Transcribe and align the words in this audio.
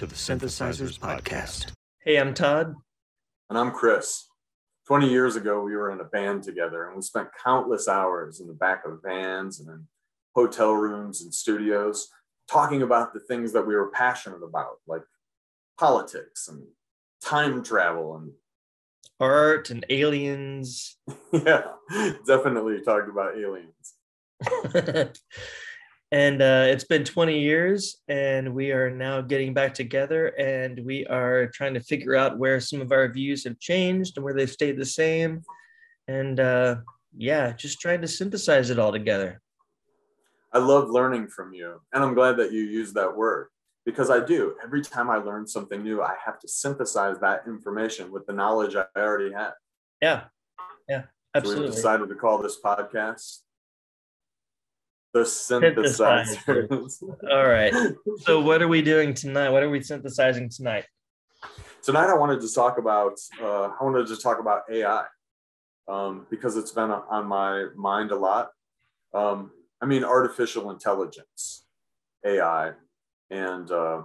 Welcome 0.00 0.16
to 0.16 0.24
the 0.24 0.46
Synthesizers 0.46 0.98
Podcast. 0.98 1.72
Hey, 2.02 2.16
I'm 2.16 2.32
Todd. 2.32 2.74
And 3.50 3.58
I'm 3.58 3.70
Chris. 3.70 4.24
20 4.86 5.10
years 5.10 5.36
ago, 5.36 5.60
we 5.60 5.76
were 5.76 5.90
in 5.90 6.00
a 6.00 6.04
band 6.04 6.42
together 6.42 6.86
and 6.86 6.96
we 6.96 7.02
spent 7.02 7.28
countless 7.44 7.86
hours 7.86 8.40
in 8.40 8.46
the 8.46 8.54
back 8.54 8.86
of 8.86 9.02
vans 9.04 9.60
and 9.60 9.68
in 9.68 9.86
hotel 10.34 10.72
rooms 10.72 11.20
and 11.20 11.34
studios 11.34 12.08
talking 12.50 12.80
about 12.80 13.12
the 13.12 13.20
things 13.20 13.52
that 13.52 13.66
we 13.66 13.74
were 13.74 13.90
passionate 13.90 14.42
about, 14.42 14.76
like 14.86 15.02
politics 15.78 16.48
and 16.48 16.62
time 17.22 17.62
travel 17.62 18.16
and 18.16 18.32
art 19.20 19.68
and 19.68 19.84
aliens. 19.90 20.96
yeah, 21.32 21.64
definitely 22.26 22.80
talked 22.80 23.10
about 23.10 23.36
aliens. 23.36 23.94
and 26.12 26.42
uh, 26.42 26.64
it's 26.66 26.84
been 26.84 27.04
20 27.04 27.38
years, 27.38 27.98
and 28.08 28.52
we 28.52 28.72
are 28.72 28.90
now 28.90 29.20
getting 29.20 29.54
back 29.54 29.74
together, 29.74 30.28
and 30.38 30.84
we 30.84 31.06
are 31.06 31.46
trying 31.48 31.74
to 31.74 31.80
figure 31.80 32.16
out 32.16 32.38
where 32.38 32.60
some 32.60 32.80
of 32.80 32.90
our 32.90 33.08
views 33.08 33.44
have 33.44 33.60
changed 33.60 34.16
and 34.16 34.24
where 34.24 34.34
they've 34.34 34.50
stayed 34.50 34.76
the 34.76 34.84
same. 34.84 35.42
And 36.08 36.40
uh, 36.40 36.76
yeah, 37.16 37.52
just 37.52 37.80
trying 37.80 38.00
to 38.00 38.08
synthesize 38.08 38.70
it 38.70 38.78
all 38.78 38.90
together. 38.90 39.40
I 40.52 40.58
love 40.58 40.90
learning 40.90 41.28
from 41.28 41.54
you, 41.54 41.80
and 41.92 42.02
I'm 42.02 42.14
glad 42.14 42.36
that 42.38 42.52
you 42.52 42.62
use 42.62 42.92
that 42.94 43.16
word 43.16 43.46
because 43.86 44.10
I 44.10 44.18
do. 44.18 44.56
Every 44.64 44.82
time 44.82 45.10
I 45.10 45.16
learn 45.18 45.46
something 45.46 45.80
new, 45.80 46.02
I 46.02 46.14
have 46.24 46.40
to 46.40 46.48
synthesize 46.48 47.20
that 47.20 47.44
information 47.46 48.10
with 48.10 48.26
the 48.26 48.32
knowledge 48.32 48.74
I 48.74 48.86
already 48.96 49.32
have 49.32 49.52
Yeah. 50.02 50.24
Yeah. 50.88 51.04
Absolutely. 51.36 51.66
So 51.66 51.70
we 51.70 51.76
decided 51.76 52.08
to 52.08 52.16
call 52.16 52.38
this 52.38 52.58
podcast 52.60 53.42
the 55.12 55.20
synthesizers. 55.20 57.02
All 57.30 57.48
right. 57.48 57.72
So 58.18 58.40
what 58.40 58.62
are 58.62 58.68
we 58.68 58.82
doing 58.82 59.14
tonight? 59.14 59.50
What 59.50 59.62
are 59.62 59.70
we 59.70 59.82
synthesizing 59.82 60.50
tonight? 60.50 60.84
Tonight 61.82 62.10
I 62.10 62.14
wanted 62.14 62.40
to 62.42 62.52
talk 62.52 62.78
about 62.78 63.18
uh, 63.40 63.70
I 63.80 63.82
wanted 63.82 64.06
to 64.08 64.16
talk 64.16 64.38
about 64.38 64.62
AI 64.70 65.04
um, 65.88 66.26
because 66.30 66.56
it's 66.56 66.72
been 66.72 66.90
on 66.90 67.26
my 67.26 67.66
mind 67.74 68.10
a 68.10 68.16
lot. 68.16 68.50
Um, 69.14 69.50
I 69.80 69.86
mean 69.86 70.04
artificial 70.04 70.70
intelligence, 70.70 71.64
AI, 72.24 72.72
and 73.30 73.70
uh, 73.70 74.02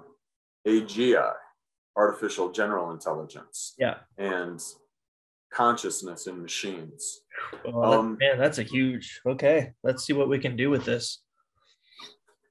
AGI, 0.65 1.33
artificial 1.95 2.51
general 2.51 2.91
intelligence. 2.91 3.75
Yeah. 3.77 3.95
And 4.17 4.63
consciousness 5.55 6.27
in 6.27 6.41
machines. 6.41 7.21
Well, 7.63 7.93
um, 7.93 8.17
man, 8.19 8.37
that's 8.37 8.59
a 8.59 8.63
huge. 8.63 9.21
Okay, 9.25 9.71
let's 9.83 10.05
see 10.05 10.13
what 10.13 10.29
we 10.29 10.39
can 10.39 10.55
do 10.55 10.69
with 10.69 10.85
this. 10.85 11.21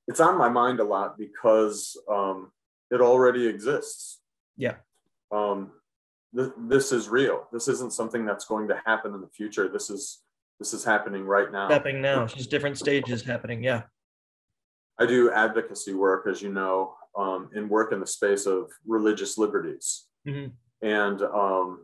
It's 0.08 0.20
on 0.20 0.38
my 0.38 0.48
mind 0.48 0.80
a 0.80 0.84
lot 0.84 1.18
because 1.18 1.96
um, 2.10 2.50
it 2.90 3.00
already 3.00 3.46
exists. 3.46 4.20
Yeah. 4.56 4.76
Um, 5.32 5.72
th- 6.36 6.52
this 6.68 6.92
is 6.92 7.08
real. 7.08 7.48
This 7.52 7.68
isn't 7.68 7.92
something 7.92 8.24
that's 8.26 8.44
going 8.44 8.68
to 8.68 8.80
happen 8.84 9.14
in 9.14 9.20
the 9.20 9.28
future. 9.28 9.68
This 9.68 9.90
is 9.90 10.22
this 10.60 10.72
is 10.72 10.84
happening 10.84 11.24
right 11.24 11.50
now. 11.50 11.68
Happening 11.68 12.00
now. 12.00 12.26
Just 12.26 12.50
different 12.50 12.78
stages 12.78 13.22
happening. 13.22 13.62
Yeah. 13.62 13.82
I 15.00 15.06
do 15.06 15.32
advocacy 15.32 15.94
work, 15.94 16.26
as 16.28 16.40
you 16.40 16.52
know, 16.52 16.94
um, 17.18 17.50
and 17.54 17.68
work 17.68 17.92
in 17.92 17.98
the 17.98 18.06
space 18.06 18.46
of 18.46 18.70
religious 18.86 19.36
liberties. 19.36 20.04
Mm-hmm. 20.26 20.50
And 20.86 21.22
um, 21.22 21.80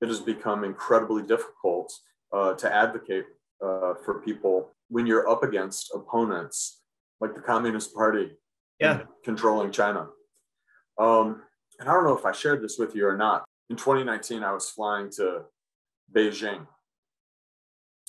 it 0.00 0.08
has 0.08 0.20
become 0.20 0.64
incredibly 0.64 1.22
difficult 1.22 1.92
uh, 2.32 2.54
to 2.54 2.72
advocate 2.72 3.24
uh, 3.62 3.94
for 4.04 4.20
people 4.24 4.70
when 4.88 5.06
you're 5.06 5.28
up 5.28 5.42
against 5.42 5.92
opponents 5.94 6.80
like 7.20 7.34
the 7.34 7.40
Communist 7.40 7.94
Party 7.94 8.30
yeah. 8.80 9.02
controlling 9.24 9.72
China. 9.72 10.08
Um, 10.98 11.42
and 11.80 11.88
I 11.88 11.92
don't 11.92 12.04
know 12.04 12.16
if 12.16 12.24
I 12.24 12.32
shared 12.32 12.62
this 12.62 12.78
with 12.78 12.94
you 12.94 13.06
or 13.06 13.16
not. 13.16 13.44
In 13.70 13.76
2019, 13.76 14.42
I 14.42 14.52
was 14.52 14.70
flying 14.70 15.10
to 15.12 15.42
Beijing. 16.12 16.66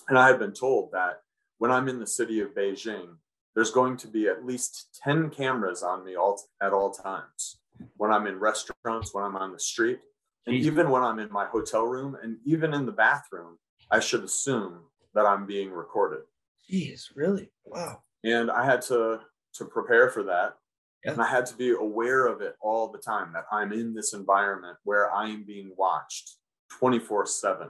And 0.07 0.17
I 0.17 0.27
had 0.27 0.39
been 0.39 0.53
told 0.53 0.91
that 0.93 1.21
when 1.57 1.71
I'm 1.71 1.87
in 1.87 1.99
the 1.99 2.07
city 2.07 2.39
of 2.39 2.55
Beijing, 2.55 3.15
there's 3.55 3.71
going 3.71 3.97
to 3.97 4.07
be 4.07 4.27
at 4.27 4.45
least 4.45 4.99
10 5.03 5.29
cameras 5.31 5.83
on 5.83 6.05
me 6.05 6.15
all, 6.15 6.41
at 6.61 6.73
all 6.73 6.91
times. 6.91 7.59
When 7.97 8.11
I'm 8.11 8.27
in 8.27 8.39
restaurants, 8.39 9.13
when 9.13 9.23
I'm 9.23 9.35
on 9.35 9.51
the 9.51 9.59
street, 9.59 9.99
and 10.45 10.55
even 10.55 10.89
when 10.89 11.03
I'm 11.03 11.19
in 11.19 11.31
my 11.31 11.45
hotel 11.45 11.85
room 11.85 12.17
and 12.21 12.37
even 12.45 12.73
in 12.73 12.85
the 12.85 12.91
bathroom, 12.91 13.57
I 13.91 13.99
should 13.99 14.23
assume 14.23 14.79
that 15.13 15.25
I'm 15.25 15.45
being 15.45 15.71
recorded. 15.71 16.21
Jeez, 16.69 17.05
really? 17.15 17.51
Wow. 17.65 18.01
And 18.23 18.51
I 18.51 18.65
had 18.65 18.81
to 18.83 19.21
to 19.55 19.65
prepare 19.65 20.09
for 20.09 20.23
that. 20.23 20.55
Yeah. 21.03 21.13
And 21.13 21.21
I 21.21 21.27
had 21.27 21.45
to 21.47 21.55
be 21.55 21.71
aware 21.71 22.27
of 22.27 22.41
it 22.41 22.55
all 22.61 22.91
the 22.91 22.99
time 22.99 23.31
that 23.33 23.45
I'm 23.51 23.71
in 23.71 23.93
this 23.93 24.13
environment 24.13 24.77
where 24.83 25.13
I 25.13 25.29
am 25.29 25.43
being 25.43 25.71
watched 25.77 26.35
24 26.77 27.25
7 27.25 27.67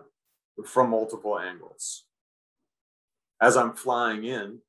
from 0.66 0.90
multiple 0.90 1.40
angles. 1.40 2.06
As 3.42 3.56
I'm 3.56 3.74
flying 3.74 4.26
in, 4.26 4.60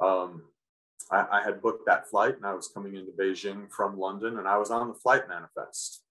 um, 0.00 0.42
I, 1.10 1.26
I 1.32 1.42
had 1.42 1.62
booked 1.62 1.86
that 1.86 2.08
flight 2.08 2.36
and 2.36 2.44
I 2.44 2.52
was 2.52 2.68
coming 2.68 2.96
into 2.96 3.12
Beijing 3.12 3.70
from 3.70 3.98
London 3.98 4.38
and 4.38 4.46
I 4.46 4.58
was 4.58 4.70
on 4.70 4.88
the 4.88 4.94
flight 4.94 5.22
manifest 5.28 6.02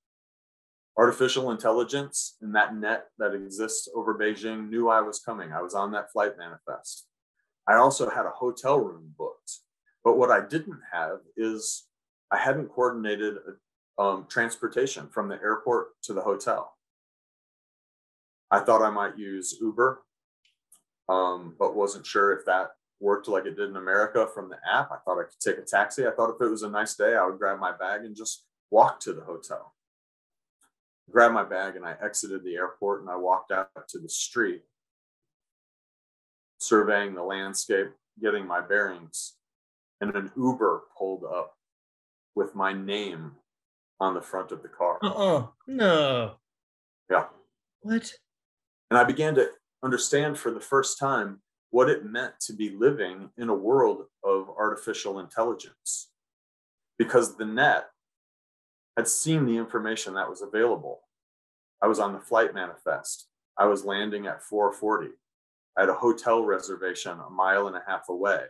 artificial 0.98 1.52
intelligence 1.52 2.38
and 2.42 2.56
that 2.56 2.76
net 2.76 3.06
that 3.20 3.36
exists 3.36 3.88
over 3.96 4.18
Beijing 4.18 4.70
knew 4.70 4.90
I 4.90 5.02
was 5.02 5.20
coming. 5.20 5.54
I 5.54 5.62
was 5.62 5.76
on 5.76 5.92
that 5.92 6.12
flight 6.12 6.34
manifest. 6.38 7.08
I 7.68 7.76
also 7.76 8.10
had 8.10 8.26
a 8.26 8.32
hotel 8.32 8.80
room 8.80 9.14
booked. 9.18 9.60
But 10.04 10.18
what 10.18 10.32
I 10.32 10.40
didn't 10.46 10.80
have 10.92 11.20
is 11.36 11.86
I 12.32 12.38
hadn't 12.38 12.70
coordinated 12.70 13.36
um, 14.00 14.26
transportation 14.30 15.08
from 15.10 15.28
the 15.28 15.36
airport 15.36 16.02
to 16.04 16.14
the 16.14 16.22
hotel. 16.22 16.74
I 18.50 18.60
thought 18.60 18.82
I 18.82 18.90
might 18.90 19.18
use 19.18 19.58
Uber, 19.62 20.02
um, 21.10 21.56
but 21.60 21.76
wasn't 21.76 22.06
sure 22.06 22.32
if 22.32 22.46
that 22.46 22.70
worked 23.00 23.28
like 23.28 23.46
it 23.46 23.58
did 23.58 23.70
in 23.70 23.76
America 23.76 24.28
from 24.34 24.50
the 24.50 24.58
app. 24.72 24.92
I 24.92 24.98
thought 25.04 25.20
I 25.20 25.24
could 25.24 25.40
take 25.42 25.58
a 25.58 25.68
taxi. 25.68 26.08
I 26.08 26.12
thought 26.12 26.34
if 26.34 26.42
it 26.42 26.50
was 26.50 26.64
a 26.64 26.70
nice 26.70 26.96
day, 26.96 27.16
I 27.16 27.26
would 27.26 27.38
grab 27.38 27.60
my 27.60 27.76
bag 27.76 28.06
and 28.06 28.16
just 28.16 28.46
walk 28.72 29.00
to 29.02 29.14
the 29.14 29.22
hotel 29.22 29.74
grabbed 31.12 31.34
my 31.34 31.44
bag 31.44 31.76
and 31.76 31.86
I 31.86 31.96
exited 32.02 32.44
the 32.44 32.56
airport 32.56 33.02
and 33.02 33.10
I 33.10 33.16
walked 33.16 33.52
out 33.52 33.70
to 33.90 34.00
the 34.00 34.10
street, 34.10 34.64
surveying 36.60 37.16
the 37.16 37.24
landscape, 37.24 37.92
getting 38.22 38.46
my 38.46 38.62
bearings. 38.62 39.34
And 40.00 40.16
an 40.16 40.32
Uber 40.38 40.84
pulled 40.98 41.24
up 41.24 41.56
with 42.36 42.54
my 42.54 42.72
name 42.72 43.32
on 44.00 44.14
the 44.14 44.22
front 44.22 44.52
of 44.52 44.62
the 44.62 44.68
car. 44.68 45.00
Uh-uh. 45.02 45.48
No. 45.66 46.36
Yeah. 47.10 47.26
What? 47.82 48.14
And 48.92 48.98
I 48.98 49.04
began 49.04 49.34
to 49.36 49.50
understand 49.84 50.38
for 50.38 50.52
the 50.52 50.60
first 50.60 51.00
time 51.00 51.42
what 51.72 51.90
it 51.90 52.06
meant 52.06 52.40
to 52.42 52.54
be 52.54 52.70
living 52.70 53.30
in 53.38 53.50
a 53.50 53.56
world 53.56 54.04
of 54.24 54.50
artificial 54.50 55.20
intelligence. 55.20 56.10
Because 56.98 57.38
the 57.38 57.46
net 57.46 57.88
had 58.98 59.08
seen 59.08 59.46
the 59.46 59.56
information 59.56 60.16
that 60.16 60.28
was 60.28 60.42
available. 60.42 61.02
I 61.82 61.88
was 61.88 62.00
on 62.00 62.14
the 62.14 62.20
flight 62.20 62.56
manifest. 62.56 63.30
I 63.58 63.68
was 63.68 63.86
landing 63.86 64.26
at 64.26 64.42
440. 64.44 65.12
I 65.78 65.82
had 65.82 65.90
a 65.90 65.94
hotel 65.94 66.44
reservation 66.44 67.20
a 67.20 67.30
mile 67.30 67.68
and 67.68 67.76
a 67.76 67.84
half 67.88 68.10
away. 68.10 68.42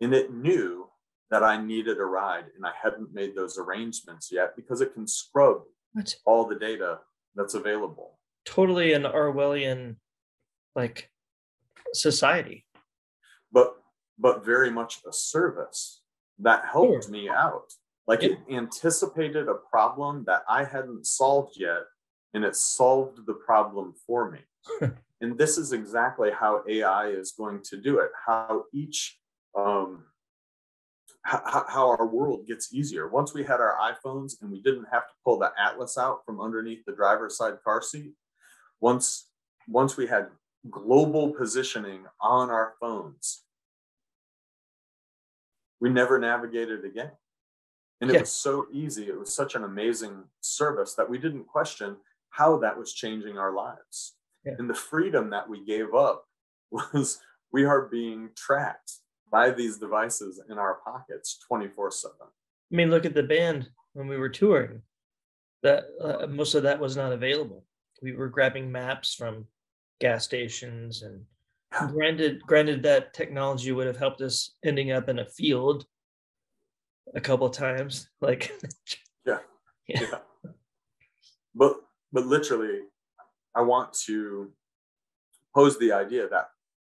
And 0.00 0.14
it 0.14 0.32
knew 0.32 0.88
that 1.30 1.42
I 1.42 1.62
needed 1.62 1.98
a 1.98 2.04
ride 2.04 2.46
and 2.56 2.64
I 2.64 2.72
hadn't 2.82 3.12
made 3.12 3.36
those 3.36 3.58
arrangements 3.58 4.30
yet 4.32 4.56
because 4.56 4.80
it 4.80 4.94
can 4.94 5.06
scrub 5.06 5.62
what? 5.92 6.14
all 6.24 6.46
the 6.46 6.54
data 6.54 7.00
that's 7.34 7.54
available. 7.54 8.18
Totally 8.46 8.94
an 8.94 9.02
Orwellian 9.02 9.96
like 10.74 11.10
society. 11.92 12.64
But 13.52 13.74
but 14.18 14.44
very 14.44 14.70
much 14.70 15.00
a 15.06 15.12
service 15.12 16.00
that 16.38 16.64
helped 16.64 17.04
sure. 17.04 17.12
me 17.12 17.28
out. 17.28 17.72
Like 18.06 18.22
it 18.22 18.38
anticipated 18.50 19.48
a 19.48 19.54
problem 19.54 20.24
that 20.26 20.42
I 20.48 20.64
hadn't 20.64 21.06
solved 21.06 21.54
yet, 21.56 21.82
and 22.34 22.44
it 22.44 22.54
solved 22.54 23.26
the 23.26 23.34
problem 23.34 23.94
for 24.06 24.30
me. 24.30 24.38
and 25.20 25.36
this 25.36 25.58
is 25.58 25.72
exactly 25.72 26.30
how 26.30 26.62
AI 26.68 27.08
is 27.08 27.32
going 27.32 27.62
to 27.64 27.76
do 27.76 27.98
it. 27.98 28.10
How 28.24 28.64
each 28.72 29.18
um, 29.58 30.04
how, 31.26 31.64
how 31.68 31.88
our 31.90 32.06
world 32.06 32.46
gets 32.46 32.72
easier. 32.72 33.08
Once 33.08 33.34
we 33.34 33.42
had 33.42 33.60
our 33.60 33.76
iPhones 33.80 34.40
and 34.40 34.50
we 34.50 34.62
didn't 34.62 34.86
have 34.92 35.08
to 35.08 35.14
pull 35.24 35.38
the 35.38 35.50
atlas 35.58 35.98
out 35.98 36.24
from 36.24 36.40
underneath 36.40 36.84
the 36.86 36.94
driver's 36.94 37.36
side 37.36 37.54
car 37.64 37.82
seat. 37.82 38.12
Once 38.80 39.28
once 39.68 39.96
we 39.96 40.06
had 40.06 40.28
global 40.70 41.32
positioning 41.32 42.04
on 42.20 42.50
our 42.50 42.74
phones, 42.80 43.42
we 45.80 45.90
never 45.90 46.20
navigated 46.20 46.84
again. 46.84 47.10
And 48.00 48.10
it 48.10 48.14
yeah. 48.14 48.20
was 48.20 48.32
so 48.32 48.66
easy. 48.72 49.04
It 49.04 49.18
was 49.18 49.34
such 49.34 49.54
an 49.54 49.64
amazing 49.64 50.24
service 50.40 50.94
that 50.94 51.08
we 51.08 51.18
didn't 51.18 51.46
question 51.46 51.96
how 52.30 52.58
that 52.58 52.76
was 52.76 52.92
changing 52.92 53.38
our 53.38 53.54
lives. 53.54 54.16
Yeah. 54.44 54.54
And 54.58 54.68
the 54.68 54.74
freedom 54.74 55.30
that 55.30 55.48
we 55.48 55.64
gave 55.64 55.94
up 55.94 56.26
was 56.70 57.20
we 57.52 57.64
are 57.64 57.82
being 57.82 58.30
tracked 58.36 58.92
by 59.30 59.50
these 59.50 59.78
devices 59.78 60.40
in 60.50 60.58
our 60.58 60.78
pockets 60.84 61.38
24 61.48 61.90
7. 61.90 62.16
I 62.20 62.26
mean, 62.74 62.90
look 62.90 63.06
at 63.06 63.14
the 63.14 63.22
band. 63.22 63.68
when 63.94 64.08
we 64.08 64.18
were 64.18 64.28
touring. 64.28 64.82
That 65.62 65.84
uh, 66.02 66.26
most 66.26 66.54
of 66.54 66.62
that 66.64 66.78
was 66.78 66.96
not 66.96 67.12
available. 67.12 67.64
We 68.02 68.12
were 68.12 68.28
grabbing 68.28 68.70
maps 68.70 69.14
from 69.14 69.46
gas 70.00 70.24
stations 70.24 71.02
and 71.02 71.24
granted 71.92 72.42
granted 72.42 72.82
that 72.82 73.14
technology 73.14 73.72
would 73.72 73.86
have 73.86 73.96
helped 73.96 74.20
us 74.20 74.54
ending 74.64 74.92
up 74.92 75.08
in 75.08 75.20
a 75.20 75.24
field 75.24 75.86
a 77.14 77.20
couple 77.20 77.48
times 77.50 78.08
like 78.20 78.52
yeah. 79.24 79.38
yeah. 79.88 80.00
yeah. 80.00 80.50
But 81.54 81.76
but 82.12 82.26
literally, 82.26 82.80
I 83.54 83.62
want 83.62 83.92
to 84.06 84.52
pose 85.54 85.78
the 85.78 85.92
idea 85.92 86.28
that 86.28 86.48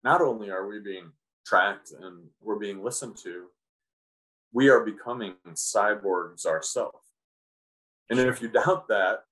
not 0.05 0.21
only 0.21 0.51
are 0.51 0.67
we 0.67 0.81
being 0.81 1.13
tracked 1.47 1.93
and 2.01 2.29
we're 2.41 2.59
being 2.59 2.83
listened 2.83 3.17
to, 3.25 3.47
we 4.53 4.69
are 4.69 4.85
becoming 4.85 5.35
cyborgs 5.53 6.47
ourselves. 6.47 7.09
And 8.11 8.19
if 8.21 8.43
you 8.43 8.49
doubt 8.49 8.89
that, 8.89 9.25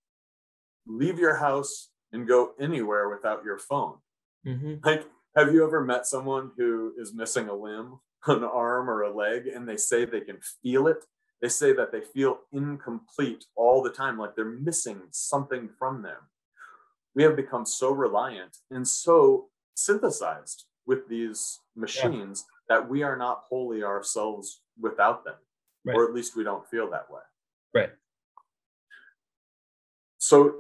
leave 0.87 1.19
your 1.19 1.37
house 1.37 1.91
and 2.13 2.27
go 2.27 2.53
anywhere 2.59 3.09
without 3.09 3.45
your 3.45 3.59
phone. 3.59 3.97
hmm 4.45 4.75
Like, 4.85 5.07
have 5.37 5.53
you 5.53 5.65
ever 5.65 5.85
met 5.85 6.07
someone 6.07 6.51
who 6.57 6.95
is 6.99 7.15
missing 7.15 7.49
a 7.49 7.55
limb, 7.55 8.01
an 8.27 8.45
arm, 8.45 8.89
or 8.91 9.03
a 9.03 9.15
leg, 9.15 9.47
and 9.47 9.69
they 9.69 9.77
say 9.77 10.05
they 10.05 10.21
can 10.21 10.39
feel 10.63 10.87
it? 10.87 11.05
They 11.41 11.49
say 11.49 11.73
that 11.73 11.91
they 11.91 12.03
feel 12.03 12.41
incomplete 12.53 13.47
all 13.57 13.83
the 13.83 13.91
time, 13.91 14.19
like 14.19 14.37
they're 14.37 14.45
missing 14.45 15.01
something 15.11 15.71
from 15.79 16.03
them. 16.03 16.19
We 17.15 17.23
have 17.23 17.35
become 17.35 17.65
so 17.65 17.93
reliant 17.93 18.59
and 18.71 18.87
so 18.87 19.49
synthesized 19.75 20.67
with 20.87 21.09
these 21.09 21.59
machines 21.75 22.45
that 22.69 22.89
we 22.89 23.03
are 23.03 23.17
not 23.17 23.45
wholly 23.49 23.83
ourselves 23.83 24.63
without 24.79 25.25
them, 25.25 25.37
Right. 25.85 25.97
or 25.97 26.07
at 26.07 26.15
least 26.15 26.37
we 26.37 26.45
don't 26.45 26.69
feel 26.69 26.91
that 26.91 27.11
way. 27.11 27.23
Right. 27.75 27.91
So, 30.19 30.57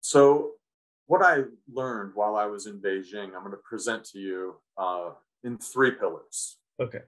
so 0.00 0.52
what 1.06 1.22
I 1.22 1.42
learned 1.72 2.12
while 2.14 2.36
I 2.36 2.46
was 2.46 2.66
in 2.66 2.80
Beijing, 2.80 3.34
I'm 3.34 3.40
going 3.42 3.50
to 3.50 3.56
present 3.58 4.04
to 4.12 4.18
you 4.18 4.54
uh, 4.78 5.10
in 5.42 5.58
three 5.58 5.90
pillars. 5.90 6.58
Okay. 6.80 7.02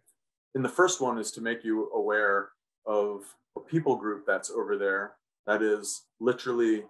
And 0.55 0.65
the 0.65 0.69
first 0.69 1.01
one 1.01 1.19
is 1.19 1.31
to 1.33 1.41
make 1.41 1.65
you 1.65 1.91
aware 1.93 2.51
of 2.87 3.25
a 3.57 3.61
people 3.61 3.97
group 3.97 4.25
that's 4.27 4.51
over 4.51 4.77
there 4.77 5.15
that 5.47 5.63
is 5.63 6.05
literally 6.21 6.85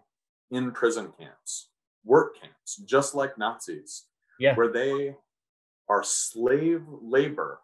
in 0.51 0.73
prison 0.73 1.13
camps, 1.19 1.71
work 2.05 2.37
camps, 2.41 2.77
just 2.85 3.15
like 3.15 3.39
Nazis, 3.39 4.07
Yeah. 4.39 4.55
where 4.57 4.69
they 4.73 5.17
are 5.89 6.03
slave 6.03 6.85
labor 6.89 7.61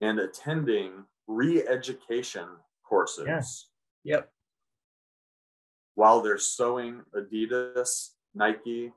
and 0.00 0.18
attending 0.20 1.06
re-education 1.26 2.48
courses 2.82 3.26
Yeah. 4.04 4.16
Yep. 4.16 4.32
while 5.94 6.20
they're 6.20 6.38
sewing 6.38 7.04
Adidas, 7.14 8.14
Nike, 8.34 8.92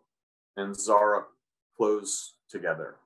and 0.57 0.75
Zara 0.75 1.25
clothes 1.75 2.35
together. 2.49 2.97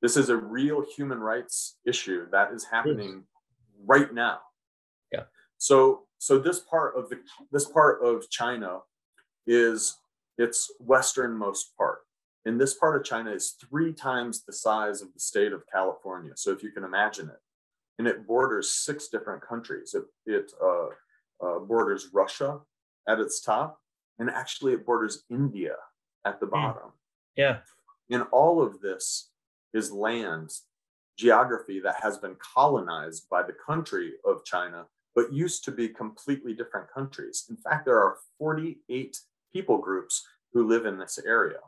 This 0.00 0.16
is 0.16 0.28
a 0.28 0.36
real 0.36 0.84
human 0.96 1.18
rights 1.18 1.78
issue 1.84 2.26
that 2.30 2.52
is 2.52 2.64
happening 2.64 3.24
right 3.84 4.12
now. 4.12 4.38
Yeah. 5.12 5.24
So 5.58 6.02
so 6.18 6.38
this 6.38 6.60
part 6.60 6.96
of 6.96 7.08
the 7.08 7.18
this 7.50 7.66
part 7.66 8.02
of 8.02 8.28
China 8.30 8.80
is 9.46 9.96
its 10.36 10.70
westernmost 10.78 11.76
part. 11.76 12.00
And 12.44 12.60
this 12.60 12.74
part 12.74 12.96
of 12.96 13.04
China 13.04 13.32
is 13.32 13.56
three 13.68 13.92
times 13.92 14.44
the 14.44 14.52
size 14.52 15.02
of 15.02 15.12
the 15.12 15.20
state 15.20 15.52
of 15.52 15.64
California. 15.70 16.32
So 16.36 16.52
if 16.52 16.62
you 16.62 16.70
can 16.70 16.84
imagine 16.84 17.28
it, 17.28 17.40
and 17.98 18.06
it 18.06 18.26
borders 18.26 18.70
six 18.70 19.08
different 19.08 19.42
countries. 19.42 19.94
It, 19.94 20.04
it 20.24 20.52
uh, 20.62 20.86
uh, 21.44 21.58
borders 21.58 22.08
Russia 22.12 22.60
at 23.08 23.18
its 23.18 23.40
top, 23.40 23.80
and 24.18 24.30
actually 24.30 24.72
it 24.72 24.86
borders 24.86 25.24
India 25.30 25.74
at 26.24 26.40
the 26.40 26.46
bottom. 26.46 26.92
Yeah. 27.36 27.58
And 28.10 28.22
all 28.32 28.62
of 28.62 28.80
this 28.80 29.30
is 29.74 29.92
land 29.92 30.50
geography 31.16 31.80
that 31.80 31.96
has 32.02 32.16
been 32.18 32.36
colonized 32.36 33.28
by 33.28 33.42
the 33.42 33.52
country 33.52 34.12
of 34.24 34.44
China, 34.44 34.86
but 35.14 35.32
used 35.32 35.64
to 35.64 35.72
be 35.72 35.88
completely 35.88 36.54
different 36.54 36.88
countries. 36.92 37.46
In 37.50 37.56
fact, 37.56 37.84
there 37.84 37.98
are 37.98 38.18
48 38.38 39.18
people 39.52 39.78
groups 39.78 40.24
who 40.52 40.66
live 40.66 40.86
in 40.86 40.98
this 40.98 41.18
area. 41.26 41.58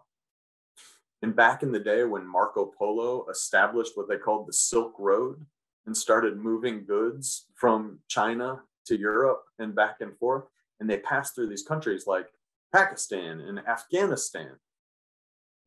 And 1.23 1.37
back 1.37 1.63
in 1.63 1.73
the 1.73 1.81
day 1.81 2.05
when 2.05 2.27
Marco 2.27 2.73
Polo 2.79 3.27
established 3.29 3.93
what 3.97 4.09
they 4.09 4.17
called 4.17 4.47
the 4.47 4.53
Silk 4.53 4.95
Road 4.99 5.45
and 5.85 5.97
started 5.97 6.39
moving 6.39 6.85
goods 6.85 7.47
from 7.57 7.99
China 8.09 8.61
to 8.87 8.99
Europe 8.99 9.43
and 9.59 9.75
back 9.75 9.97
and 10.01 10.17
forth, 10.17 10.45
and 10.79 10.89
they 10.89 10.99
passed 10.99 11.35
through 11.35 11.49
these 11.49 11.63
countries 11.63 12.07
like 12.07 12.29
Pakistan 12.73 13.41
and 13.41 13.59
Afghanistan. 13.59 14.53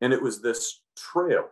And 0.00 0.12
it 0.12 0.22
was 0.22 0.42
this 0.42 0.80
trail. 0.96 1.48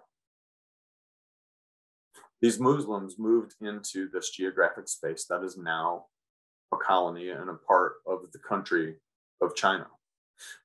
These 2.43 2.59
Muslims 2.59 3.21
moved 3.21 3.55
into 3.61 4.09
this 4.11 4.31
geographic 4.31 4.89
space 4.89 5.27
that 5.31 5.45
is 5.45 5.57
now 5.57 6.07
a 6.75 6.77
colony 6.77 7.31
and 7.31 7.49
a 7.49 7.55
part 7.55 7.95
of 8.05 8.33
the 8.33 8.41
country 8.41 8.97
of 9.41 9.55
China. 9.55 9.87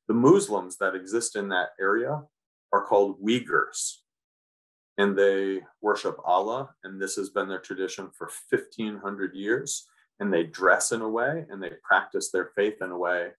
The 0.07 0.15
Muslims 0.15 0.77
that 0.77 0.95
exist 0.95 1.35
in 1.35 1.49
that 1.49 1.69
area 1.79 2.23
are 2.73 2.83
called 2.83 3.21
Uyghurs, 3.21 3.97
and 4.97 5.15
they 5.15 5.61
worship 5.81 6.17
Allah, 6.25 6.71
and 6.83 6.99
this 6.99 7.15
has 7.15 7.29
been 7.29 7.47
their 7.47 7.59
tradition 7.59 8.09
for 8.17 8.29
1500 8.49 9.35
years. 9.35 9.87
And 10.19 10.33
they 10.33 10.45
dress 10.45 10.91
in 10.91 11.01
a 11.01 11.09
way 11.09 11.45
and 11.47 11.61
they 11.61 11.73
practice 11.83 12.31
their 12.31 12.49
faith 12.55 12.81
in 12.81 12.89
a 12.89 12.97
way 12.97 13.33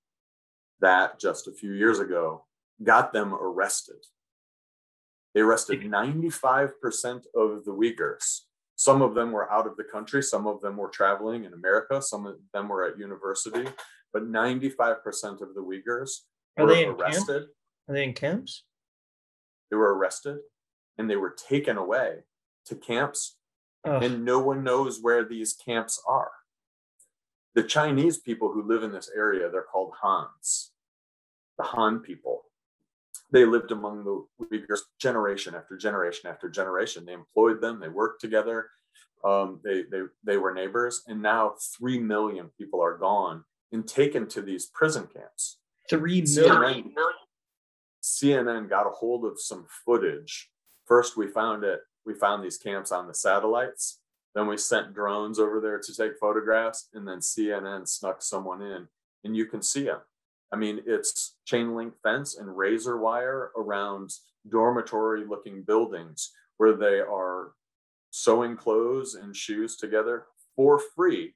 that 0.81 1.19
just 1.19 1.49
a 1.49 1.52
few 1.52 1.73
years 1.73 1.99
ago 1.99 2.44
got 2.85 3.12
them 3.12 3.35
arrested. 3.35 3.96
They 5.34 5.40
arrested 5.40 5.80
95% 5.82 6.70
of 7.35 7.64
the 7.64 7.73
Uyghurs. 7.73 8.40
Some 8.76 9.02
of 9.02 9.14
them 9.14 9.32
were 9.32 9.50
out 9.50 9.66
of 9.66 9.76
the 9.76 9.85
country, 9.85 10.23
some 10.23 10.47
of 10.47 10.61
them 10.61 10.76
were 10.76 10.88
traveling 10.88 11.44
in 11.44 11.52
America, 11.52 12.00
some 12.00 12.26
of 12.26 12.37
them 12.54 12.68
were 12.68 12.85
at 12.85 12.99
university, 12.99 13.68
but 14.12 14.23
95% 14.25 14.97
of 15.42 15.54
the 15.54 15.61
Uyghurs 15.62 16.11
Are 16.56 16.64
were 16.64 16.70
they 16.73 16.82
in 16.85 16.90
camp? 16.90 17.00
arrested. 17.00 17.42
Are 17.88 17.94
they 17.94 18.04
in 18.04 18.14
camps? 18.14 18.64
They 19.70 19.76
were 19.76 19.94
arrested 19.94 20.38
and 20.97 21.11
they 21.11 21.16
were 21.16 21.30
taken 21.49 21.76
away 21.76 22.25
to 22.66 22.76
camps, 22.76 23.37
Oh, 23.85 23.99
and 24.00 24.25
no 24.25 24.40
one 24.40 24.64
knows 24.64 25.00
where 25.00 25.25
these 25.25 25.52
camps 25.54 26.02
are. 26.06 26.32
The 27.54 27.62
Chinese 27.62 28.18
people 28.18 28.52
who 28.52 28.62
live 28.66 28.82
in 28.82 28.92
this 28.92 29.08
area, 29.14 29.49
they're 29.50 29.62
called 29.62 29.92
Hans, 30.02 30.73
the 31.58 31.64
Han 31.64 32.00
people. 32.00 32.42
They 33.30 33.44
lived 33.44 33.73
among 33.73 34.04
the 34.04 34.25
Uyghurs 34.44 34.80
generation 34.99 35.54
after 35.54 35.76
generation 35.76 36.30
after 36.30 36.49
generation. 36.49 37.04
They 37.04 37.12
employed 37.12 37.61
them, 37.61 37.78
they 37.78 37.88
worked 37.88 38.20
together, 38.20 38.70
um, 39.25 39.61
they, 39.62 39.82
they, 39.90 40.02
they 40.25 40.37
were 40.37 40.54
neighbors, 40.54 41.02
and 41.06 41.20
now 41.20 41.54
3 41.78 41.99
million 41.99 42.50
people 42.58 42.82
are 42.82 42.97
gone 42.97 43.44
and 43.73 43.87
taken 43.87 44.26
to 44.28 44.42
these 44.42 44.66
prison 44.66 45.08
camps. 45.12 45.58
three 45.90 46.23
CNN. 46.23 46.92
CNN 48.02 48.68
got 48.68 48.87
a 48.87 48.90
hold 48.90 49.25
of 49.25 49.40
some 49.40 49.66
footage. 49.85 50.50
First, 50.87 51.16
we 51.16 51.26
found 51.26 51.64
it. 51.64 51.80
We 52.06 52.14
found 52.14 52.42
these 52.42 52.56
camps 52.56 52.92
on 52.92 53.06
the 53.06 53.14
satellites. 53.14 54.00
Then 54.35 54.47
we 54.47 54.56
sent 54.56 54.94
drones 54.94 55.38
over 55.38 55.61
there 55.61 55.78
to 55.78 55.94
take 55.94 56.18
photographs, 56.18 56.88
and 56.94 57.06
then 57.06 57.18
CNN 57.18 57.88
snuck 57.88 58.23
someone 58.23 58.62
in, 58.62 58.88
and 59.25 59.37
you 59.37 59.47
can 59.47 59.62
see 59.62 59.85
them. 59.85 60.00
I 60.52 60.57
mean, 60.57 60.81
it's 60.87 61.37
chain 61.45 61.75
link 61.75 61.95
fence 62.02 62.37
and 62.37 62.57
razor 62.57 62.97
wire 62.99 63.50
around 63.57 64.11
dormitory 64.49 65.25
looking 65.26 65.62
buildings 65.62 66.31
where 66.57 66.75
they 66.75 67.00
are 67.00 67.52
sewing 68.11 68.57
clothes 68.57 69.14
and 69.14 69.37
shoes 69.37 69.76
together 69.76 70.26
for 70.57 70.81
free 70.97 71.35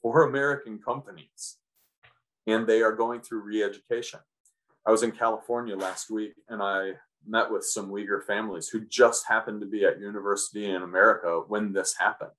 for 0.00 0.28
American 0.28 0.78
companies. 0.78 1.56
And 2.46 2.66
they 2.66 2.82
are 2.82 2.92
going 2.92 3.20
through 3.20 3.42
re 3.42 3.62
education. 3.62 4.20
I 4.86 4.90
was 4.90 5.02
in 5.02 5.12
California 5.12 5.76
last 5.76 6.10
week 6.10 6.34
and 6.48 6.62
I 6.62 6.92
met 7.26 7.50
with 7.50 7.64
some 7.64 7.90
Uyghur 7.90 8.22
families 8.24 8.68
who 8.68 8.84
just 8.86 9.26
happened 9.26 9.60
to 9.60 9.66
be 9.66 9.84
at 9.84 10.00
university 10.00 10.66
in 10.66 10.82
America 10.82 11.42
when 11.46 11.72
this 11.72 11.94
happened. 11.96 12.32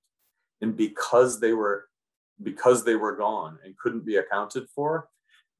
And 0.61 0.75
because 0.75 1.39
they 1.39 1.53
were 1.53 1.85
because 2.41 2.83
they 2.83 2.95
were 2.95 3.15
gone 3.15 3.59
and 3.63 3.77
couldn't 3.77 4.05
be 4.05 4.17
accounted 4.17 4.67
for, 4.69 5.07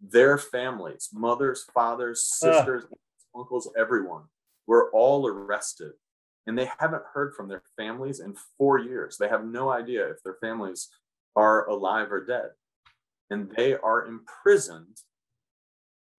their 0.10 0.38
families, 0.38 1.10
mothers, 1.14 1.66
fathers, 1.74 2.24
sisters, 2.24 2.86
uncles, 3.36 3.70
everyone 3.78 4.24
were 4.68 4.92
all 4.92 5.28
arrested. 5.28 5.94
And 6.46 6.58
they 6.58 6.70
haven't 6.78 7.04
heard 7.14 7.34
from 7.36 7.48
their 7.48 7.64
families 7.78 8.20
in 8.20 8.36
four 8.58 8.78
years. 8.78 9.18
They 9.18 9.30
have 9.30 9.46
no 9.46 9.70
idea 9.70 10.10
if 10.10 10.22
their 10.24 10.38
families 10.42 10.90
are 11.36 11.68
alive 11.70 12.12
or 12.12 12.26
dead. 12.26 12.50
And 13.30 13.50
they 13.56 13.76
are 13.76 14.06
imprisoned 14.06 14.98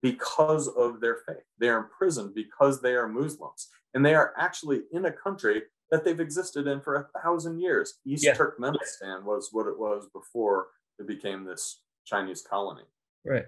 because 0.01 0.67
of 0.67 0.99
their 0.99 1.19
faith. 1.27 1.43
They 1.59 1.69
are 1.69 1.77
imprisoned 1.77 2.33
because 2.33 2.81
they 2.81 2.93
are 2.93 3.07
Muslims. 3.07 3.67
And 3.93 4.03
they 4.03 4.15
are 4.15 4.33
actually 4.37 4.81
in 4.91 5.05
a 5.05 5.11
country 5.11 5.63
that 5.91 6.03
they've 6.03 6.19
existed 6.19 6.67
in 6.67 6.81
for 6.81 6.95
a 6.95 7.21
thousand 7.21 7.59
years. 7.59 7.99
East 8.05 8.25
Yeah. 8.25 8.35
Turkmenistan 8.35 9.23
was 9.23 9.49
what 9.51 9.67
it 9.67 9.77
was 9.77 10.07
before 10.11 10.67
it 10.97 11.07
became 11.07 11.43
this 11.43 11.81
Chinese 12.05 12.41
colony. 12.41 12.83
Right. 13.25 13.45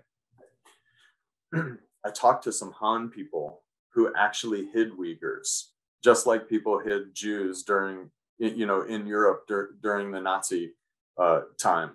I 2.05 2.11
talked 2.11 2.43
to 2.45 2.51
some 2.51 2.71
Han 2.73 3.09
people 3.09 3.63
who 3.93 4.13
actually 4.15 4.67
hid 4.73 4.91
Uyghurs, 4.91 5.69
just 6.03 6.27
like 6.27 6.47
people 6.49 6.79
hid 6.79 7.13
Jews 7.13 7.63
during, 7.63 8.11
you 8.37 8.65
know, 8.65 8.81
in 8.81 9.07
Europe 9.07 9.45
dur- 9.47 9.75
during 9.81 10.11
the 10.11 10.21
Nazi 10.21 10.73
uh, 11.17 11.41
time. 11.59 11.91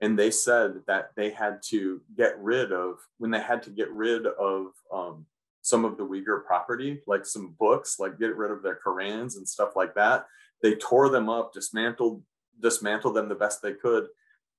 And 0.00 0.18
they 0.18 0.30
said 0.30 0.82
that 0.86 1.12
they 1.16 1.30
had 1.30 1.62
to 1.70 2.02
get 2.16 2.38
rid 2.38 2.70
of, 2.70 2.98
when 3.18 3.30
they 3.30 3.40
had 3.40 3.62
to 3.62 3.70
get 3.70 3.90
rid 3.90 4.26
of 4.26 4.66
um, 4.92 5.24
some 5.62 5.84
of 5.84 5.96
the 5.96 6.04
Uyghur 6.04 6.44
property, 6.44 7.00
like 7.06 7.24
some 7.24 7.56
books, 7.58 7.98
like 7.98 8.18
get 8.18 8.36
rid 8.36 8.50
of 8.50 8.62
their 8.62 8.78
Korans 8.84 9.36
and 9.36 9.48
stuff 9.48 9.74
like 9.74 9.94
that, 9.94 10.26
they 10.62 10.74
tore 10.74 11.08
them 11.08 11.28
up, 11.28 11.52
dismantled, 11.52 12.22
dismantled 12.60 13.16
them 13.16 13.28
the 13.28 13.34
best 13.34 13.62
they 13.62 13.72
could, 13.72 14.08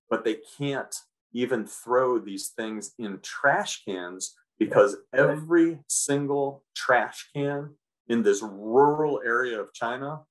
but 0.09 0.25
they 0.25 0.37
can't 0.57 0.93
even 1.33 1.65
throw 1.65 2.19
these 2.19 2.49
things 2.49 2.93
in 2.97 3.19
trash 3.21 3.83
cans 3.85 4.35
because 4.59 4.97
every 5.13 5.79
single 5.87 6.63
trash 6.75 7.29
can 7.35 7.75
in 8.07 8.23
this 8.23 8.41
rural 8.41 9.21
area 9.23 9.59
of 9.59 9.73
China 9.73 10.21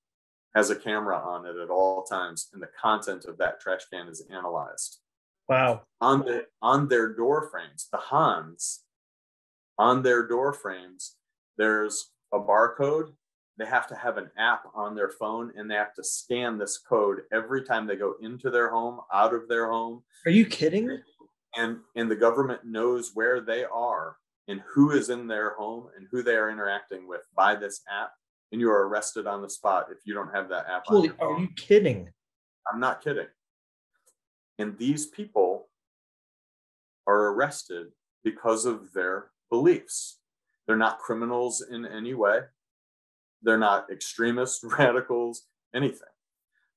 has 0.54 0.70
a 0.70 0.76
camera 0.76 1.18
on 1.18 1.44
it 1.44 1.56
at 1.56 1.68
all 1.68 2.02
times, 2.04 2.48
and 2.52 2.62
the 2.62 2.70
content 2.80 3.26
of 3.26 3.36
that 3.38 3.60
trash 3.60 3.82
can 3.92 4.08
is 4.08 4.24
analyzed. 4.30 5.00
Wow. 5.48 5.82
On 6.00 6.20
the 6.20 6.46
on 6.62 6.88
their 6.88 7.12
door 7.12 7.48
frames, 7.50 7.88
the 7.92 7.98
Hans, 7.98 8.82
on 9.78 10.02
their 10.02 10.26
door 10.26 10.52
frames, 10.52 11.16
there's 11.58 12.10
a 12.32 12.38
barcode. 12.38 13.12
They 13.58 13.64
have 13.66 13.86
to 13.88 13.94
have 13.94 14.18
an 14.18 14.30
app 14.36 14.64
on 14.74 14.94
their 14.94 15.08
phone, 15.08 15.52
and 15.56 15.70
they 15.70 15.76
have 15.76 15.94
to 15.94 16.04
scan 16.04 16.58
this 16.58 16.76
code 16.78 17.22
every 17.32 17.62
time 17.64 17.86
they 17.86 17.96
go 17.96 18.14
into 18.20 18.50
their 18.50 18.68
home, 18.70 19.00
out 19.12 19.32
of 19.32 19.48
their 19.48 19.70
home, 19.70 20.02
Are 20.26 20.30
you 20.30 20.44
kidding? 20.46 21.00
and 21.56 21.78
and 21.94 22.10
the 22.10 22.16
government 22.16 22.60
knows 22.66 23.12
where 23.14 23.40
they 23.40 23.64
are 23.64 24.16
and 24.48 24.60
who 24.68 24.90
is 24.90 25.08
in 25.08 25.26
their 25.26 25.54
home 25.54 25.88
and 25.96 26.06
who 26.10 26.22
they 26.22 26.34
are 26.36 26.50
interacting 26.50 27.08
with 27.08 27.22
by 27.34 27.54
this 27.54 27.80
app 27.90 28.10
and 28.52 28.60
you 28.60 28.68
are 28.70 28.86
arrested 28.86 29.26
on 29.26 29.40
the 29.40 29.48
spot 29.48 29.86
if 29.90 29.98
you 30.04 30.12
don't 30.12 30.34
have 30.34 30.50
that 30.50 30.66
app 30.68 30.82
on 30.88 30.96
Holy, 30.96 31.08
are 31.08 31.14
phone. 31.16 31.40
you 31.40 31.48
kidding? 31.56 32.10
i'm 32.70 32.78
not 32.78 33.02
kidding 33.02 33.26
and 34.58 34.76
these 34.76 35.06
people 35.06 35.68
are 37.06 37.28
arrested 37.28 37.86
because 38.22 38.66
of 38.66 38.92
their 38.92 39.28
beliefs 39.50 40.18
they're 40.66 40.76
not 40.76 40.98
criminals 40.98 41.62
in 41.70 41.86
any 41.86 42.12
way 42.12 42.40
they're 43.46 43.56
not 43.56 43.90
extremists 43.90 44.62
radicals 44.78 45.46
anything 45.74 46.14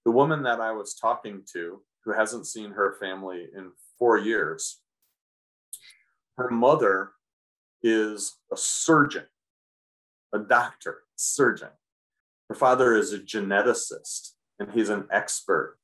the 0.06 0.12
woman 0.12 0.44
that 0.44 0.62
i 0.62 0.72
was 0.72 0.94
talking 0.94 1.42
to 1.52 1.82
who 2.06 2.14
hasn't 2.14 2.48
seen 2.48 2.72
her 2.72 2.96
family 3.02 3.48
in 3.58 3.72
four 3.98 4.18
years 4.18 4.80
her 6.40 6.50
mother 6.50 7.12
is 7.84 8.38
a 8.52 8.56
surgeon, 8.56 9.26
a 10.34 10.40
doctor, 10.40 11.00
surgeon. 11.18 11.70
Her 12.48 12.56
father 12.56 12.96
is 12.96 13.12
a 13.12 13.20
geneticist, 13.20 14.32
and 14.58 14.72
he's 14.72 14.88
an 14.88 15.06
expert 15.12 15.78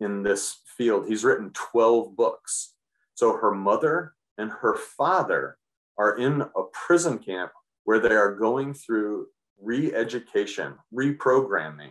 in 0.00 0.22
this 0.22 0.56
field. 0.78 1.06
He's 1.06 1.24
written 1.24 1.50
12 1.52 2.16
books. 2.16 2.74
So 3.14 3.36
her 3.36 3.52
mother 3.52 4.14
and 4.38 4.50
her 4.50 4.76
father 4.76 5.58
are 5.98 6.16
in 6.16 6.40
a 6.40 6.62
prison 6.72 7.18
camp 7.18 7.52
where 7.84 7.98
they 7.98 8.14
are 8.14 8.34
going 8.34 8.72
through 8.72 9.26
re 9.60 9.92
education, 9.94 10.74
reprogramming, 10.94 11.90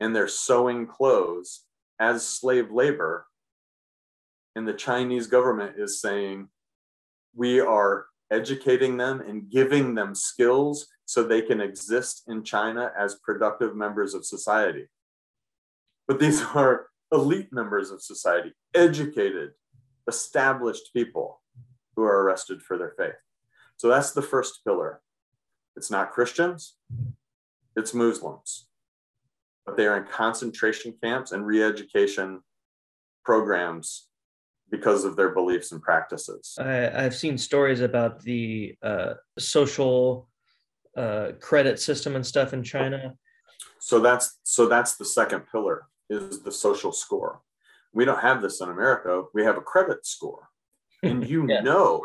and 0.00 0.14
they're 0.14 0.28
sewing 0.28 0.86
clothes 0.86 1.64
as 2.00 2.26
slave 2.26 2.70
labor 2.70 3.26
and 4.58 4.66
the 4.66 4.74
Chinese 4.74 5.28
government 5.28 5.76
is 5.78 6.00
saying 6.00 6.48
we 7.32 7.60
are 7.60 8.06
educating 8.32 8.96
them 8.96 9.20
and 9.20 9.48
giving 9.48 9.94
them 9.94 10.16
skills 10.16 10.88
so 11.04 11.22
they 11.22 11.42
can 11.42 11.60
exist 11.60 12.24
in 12.26 12.42
China 12.42 12.90
as 12.98 13.20
productive 13.22 13.76
members 13.76 14.14
of 14.14 14.24
society. 14.24 14.88
But 16.08 16.18
these 16.18 16.42
are 16.56 16.88
elite 17.12 17.52
members 17.52 17.92
of 17.92 18.02
society, 18.02 18.52
educated, 18.74 19.52
established 20.08 20.92
people 20.92 21.40
who 21.94 22.02
are 22.02 22.24
arrested 22.24 22.60
for 22.60 22.76
their 22.76 22.94
faith. 22.98 23.14
So 23.76 23.86
that's 23.86 24.10
the 24.10 24.22
first 24.22 24.64
pillar. 24.66 25.00
It's 25.78 25.92
not 25.92 26.10
Christians, 26.10 26.74
it's 27.76 27.94
Muslims. 27.94 28.66
But 29.64 29.76
they 29.76 29.86
are 29.86 29.96
in 29.96 30.08
concentration 30.08 30.92
camps 31.00 31.30
and 31.30 31.46
re 31.46 31.62
education 31.62 32.40
programs 33.24 34.08
because 34.70 35.04
of 35.04 35.14
their 35.14 35.28
beliefs 35.28 35.70
and 35.70 35.80
practices. 35.80 36.56
I, 36.58 37.04
I've 37.04 37.14
seen 37.14 37.38
stories 37.38 37.80
about 37.80 38.20
the 38.22 38.74
uh, 38.82 39.14
social 39.38 40.28
uh, 40.96 41.28
credit 41.40 41.78
system 41.78 42.16
and 42.16 42.26
stuff 42.26 42.52
in 42.52 42.64
China. 42.64 43.14
So 43.78 44.00
that's 44.00 44.40
so 44.42 44.66
that's 44.66 44.96
the 44.96 45.04
second 45.04 45.42
pillar 45.52 45.86
is 46.10 46.42
the 46.42 46.50
social 46.50 46.90
score. 46.90 47.40
We 47.92 48.04
don't 48.04 48.20
have 48.20 48.42
this 48.42 48.60
in 48.60 48.68
America. 48.68 49.22
We 49.32 49.44
have 49.44 49.56
a 49.56 49.60
credit 49.72 50.04
score. 50.04 50.48
And 51.04 51.24
you 51.32 51.46
Yeah. 51.48 51.60
know 51.60 52.02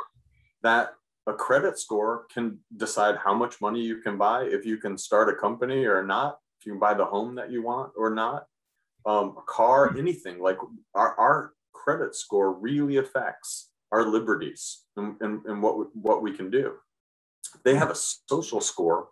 that 0.61 0.93
a 1.27 1.33
credit 1.33 1.79
score 1.79 2.25
can 2.33 2.59
decide 2.75 3.15
how 3.15 3.33
much 3.33 3.61
money 3.61 3.81
you 3.81 3.97
can 3.97 4.17
buy, 4.17 4.43
if 4.43 4.65
you 4.65 4.77
can 4.77 4.97
start 4.97 5.29
a 5.29 5.35
company 5.35 5.85
or 5.85 6.03
not, 6.03 6.39
if 6.59 6.65
you 6.65 6.73
can 6.73 6.79
buy 6.79 6.93
the 6.93 7.05
home 7.05 7.35
that 7.35 7.51
you 7.51 7.63
want 7.63 7.93
or 7.97 8.09
not, 8.09 8.45
um, 9.05 9.35
a 9.37 9.41
car, 9.47 9.95
anything. 9.97 10.39
Like 10.39 10.57
our, 10.93 11.15
our 11.17 11.53
credit 11.73 12.15
score 12.15 12.53
really 12.53 12.97
affects 12.97 13.69
our 13.91 14.05
liberties 14.05 14.83
and, 14.97 15.15
and, 15.21 15.45
and 15.45 15.61
what, 15.61 15.77
we, 15.77 15.85
what 15.93 16.21
we 16.21 16.35
can 16.35 16.49
do. 16.49 16.73
They 17.63 17.75
have 17.75 17.91
a 17.91 17.95
social 17.95 18.59
score, 18.59 19.09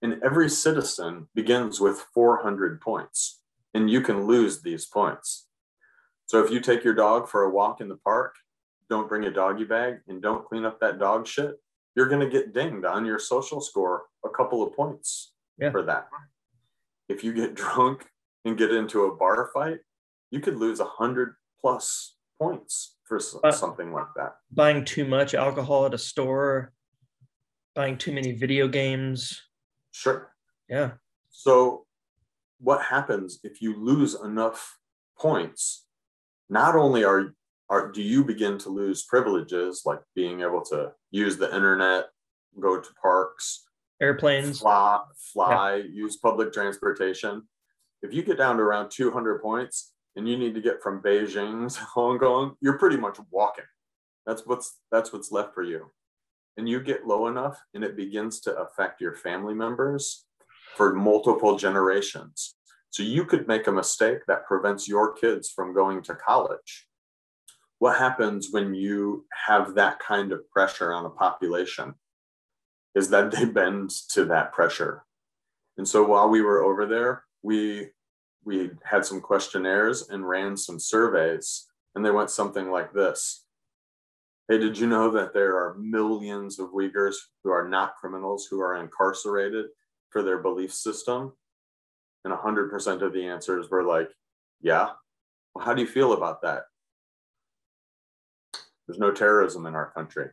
and 0.00 0.22
every 0.22 0.48
citizen 0.48 1.28
begins 1.34 1.80
with 1.80 2.06
400 2.14 2.80
points, 2.80 3.40
and 3.74 3.90
you 3.90 4.00
can 4.00 4.26
lose 4.26 4.62
these 4.62 4.86
points. 4.86 5.48
So 6.26 6.42
if 6.44 6.50
you 6.50 6.60
take 6.60 6.84
your 6.84 6.94
dog 6.94 7.28
for 7.28 7.42
a 7.42 7.50
walk 7.50 7.80
in 7.80 7.88
the 7.88 7.96
park, 7.96 8.36
don't 8.90 9.08
bring 9.08 9.24
a 9.24 9.30
doggy 9.30 9.64
bag, 9.64 10.00
and 10.08 10.20
don't 10.20 10.44
clean 10.44 10.64
up 10.66 10.80
that 10.80 10.98
dog 10.98 11.26
shit, 11.26 11.54
you're 11.96 12.08
going 12.08 12.20
to 12.20 12.28
get 12.28 12.52
dinged 12.52 12.84
on 12.84 13.06
your 13.06 13.18
social 13.18 13.60
score 13.60 14.06
a 14.24 14.28
couple 14.28 14.62
of 14.62 14.74
points 14.74 15.32
Yeah. 15.58 15.70
for 15.70 15.82
that. 15.84 16.08
If 17.08 17.24
you 17.24 17.32
get 17.32 17.54
drunk 17.62 18.06
and 18.44 18.58
get 18.58 18.72
into 18.74 19.04
a 19.04 19.14
bar 19.16 19.50
fight, 19.54 19.78
you 20.30 20.40
could 20.40 20.56
lose 20.56 20.80
100 20.80 21.34
plus 21.60 22.16
points 22.38 22.96
for 23.04 23.18
Uh, 23.44 23.50
something 23.52 23.92
like 23.92 24.06
that. 24.16 24.36
Buying 24.50 24.84
too 24.84 25.04
much 25.06 25.34
alcohol 25.34 25.86
at 25.86 25.94
a 25.94 25.98
store, 25.98 26.72
buying 27.74 27.96
too 27.96 28.12
many 28.12 28.32
video 28.32 28.66
games. 28.68 29.40
Sure. 29.92 30.32
Yeah. 30.68 30.92
So, 31.30 31.86
what 32.58 32.82
happens 32.82 33.40
if 33.44 33.62
you 33.62 33.74
lose 33.76 34.14
enough 34.14 34.78
points? 35.18 35.86
Not 36.48 36.76
only 36.76 37.04
are, 37.04 37.34
are 37.70 37.90
do 37.90 38.02
you 38.02 38.24
begin 38.24 38.58
to 38.58 38.68
lose 38.68 39.04
privileges 39.04 39.82
like 39.86 40.00
being 40.16 40.40
able 40.40 40.60
to 40.62 40.92
use 41.12 41.36
the 41.36 41.54
internet, 41.54 42.06
go 42.58 42.80
to 42.80 42.88
parks, 43.00 43.64
Airplanes. 44.02 44.58
fly, 44.58 45.00
fly, 45.32 45.76
use 45.76 46.16
public 46.16 46.52
transportation. 46.52 47.42
If 48.02 48.12
you 48.12 48.22
get 48.22 48.38
down 48.38 48.56
to 48.56 48.62
around 48.62 48.90
200 48.90 49.40
points 49.40 49.92
and 50.16 50.28
you 50.28 50.36
need 50.36 50.54
to 50.54 50.60
get 50.60 50.82
from 50.82 51.00
Beijing 51.00 51.72
to 51.72 51.80
Hong 51.94 52.18
Kong, 52.18 52.56
you're 52.60 52.78
pretty 52.78 52.96
much 52.96 53.18
walking. 53.30 53.64
That's 54.26 54.44
what's 54.46 54.78
that's 54.90 55.12
what's 55.12 55.30
left 55.30 55.54
for 55.54 55.62
you. 55.62 55.92
And 56.56 56.68
you 56.68 56.80
get 56.80 57.06
low 57.06 57.28
enough 57.28 57.62
and 57.72 57.84
it 57.84 57.96
begins 57.96 58.40
to 58.40 58.56
affect 58.56 59.00
your 59.00 59.14
family 59.14 59.54
members 59.54 60.26
for 60.76 60.92
multiple 60.92 61.56
generations. 61.56 62.56
So 62.90 63.04
you 63.04 63.24
could 63.24 63.46
make 63.46 63.68
a 63.68 63.72
mistake 63.72 64.18
that 64.26 64.46
prevents 64.46 64.88
your 64.88 65.12
kids 65.12 65.48
from 65.48 65.72
going 65.72 66.02
to 66.02 66.14
college. 66.14 66.88
What 67.80 67.98
happens 67.98 68.48
when 68.52 68.74
you 68.74 69.24
have 69.46 69.74
that 69.74 69.98
kind 69.98 70.32
of 70.32 70.48
pressure 70.50 70.92
on 70.92 71.04
a 71.04 71.10
population? 71.10 71.94
is 72.94 73.10
that 73.10 73.30
they 73.30 73.44
bend 73.44 73.90
to 74.10 74.24
that 74.26 74.52
pressure. 74.52 75.04
And 75.76 75.86
so 75.86 76.04
while 76.04 76.28
we 76.28 76.42
were 76.42 76.62
over 76.62 76.86
there, 76.86 77.24
we 77.42 77.88
we 78.44 78.70
had 78.84 79.04
some 79.04 79.20
questionnaires 79.20 80.08
and 80.08 80.26
ran 80.26 80.56
some 80.56 80.78
surveys, 80.78 81.66
and 81.94 82.04
they 82.04 82.10
went 82.10 82.30
something 82.30 82.70
like 82.70 82.92
this. 82.92 83.44
Hey, 84.48 84.56
did 84.58 84.78
you 84.78 84.86
know 84.86 85.10
that 85.10 85.34
there 85.34 85.56
are 85.56 85.76
millions 85.78 86.58
of 86.58 86.70
Uyghurs 86.70 87.16
who 87.44 87.50
are 87.50 87.68
not 87.68 87.96
criminals 87.96 88.48
who 88.50 88.60
are 88.60 88.76
incarcerated 88.76 89.66
for 90.08 90.22
their 90.22 90.38
belief 90.38 90.72
system? 90.72 91.34
And 92.24 92.34
100% 92.34 93.02
of 93.02 93.12
the 93.12 93.26
answers 93.26 93.70
were 93.70 93.84
like, 93.84 94.08
yeah. 94.60 94.88
Well, 95.54 95.64
how 95.64 95.74
do 95.74 95.82
you 95.82 95.88
feel 95.88 96.14
about 96.14 96.42
that? 96.42 96.64
There's 98.90 98.98
no 98.98 99.12
terrorism 99.12 99.66
in 99.66 99.76
our 99.76 99.92
country 99.92 100.30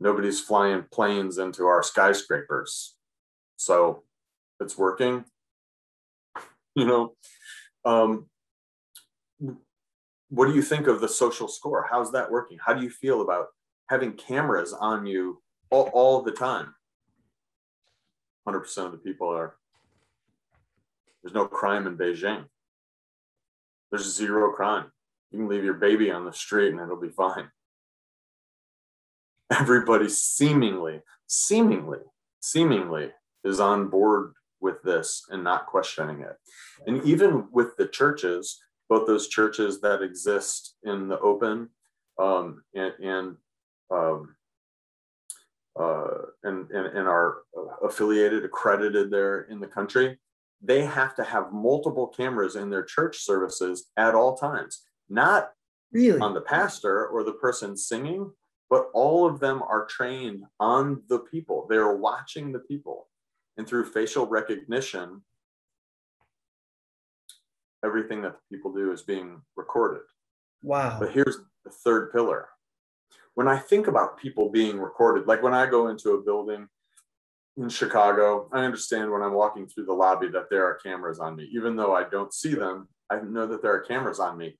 nobody's 0.00 0.40
flying 0.40 0.84
planes 0.92 1.38
into 1.38 1.66
our 1.66 1.82
skyscrapers. 1.82 2.96
So 3.56 4.04
it's 4.60 4.78
working. 4.78 5.24
You 6.76 6.86
know, 6.86 7.14
um, 7.84 8.26
what 10.28 10.46
do 10.46 10.54
you 10.54 10.60
think 10.60 10.88
of 10.88 11.00
the 11.00 11.06
social 11.06 11.46
score? 11.46 11.86
How's 11.88 12.10
that 12.10 12.32
working? 12.32 12.58
How 12.66 12.74
do 12.74 12.82
you 12.82 12.90
feel 12.90 13.22
about 13.22 13.46
having 13.88 14.14
cameras 14.14 14.72
on 14.72 15.06
you 15.06 15.40
all, 15.70 15.88
all 15.92 16.22
the 16.22 16.32
time? 16.32 16.74
100% 18.48 18.86
of 18.86 18.90
the 18.90 18.98
people 18.98 19.28
are, 19.28 19.54
there's 21.22 21.32
no 21.32 21.46
crime 21.46 21.86
in 21.86 21.96
Beijing. 21.96 22.46
There's 23.92 24.12
zero 24.12 24.50
crime. 24.50 24.90
You 25.30 25.38
can 25.38 25.48
leave 25.48 25.64
your 25.64 25.74
baby 25.74 26.10
on 26.10 26.24
the 26.24 26.32
street 26.32 26.72
and 26.72 26.80
it'll 26.80 27.00
be 27.00 27.08
fine. 27.08 27.48
Everybody 29.50 30.08
seemingly, 30.08 31.00
seemingly, 31.26 32.00
seemingly 32.40 33.10
is 33.44 33.60
on 33.60 33.88
board 33.88 34.32
with 34.60 34.82
this 34.82 35.24
and 35.30 35.44
not 35.44 35.66
questioning 35.66 36.20
it. 36.20 36.36
And 36.86 37.02
even 37.04 37.48
with 37.52 37.76
the 37.76 37.88
churches, 37.88 38.60
both 38.88 39.06
those 39.06 39.28
churches 39.28 39.80
that 39.80 40.02
exist 40.02 40.76
in 40.84 41.08
the 41.08 41.18
open 41.20 41.68
um, 42.18 42.62
and, 42.74 42.92
and 43.02 43.36
um, 43.90 44.36
uh, 45.78 46.06
and, 46.44 46.70
and, 46.70 46.86
and 46.86 47.08
are 47.08 47.38
affiliated, 47.82 48.44
accredited 48.44 49.10
there 49.10 49.42
in 49.42 49.58
the 49.60 49.66
country, 49.66 50.18
they 50.62 50.84
have 50.84 51.14
to 51.16 51.24
have 51.24 51.52
multiple 51.52 52.06
cameras 52.06 52.56
in 52.56 52.70
their 52.70 52.84
church 52.84 53.18
services 53.18 53.90
at 53.96 54.14
all 54.14 54.36
times, 54.36 54.82
not 55.08 55.50
Really? 55.92 56.20
on 56.20 56.34
the 56.34 56.40
pastor 56.40 57.06
or 57.06 57.22
the 57.22 57.32
person 57.34 57.76
singing, 57.76 58.30
but 58.68 58.90
all 58.94 59.26
of 59.26 59.38
them 59.38 59.62
are 59.62 59.86
trained 59.86 60.44
on 60.58 61.02
the 61.08 61.20
people. 61.20 61.66
They're 61.68 61.94
watching 61.96 62.50
the 62.50 62.58
people. 62.58 63.08
And 63.56 63.66
through 63.66 63.84
facial 63.84 64.26
recognition, 64.26 65.22
everything 67.84 68.22
that 68.22 68.32
the 68.32 68.56
people 68.56 68.72
do 68.72 68.90
is 68.90 69.02
being 69.02 69.40
recorded. 69.56 70.02
Wow. 70.62 70.98
But 70.98 71.12
here's 71.12 71.38
the 71.64 71.70
third 71.70 72.10
pillar. 72.10 72.48
When 73.34 73.46
I 73.46 73.58
think 73.58 73.86
about 73.86 74.18
people 74.18 74.50
being 74.50 74.78
recorded, 74.80 75.26
like 75.28 75.42
when 75.42 75.54
I 75.54 75.66
go 75.66 75.88
into 75.88 76.10
a 76.12 76.22
building 76.22 76.66
in 77.56 77.68
Chicago, 77.68 78.48
I 78.52 78.64
understand 78.64 79.12
when 79.12 79.22
I'm 79.22 79.34
walking 79.34 79.66
through 79.68 79.86
the 79.86 79.92
lobby 79.92 80.28
that 80.28 80.50
there 80.50 80.64
are 80.64 80.74
cameras 80.74 81.20
on 81.20 81.36
me. 81.36 81.48
Even 81.52 81.76
though 81.76 81.94
I 81.94 82.04
don't 82.04 82.32
see 82.32 82.54
them, 82.54 82.88
I 83.10 83.20
know 83.20 83.46
that 83.46 83.62
there 83.62 83.74
are 83.74 83.80
cameras 83.80 84.18
on 84.18 84.36
me. 84.38 84.58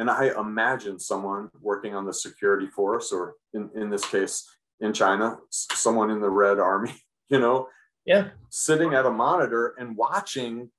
And 0.00 0.10
I 0.10 0.30
imagine 0.40 0.98
someone 0.98 1.50
working 1.60 1.94
on 1.94 2.06
the 2.06 2.14
security 2.14 2.68
force, 2.68 3.12
or 3.12 3.34
in, 3.52 3.68
in 3.74 3.90
this 3.90 4.06
case, 4.06 4.48
in 4.80 4.94
China, 4.94 5.36
someone 5.50 6.10
in 6.10 6.22
the 6.22 6.30
Red 6.30 6.58
Army, 6.58 6.94
you 7.28 7.38
know, 7.38 7.68
yeah. 8.06 8.28
sitting 8.48 8.94
at 8.94 9.04
a 9.04 9.10
monitor 9.10 9.74
and 9.78 9.94
watching 9.94 10.70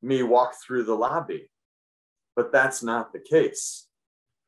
me 0.00 0.22
walk 0.22 0.54
through 0.64 0.84
the 0.84 0.94
lobby. 0.94 1.50
But 2.36 2.52
that's 2.52 2.84
not 2.84 3.12
the 3.12 3.18
case 3.18 3.88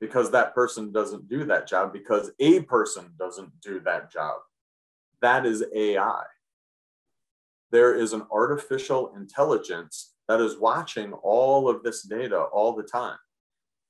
because 0.00 0.30
that 0.30 0.54
person 0.54 0.92
doesn't 0.92 1.28
do 1.28 1.44
that 1.46 1.66
job 1.66 1.92
because 1.92 2.30
a 2.38 2.60
person 2.60 3.14
doesn't 3.18 3.50
do 3.62 3.80
that 3.80 4.12
job. 4.12 4.36
That 5.22 5.44
is 5.44 5.64
AI. 5.74 6.22
There 7.72 7.96
is 7.96 8.12
an 8.12 8.22
artificial 8.30 9.12
intelligence 9.16 10.14
that 10.28 10.40
is 10.40 10.56
watching 10.56 11.14
all 11.14 11.68
of 11.68 11.82
this 11.82 12.02
data 12.02 12.42
all 12.42 12.76
the 12.76 12.84
time, 12.84 13.18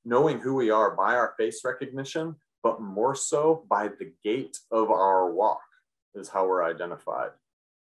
knowing 0.05 0.39
who 0.39 0.53
we 0.53 0.69
are 0.69 0.95
by 0.95 1.15
our 1.15 1.33
face 1.37 1.61
recognition, 1.65 2.35
but 2.63 2.81
more 2.81 3.15
so 3.15 3.65
by 3.69 3.87
the 3.87 4.13
gait 4.23 4.57
of 4.71 4.89
our 4.91 5.31
walk 5.31 5.61
is 6.13 6.29
how 6.29 6.47
we're 6.47 6.63
identified 6.63 7.31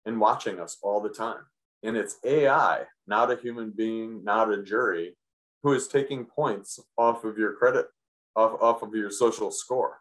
and 0.05 0.19
watching 0.19 0.59
us 0.59 0.77
all 0.81 1.01
the 1.01 1.09
time. 1.09 1.43
And 1.83 1.95
it's 1.95 2.17
AI, 2.23 2.85
not 3.05 3.31
a 3.31 3.35
human 3.35 3.71
being, 3.71 4.23
not 4.23 4.51
a 4.51 4.63
jury, 4.63 5.15
who 5.63 5.73
is 5.73 5.87
taking 5.87 6.25
points 6.25 6.79
off 6.97 7.23
of 7.23 7.37
your 7.37 7.53
credit, 7.53 7.87
off, 8.35 8.59
off 8.61 8.81
of 8.81 8.93
your 8.95 9.11
social 9.11 9.51
score. 9.51 9.99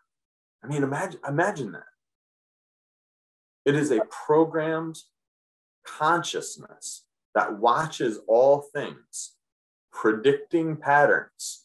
I 0.63 0.67
mean, 0.67 0.83
imagine, 0.83 1.21
imagine 1.27 1.73
that. 1.73 1.85
It 3.65 3.75
is 3.75 3.91
a 3.91 4.05
programmed 4.05 4.99
consciousness 5.87 7.05
that 7.35 7.59
watches 7.59 8.19
all 8.29 8.61
things, 8.61 9.33
predicting 9.93 10.77
patterns. 10.77 11.64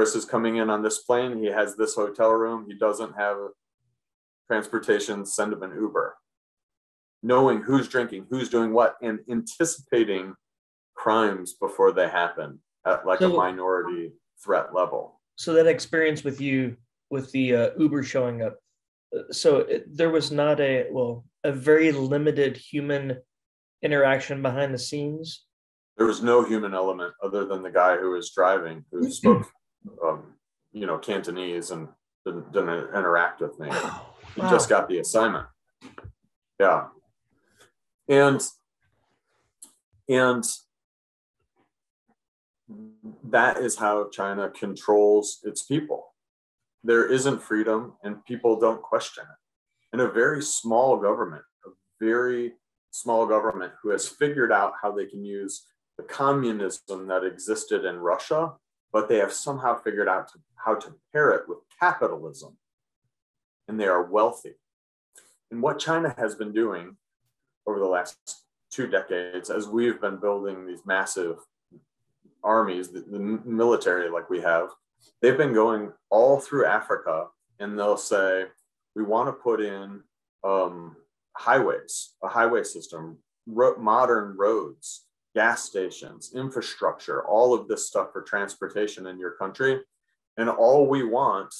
Chris 0.00 0.14
is 0.14 0.24
coming 0.24 0.56
in 0.56 0.70
on 0.70 0.82
this 0.82 1.00
plane. 1.00 1.36
He 1.36 1.48
has 1.48 1.76
this 1.76 1.94
hotel 1.94 2.30
room. 2.30 2.64
He 2.66 2.74
doesn't 2.74 3.12
have 3.18 3.36
transportation. 4.46 5.26
Send 5.26 5.52
him 5.52 5.62
an 5.62 5.72
Uber 5.72 6.16
knowing 7.22 7.60
who's 7.60 7.86
drinking, 7.86 8.24
who's 8.30 8.48
doing 8.48 8.72
what, 8.72 8.96
and 9.02 9.18
anticipating 9.30 10.34
crimes 10.94 11.52
before 11.52 11.92
they 11.92 12.08
happen 12.08 12.58
at 12.86 13.04
like 13.04 13.18
so, 13.18 13.30
a 13.30 13.36
minority 13.36 14.10
threat 14.42 14.74
level. 14.74 15.20
So 15.36 15.52
that 15.52 15.66
experience 15.66 16.24
with 16.24 16.40
you 16.40 16.78
with 17.10 17.30
the 17.32 17.54
uh, 17.54 17.70
Uber 17.78 18.02
showing 18.02 18.40
up, 18.40 18.56
uh, 19.14 19.30
so 19.30 19.58
it, 19.58 19.84
there 19.94 20.08
was 20.08 20.30
not 20.30 20.60
a 20.60 20.86
well 20.90 21.26
a 21.44 21.52
very 21.52 21.92
limited 21.92 22.56
human 22.56 23.18
interaction 23.82 24.40
behind 24.40 24.72
the 24.72 24.78
scenes. 24.78 25.44
There 25.98 26.06
was 26.06 26.22
no 26.22 26.42
human 26.42 26.72
element 26.72 27.12
other 27.22 27.44
than 27.44 27.62
the 27.62 27.70
guy 27.70 27.98
who 27.98 28.12
was 28.12 28.30
driving, 28.30 28.86
who 28.90 29.10
spoke, 29.10 29.46
um, 30.04 30.34
you 30.72 30.86
know, 30.86 30.98
Cantonese 30.98 31.70
and 31.70 31.88
didn't, 32.24 32.52
didn't 32.52 32.94
interact 32.94 33.40
with 33.40 33.58
me. 33.58 33.68
Wow. 33.68 34.06
He 34.34 34.42
just 34.42 34.68
got 34.68 34.88
the 34.88 34.98
assignment. 34.98 35.46
Yeah, 36.60 36.88
and 38.08 38.40
and 40.08 40.44
that 43.24 43.58
is 43.58 43.76
how 43.76 44.08
China 44.10 44.50
controls 44.50 45.40
its 45.44 45.62
people. 45.62 46.14
There 46.84 47.10
isn't 47.10 47.42
freedom, 47.42 47.94
and 48.04 48.24
people 48.24 48.58
don't 48.58 48.82
question 48.82 49.24
it. 49.24 49.36
And 49.92 50.02
a 50.02 50.10
very 50.10 50.42
small 50.42 50.96
government, 50.96 51.42
a 51.66 51.70
very 52.00 52.52
small 52.90 53.26
government 53.26 53.72
who 53.82 53.90
has 53.90 54.08
figured 54.08 54.52
out 54.52 54.74
how 54.80 54.92
they 54.92 55.06
can 55.06 55.24
use 55.24 55.66
the 55.96 56.04
communism 56.04 57.08
that 57.08 57.24
existed 57.24 57.84
in 57.84 57.96
Russia, 57.96 58.52
but 58.92 59.08
they 59.08 59.16
have 59.16 59.32
somehow 59.32 59.80
figured 59.80 60.08
out 60.08 60.28
to, 60.28 60.38
how 60.56 60.74
to 60.74 60.94
pair 61.12 61.30
it 61.30 61.48
with 61.48 61.58
capitalism. 61.78 62.56
And 63.68 63.78
they 63.78 63.86
are 63.86 64.02
wealthy. 64.02 64.54
And 65.50 65.62
what 65.62 65.78
China 65.78 66.14
has 66.18 66.34
been 66.34 66.52
doing 66.52 66.96
over 67.66 67.78
the 67.78 67.86
last 67.86 68.16
two 68.70 68.86
decades 68.86 69.50
as 69.50 69.68
we've 69.68 70.00
been 70.00 70.16
building 70.16 70.66
these 70.66 70.84
massive 70.84 71.38
armies, 72.42 72.88
the, 72.88 73.00
the 73.00 73.18
military 73.18 74.08
like 74.08 74.30
we 74.30 74.40
have, 74.40 74.70
they've 75.20 75.36
been 75.36 75.52
going 75.52 75.92
all 76.08 76.40
through 76.40 76.66
Africa 76.66 77.26
and 77.58 77.78
they'll 77.78 77.96
say, 77.96 78.46
we 78.94 79.02
want 79.02 79.28
to 79.28 79.32
put 79.32 79.60
in 79.60 80.02
um, 80.44 80.96
highways, 81.36 82.14
a 82.22 82.28
highway 82.28 82.62
system, 82.62 83.18
ro- 83.46 83.76
modern 83.78 84.36
roads, 84.36 85.06
gas 85.34 85.64
stations, 85.64 86.32
infrastructure, 86.34 87.24
all 87.24 87.54
of 87.54 87.68
this 87.68 87.86
stuff 87.86 88.08
for 88.12 88.22
transportation 88.22 89.06
in 89.06 89.18
your 89.18 89.32
country. 89.32 89.80
And 90.36 90.48
all 90.48 90.88
we 90.88 91.04
want 91.04 91.54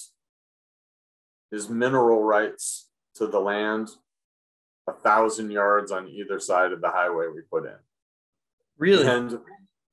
is 1.52 1.68
mineral 1.68 2.22
rights 2.22 2.88
to 3.16 3.26
the 3.26 3.40
land 3.40 3.90
a 4.88 4.92
thousand 4.92 5.50
yards 5.50 5.92
on 5.92 6.09
either 6.09 6.40
side 6.40 6.72
of 6.72 6.80
the 6.80 6.90
highway 6.90 7.26
we 7.33 7.42
put 7.42 7.64
in. 7.64 7.76
Really? 8.78 9.06
And 9.06 9.38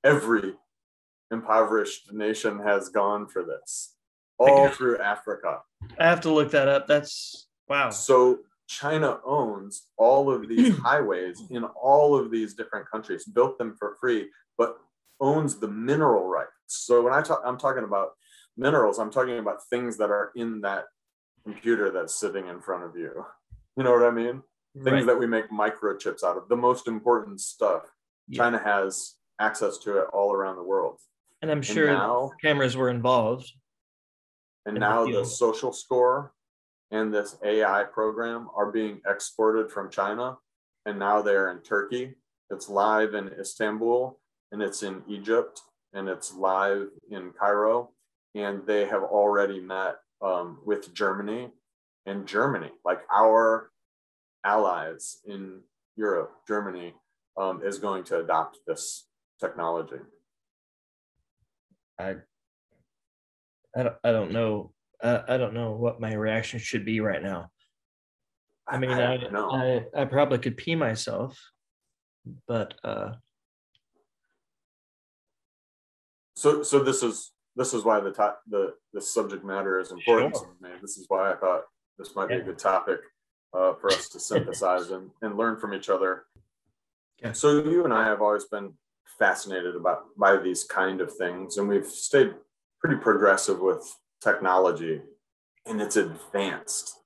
every 0.03 0.53
impoverished 1.31 2.13
nation 2.13 2.59
has 2.59 2.89
gone 2.89 3.27
for 3.27 3.43
this, 3.43 3.95
all 4.39 4.69
through 4.69 4.99
Africa. 4.99 5.59
I 5.99 6.05
have 6.05 6.21
to 6.21 6.31
look 6.31 6.51
that 6.51 6.67
up. 6.67 6.87
That's 6.87 7.47
wow. 7.67 7.89
So 7.89 8.39
China 8.67 9.19
owns 9.25 9.87
all 9.97 10.31
of 10.31 10.47
these 10.47 10.77
highways 10.83 11.41
in 11.49 11.63
all 11.63 12.17
of 12.17 12.31
these 12.31 12.53
different 12.53 12.89
countries, 12.89 13.25
built 13.25 13.57
them 13.57 13.75
for 13.77 13.95
free, 13.99 14.29
but 14.57 14.77
owns 15.19 15.59
the 15.59 15.67
mineral 15.67 16.27
rights. 16.27 16.51
So 16.67 17.01
when 17.01 17.13
I 17.13 17.21
talk, 17.21 17.41
I'm 17.45 17.57
talking 17.57 17.83
about 17.83 18.11
minerals, 18.55 18.99
I'm 18.99 19.11
talking 19.11 19.39
about 19.39 19.67
things 19.69 19.97
that 19.97 20.11
are 20.11 20.31
in 20.35 20.61
that 20.61 20.85
computer 21.43 21.91
that's 21.91 22.15
sitting 22.19 22.47
in 22.47 22.61
front 22.61 22.83
of 22.83 22.95
you. 22.95 23.25
You 23.77 23.83
know 23.83 23.93
what 23.93 24.03
I 24.03 24.11
mean? 24.11 24.43
things 24.83 25.05
right. 25.05 25.05
that 25.07 25.19
we 25.19 25.27
make 25.27 25.49
microchips 25.49 26.23
out 26.23 26.37
of, 26.37 26.47
the 26.49 26.55
most 26.55 26.87
important 26.87 27.41
stuff. 27.41 27.83
Yeah. 28.27 28.43
China 28.43 28.61
has 28.63 29.15
access 29.39 29.77
to 29.79 29.99
it 29.99 30.07
all 30.13 30.33
around 30.33 30.55
the 30.55 30.63
world. 30.63 30.99
And 31.41 31.51
I'm 31.51 31.61
sure 31.61 31.87
and 31.87 31.97
now, 31.97 32.31
cameras 32.41 32.75
were 32.75 32.89
involved. 32.89 33.51
And 34.65 34.79
now 34.79 35.05
the, 35.05 35.19
the 35.19 35.25
social 35.25 35.71
score 35.71 36.33
and 36.91 37.13
this 37.13 37.37
AI 37.43 37.83
program 37.83 38.49
are 38.55 38.71
being 38.71 39.01
exported 39.07 39.71
from 39.71 39.89
China. 39.89 40.37
And 40.85 40.99
now 40.99 41.21
they're 41.21 41.51
in 41.51 41.61
Turkey. 41.61 42.15
It's 42.49 42.69
live 42.69 43.13
in 43.13 43.27
Istanbul 43.27 44.19
and 44.51 44.61
it's 44.61 44.83
in 44.83 45.03
Egypt 45.07 45.61
and 45.93 46.07
it's 46.07 46.33
live 46.33 46.87
in 47.09 47.31
Cairo. 47.37 47.91
And 48.35 48.65
they 48.65 48.85
have 48.85 49.03
already 49.03 49.59
met 49.59 49.95
um, 50.21 50.59
with 50.65 50.93
Germany 50.93 51.49
and 52.05 52.25
Germany, 52.25 52.71
like 52.85 53.01
our 53.13 53.69
allies 54.45 55.17
in 55.25 55.61
Europe, 55.97 56.31
Germany, 56.47 56.93
um, 57.37 57.61
is 57.63 57.79
going 57.79 58.03
to 58.05 58.19
adopt 58.19 58.59
this 58.65 59.07
technology. 59.39 59.99
I 61.99 62.15
I 63.75 63.83
don't 63.83 63.95
I 64.03 64.11
don't 64.11 64.31
know 64.31 64.71
I, 65.03 65.23
I 65.27 65.37
don't 65.37 65.53
know 65.53 65.71
what 65.73 65.99
my 65.99 66.13
reaction 66.13 66.59
should 66.59 66.85
be 66.85 66.99
right 66.99 67.21
now. 67.21 67.49
I 68.67 68.77
mean 68.77 68.91
I 68.91 69.17
don't 69.17 69.33
know. 69.33 69.51
I, 69.51 70.01
I 70.01 70.05
probably 70.05 70.39
could 70.39 70.57
pee 70.57 70.75
myself, 70.75 71.39
but 72.47 72.73
uh 72.83 73.13
so 76.35 76.63
so 76.63 76.83
this 76.83 77.01
is 77.01 77.31
this 77.55 77.73
is 77.73 77.83
why 77.83 77.99
the 77.99 78.11
top 78.11 78.41
the 78.47 78.73
the 78.93 79.01
subject 79.01 79.43
matter 79.43 79.79
is 79.79 79.91
important 79.91 80.35
Sure. 80.35 80.45
to 80.45 80.63
me. 80.63 80.75
This 80.81 80.97
is 80.97 81.05
why 81.07 81.31
I 81.31 81.35
thought 81.35 81.63
this 81.97 82.15
might 82.15 82.29
be 82.29 82.35
a 82.35 82.43
good 82.43 82.59
topic 82.59 82.99
uh, 83.57 83.73
for 83.73 83.87
us 83.87 84.09
to 84.09 84.19
synthesize 84.19 84.91
and, 84.91 85.09
and 85.21 85.37
learn 85.37 85.59
from 85.59 85.73
each 85.73 85.89
other. 85.89 86.25
Yeah. 87.21 87.31
So 87.31 87.63
you 87.63 87.83
and 87.85 87.93
I 87.93 88.05
have 88.05 88.21
always 88.21 88.45
been 88.45 88.73
fascinated 89.17 89.75
about 89.75 90.03
by 90.17 90.37
these 90.37 90.63
kind 90.63 91.01
of 91.01 91.11
things, 91.15 91.57
and 91.57 91.67
we've 91.67 91.87
stayed 91.87 92.33
pretty 92.79 92.97
progressive 92.97 93.59
with 93.59 93.83
technology, 94.21 95.01
and 95.65 95.81
it's 95.81 95.95
advanced 95.95 96.99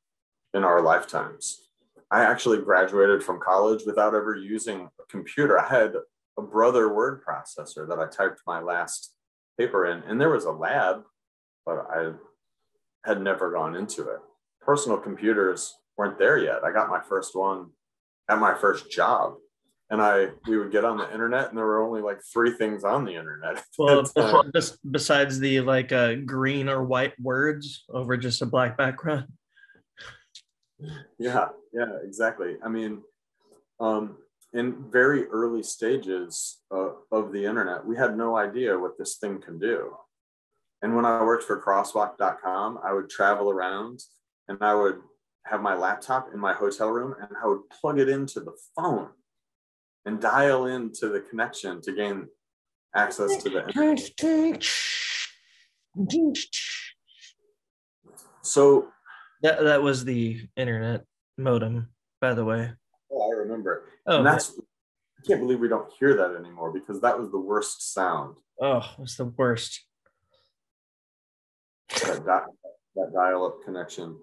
in 0.53 0.63
our 0.63 0.81
lifetimes. 0.81 1.61
I 2.09 2.23
actually 2.23 2.59
graduated 2.59 3.23
from 3.23 3.39
college 3.39 3.83
without 3.85 4.13
ever 4.13 4.35
using 4.35 4.89
a 4.99 5.05
computer. 5.09 5.59
I 5.59 5.67
had 5.67 5.93
a 6.37 6.41
brother 6.41 6.93
word 6.93 7.23
processor 7.23 7.87
that 7.87 7.99
I 7.99 8.07
typed 8.07 8.41
my 8.45 8.59
last 8.59 9.13
paper 9.57 9.85
in, 9.85 10.03
and 10.03 10.19
there 10.19 10.29
was 10.29 10.45
a 10.45 10.51
lab, 10.51 11.03
but 11.65 11.85
I 11.89 12.11
had 13.05 13.21
never 13.21 13.51
gone 13.51 13.75
into 13.75 14.09
it. 14.09 14.19
Personal 14.61 14.97
computers 14.97 15.73
weren't 15.97 16.19
there 16.19 16.37
yet. 16.37 16.63
I 16.63 16.71
got 16.71 16.89
my 16.89 17.01
first 17.01 17.35
one 17.35 17.69
at 18.29 18.39
my 18.39 18.53
first 18.53 18.91
job, 18.91 19.35
and 19.91 20.01
I 20.01 20.29
we 20.47 20.57
would 20.57 20.71
get 20.71 20.85
on 20.85 20.97
the 20.97 21.11
internet, 21.11 21.49
and 21.49 21.57
there 21.57 21.65
were 21.65 21.85
only 21.85 22.01
like 22.01 22.21
three 22.23 22.53
things 22.53 22.83
on 22.83 23.05
the 23.05 23.13
internet. 23.13 23.63
well 23.77 24.03
besides 24.89 25.37
the 25.39 25.61
like 25.61 25.91
uh 25.91 26.15
green 26.15 26.69
or 26.69 26.83
white 26.83 27.13
words 27.19 27.83
over 27.89 28.17
just 28.17 28.41
a 28.41 28.45
black 28.45 28.77
background. 28.77 29.27
yeah 31.19 31.49
yeah 31.73 31.97
exactly 32.03 32.55
i 32.65 32.69
mean 32.69 33.01
um, 33.79 34.17
in 34.53 34.89
very 34.91 35.25
early 35.27 35.63
stages 35.63 36.59
uh, 36.71 36.91
of 37.11 37.31
the 37.31 37.45
internet 37.45 37.85
we 37.85 37.95
had 37.95 38.17
no 38.17 38.35
idea 38.37 38.77
what 38.77 38.97
this 38.97 39.17
thing 39.17 39.39
can 39.39 39.59
do 39.59 39.95
and 40.81 40.95
when 40.95 41.05
i 41.05 41.21
worked 41.21 41.43
for 41.43 41.61
crosswalk.com 41.61 42.79
i 42.83 42.91
would 42.91 43.09
travel 43.09 43.51
around 43.51 43.99
and 44.47 44.57
i 44.61 44.73
would 44.73 44.99
have 45.45 45.61
my 45.61 45.75
laptop 45.75 46.29
in 46.33 46.39
my 46.39 46.53
hotel 46.53 46.89
room 46.89 47.15
and 47.19 47.29
i 47.43 47.47
would 47.47 47.61
plug 47.69 47.99
it 47.99 48.09
into 48.09 48.39
the 48.39 48.53
phone 48.75 49.09
and 50.05 50.19
dial 50.19 50.65
into 50.65 51.09
the 51.09 51.21
connection 51.21 51.81
to 51.81 51.93
gain 51.93 52.27
access 52.95 53.37
to 53.43 53.49
the 53.49 53.67
internet 53.67 54.09
so 58.41 58.87
That 59.43 59.61
that 59.63 59.81
was 59.81 60.03
the 60.05 60.47
internet 60.55 61.05
modem, 61.37 61.89
by 62.19 62.33
the 62.33 62.43
way. 62.45 62.71
oh, 63.11 63.31
i 63.31 63.35
remember 63.35 63.85
Oh, 64.07 64.17
and 64.17 64.25
that's 64.25 64.51
i 64.59 65.27
can't 65.27 65.39
believe 65.39 65.59
we 65.59 65.67
don't 65.67 65.91
hear 65.99 66.15
that 66.17 66.35
anymore 66.35 66.71
because 66.71 66.99
that 67.01 67.17
was 67.19 67.29
the 67.31 67.39
worst 67.39 67.93
sound 67.93 68.37
oh, 68.61 68.83
it's 68.99 69.15
the 69.17 69.25
worst. 69.25 69.85
that, 71.89 72.23
di- 72.25 72.69
that 72.95 73.11
dial-up 73.13 73.63
connection. 73.65 74.17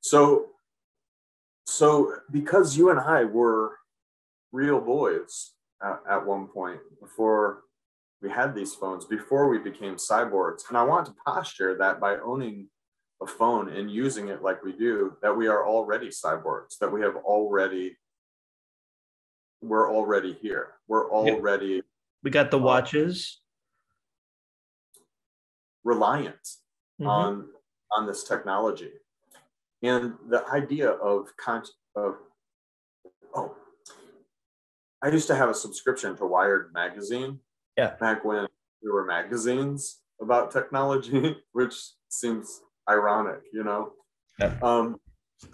So, 0.00 0.46
so 1.66 2.16
because 2.30 2.76
you 2.76 2.90
and 2.90 2.98
I 2.98 3.24
were 3.24 3.76
real 4.52 4.80
boys 4.80 5.52
at, 5.82 6.00
at 6.08 6.26
one 6.26 6.46
point 6.46 6.80
before 7.00 7.62
we 8.20 8.30
had 8.30 8.54
these 8.54 8.74
phones, 8.74 9.04
before 9.04 9.48
we 9.48 9.58
became 9.58 9.96
cyborgs, 9.96 10.68
and 10.68 10.76
I 10.78 10.84
want 10.84 11.06
to 11.06 11.14
posture 11.26 11.76
that 11.78 11.98
by 11.98 12.18
owning 12.18 12.68
a 13.20 13.26
phone 13.26 13.68
and 13.68 13.90
using 13.90 14.28
it 14.28 14.42
like 14.42 14.62
we 14.62 14.72
do, 14.72 15.16
that 15.22 15.36
we 15.36 15.48
are 15.48 15.66
already 15.66 16.08
cyborgs, 16.08 16.78
that 16.80 16.92
we 16.92 17.00
have 17.00 17.16
already, 17.16 17.96
we're 19.60 19.92
already 19.92 20.34
here. 20.34 20.74
We're 20.88 21.10
already 21.10 21.82
We 22.22 22.30
got 22.30 22.50
the 22.52 22.58
Oh. 22.58 22.62
watches. 22.62 23.38
reliant 25.84 26.46
Mhm. 27.00 27.08
on 27.08 27.52
on 27.90 28.06
this 28.06 28.22
technology 28.22 28.92
and 29.82 30.16
the 30.28 30.46
idea 30.48 30.90
of 30.90 31.36
con 31.36 31.64
of 31.96 32.18
i 35.02 35.08
used 35.08 35.26
to 35.26 35.34
have 35.34 35.48
a 35.48 35.54
subscription 35.54 36.16
to 36.16 36.26
wired 36.26 36.72
magazine 36.72 37.38
Yeah. 37.76 37.94
back 38.00 38.24
when 38.24 38.46
there 38.82 38.92
were 38.92 39.04
magazines 39.04 40.00
about 40.20 40.50
technology 40.50 41.36
which 41.52 41.74
seems 42.08 42.60
ironic 42.88 43.40
you 43.52 43.64
know 43.64 43.92
Yeah. 44.38 44.54
um, 44.62 44.96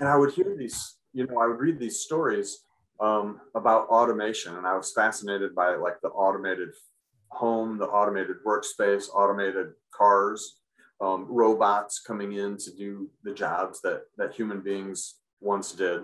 and 0.01 0.09
i 0.09 0.17
would 0.17 0.33
hear 0.33 0.57
these 0.57 0.79
you 1.13 1.27
know 1.27 1.39
i 1.41 1.47
would 1.47 1.61
read 1.61 1.79
these 1.79 2.01
stories 2.01 2.65
um, 3.01 3.41
about 3.55 3.89
automation 3.89 4.57
and 4.57 4.67
i 4.67 4.77
was 4.77 4.93
fascinated 4.93 5.55
by 5.55 5.77
like 5.77 6.01
the 6.03 6.09
automated 6.09 6.71
home 7.31 7.79
the 7.79 7.87
automated 7.87 8.37
workspace 8.47 9.09
automated 9.15 9.69
cars 9.95 10.61
um, 11.01 11.27
robots 11.29 12.01
coming 12.01 12.33
in 12.33 12.57
to 12.57 12.75
do 12.75 13.09
the 13.23 13.33
jobs 13.33 13.81
that 13.83 14.03
that 14.17 14.35
human 14.35 14.61
beings 14.61 15.21
once 15.41 15.73
did. 15.73 16.01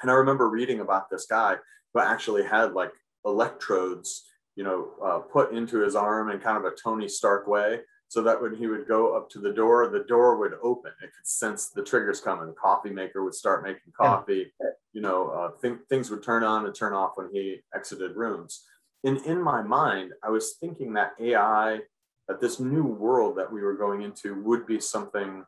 And 0.00 0.10
I 0.10 0.14
remember 0.14 0.48
reading 0.48 0.80
about 0.80 1.08
this 1.10 1.26
guy 1.26 1.56
who 1.92 2.00
actually 2.00 2.44
had 2.44 2.72
like 2.72 2.92
electrodes, 3.24 4.24
you 4.56 4.64
know, 4.64 4.90
uh, 5.04 5.18
put 5.18 5.52
into 5.52 5.78
his 5.80 5.94
arm 5.94 6.30
in 6.30 6.38
kind 6.38 6.56
of 6.56 6.64
a 6.64 6.74
Tony 6.76 7.08
Stark 7.08 7.46
way, 7.46 7.80
so 8.08 8.22
that 8.22 8.40
when 8.40 8.54
he 8.54 8.66
would 8.66 8.86
go 8.86 9.16
up 9.16 9.30
to 9.30 9.38
the 9.38 9.52
door, 9.52 9.88
the 9.88 10.04
door 10.04 10.36
would 10.36 10.54
open. 10.62 10.92
It 11.02 11.10
could 11.16 11.26
sense 11.26 11.68
the 11.68 11.82
triggers 11.82 12.20
coming. 12.20 12.46
The 12.46 12.52
coffee 12.52 12.90
maker 12.90 13.24
would 13.24 13.34
start 13.34 13.62
making 13.62 13.92
coffee. 13.96 14.52
You 14.92 15.00
know, 15.00 15.30
uh, 15.30 15.50
th- 15.62 15.78
things 15.88 16.10
would 16.10 16.22
turn 16.22 16.44
on 16.44 16.66
and 16.66 16.74
turn 16.74 16.92
off 16.92 17.12
when 17.14 17.30
he 17.32 17.60
exited 17.74 18.14
rooms. 18.14 18.64
And 19.04 19.18
in 19.24 19.40
my 19.40 19.62
mind, 19.62 20.12
I 20.22 20.28
was 20.28 20.56
thinking 20.60 20.92
that 20.94 21.12
AI 21.18 21.80
that 22.28 22.40
this 22.40 22.60
new 22.60 22.84
world 22.84 23.36
that 23.36 23.52
we 23.52 23.62
were 23.62 23.74
going 23.74 24.02
into 24.02 24.40
would 24.42 24.66
be 24.66 24.80
something 24.80 25.44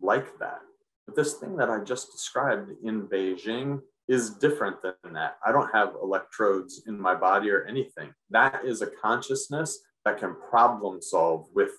like 0.00 0.38
that. 0.38 0.60
But 1.06 1.16
this 1.16 1.34
thing 1.34 1.56
that 1.56 1.70
I 1.70 1.80
just 1.80 2.12
described 2.12 2.70
in 2.82 3.08
Beijing 3.08 3.80
is 4.08 4.30
different 4.30 4.76
than 4.82 5.12
that. 5.14 5.38
I 5.44 5.52
don't 5.52 5.70
have 5.72 5.94
electrodes 6.02 6.82
in 6.86 7.00
my 7.00 7.14
body 7.14 7.50
or 7.50 7.64
anything. 7.64 8.12
That 8.30 8.64
is 8.64 8.82
a 8.82 8.86
consciousness 8.86 9.78
that 10.04 10.18
can 10.18 10.36
problem 10.50 11.00
solve 11.00 11.46
with 11.54 11.70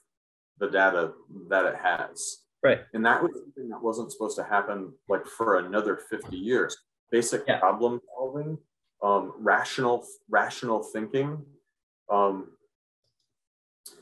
the 0.60 0.68
data 0.70 1.14
that 1.50 1.66
it 1.66 1.76
has. 1.76 2.38
Right. 2.64 2.82
And 2.94 3.06
that 3.06 3.22
was 3.22 3.32
something 3.34 3.70
that 3.70 3.82
wasn't 3.82 4.12
supposed 4.12 4.38
to 4.38 4.44
happen 4.44 4.94
like 5.08 5.26
for 5.28 5.60
another 5.60 5.98
50 6.10 6.36
years. 6.36 6.76
Basic 7.12 7.44
Yeah. 7.48 7.60
problem 7.60 8.02
solving, 8.16 8.58
um, 9.04 9.34
rational, 9.38 10.04
rational 10.30 10.82
thinking, 10.82 11.46
um, 12.10 12.58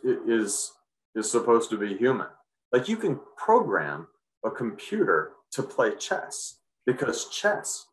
is 0.03 0.71
is 1.15 1.29
supposed 1.29 1.69
to 1.69 1.77
be 1.77 1.95
human. 1.95 2.27
Like 2.71 2.87
you 2.89 2.97
can 2.97 3.19
program 3.37 4.07
a 4.43 4.49
computer 4.49 5.33
to 5.51 5.61
play 5.61 5.95
chess 5.95 6.59
because 6.85 7.29
chess, 7.29 7.85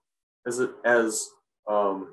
as 0.46 0.58
it, 0.60 0.70
as 0.84 1.28
um, 1.68 2.12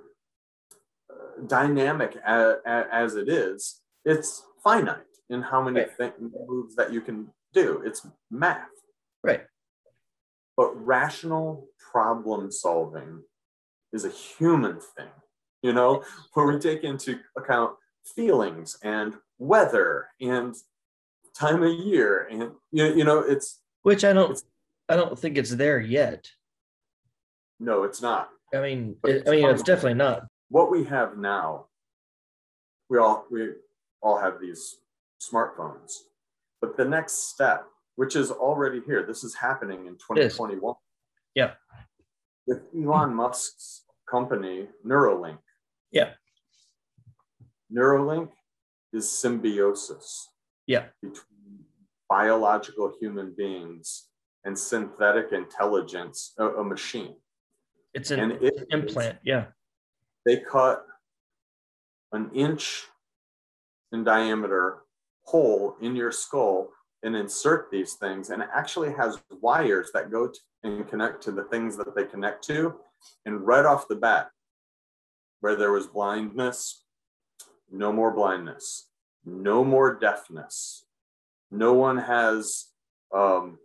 dynamic 1.48 2.18
as, 2.26 2.56
as 2.66 3.16
it 3.16 3.30
is, 3.30 3.82
it's 4.06 4.44
finite 4.64 4.98
in 5.30 5.42
how 5.42 5.62
many 5.62 5.86
Right. 6.00 6.14
moves 6.20 6.76
that 6.76 6.92
you 6.92 7.02
can 7.02 7.30
do. 7.54 7.82
It's 7.86 8.06
math. 8.32 8.68
Right. 9.24 9.46
But 10.56 10.74
rational 10.86 11.68
problem 11.92 12.52
solving 12.52 13.24
is 13.94 14.06
a 14.06 14.10
human 14.10 14.80
thing, 14.80 15.10
you 15.62 15.74
know, 15.74 16.04
where 16.34 16.48
we 16.48 16.60
take 16.60 16.84
into 16.84 17.20
account 17.38 17.76
feelings 18.16 18.78
and 18.84 19.16
weather 19.38 20.08
and 20.22 20.56
time 21.38 21.62
of 21.62 21.72
year 21.72 22.28
and 22.32 22.52
you, 22.72 22.86
you 22.96 23.04
know 23.04 23.20
it's 23.20 23.60
Which 23.84 24.04
I 24.04 24.14
don't 24.14 24.42
I 24.90 24.96
don't 24.96 25.18
think 25.20 25.38
it's 25.38 25.52
there 25.52 25.80
yet. 25.80 26.30
No 27.60 27.84
it's 27.84 28.02
not 28.02 28.30
I 28.54 28.62
mean, 28.62 28.96
it, 29.06 29.10
it's 29.18 29.30
I 29.30 29.32
mean, 29.36 29.50
it's 29.50 29.62
definitely 29.64 29.96
not. 29.96 30.24
what 30.50 30.72
we 30.72 30.84
have 30.86 31.18
now 31.18 31.66
we 32.90 32.98
all 32.98 33.26
we 33.30 33.50
all 34.02 34.18
have 34.20 34.40
these 34.40 34.78
smartphones 35.22 35.92
but 36.62 36.78
the 36.78 36.86
next 36.86 37.30
step 37.34 37.66
which 37.96 38.16
is 38.16 38.32
already 38.32 38.82
here 38.86 39.04
this 39.06 39.24
is 39.24 39.34
happening 39.36 39.88
in 39.88 39.94
2021 39.96 40.76
Yeah. 41.36 41.54
with 42.46 42.62
elon 42.76 43.14
musk's 43.14 43.84
company 44.10 44.68
neuralink 44.86 45.40
Yeah. 45.92 46.12
neuralink 47.74 48.30
is 48.94 49.10
symbiosis 49.10 50.30
Yeah. 50.68 50.86
between 51.02 51.66
biological 52.10 52.94
human 53.02 53.34
beings 53.38 54.08
and 54.46 54.58
synthetic 54.58 55.34
intelligence 55.34 56.34
a, 56.38 56.48
a 56.48 56.64
machine 56.64 57.16
It's 57.98 58.12
an 58.12 58.38
it 58.42 58.68
implant. 58.70 59.18
Yeah. 59.24 59.46
they 60.26 60.38
cut 60.38 60.86
an 62.12 62.30
inch 62.34 62.84
in 63.92 64.04
diameter 64.04 64.84
hole 65.24 65.76
in 65.82 65.96
your 65.96 66.12
skull 66.12 66.70
and 67.04 67.16
insert 67.16 67.72
these 67.72 67.94
things 67.96 68.30
and 68.30 68.42
it 68.44 68.50
actually 68.54 68.94
has 68.94 69.20
wires 69.42 69.90
that 69.94 70.12
go 70.12 70.28
to 70.28 70.40
and 70.64 70.88
connect 70.88 71.24
to 71.24 71.32
the 71.32 71.44
things 71.46 71.76
that 71.78 71.96
they 71.96 72.04
connect 72.04 72.44
to 72.46 72.76
and 73.26 73.46
right 73.46 73.66
off 73.66 73.88
the 73.88 73.96
bat 73.96 74.30
where 75.42 75.56
there 75.56 75.72
was 75.72 75.88
blindness 75.88 76.84
no 77.72 77.92
more 77.92 78.12
blindness 78.12 78.90
no 79.26 79.64
more 79.64 79.96
deafness 79.96 80.86
no 81.52 81.74
one 81.74 81.98
has 81.98 82.68
um, 83.14 83.58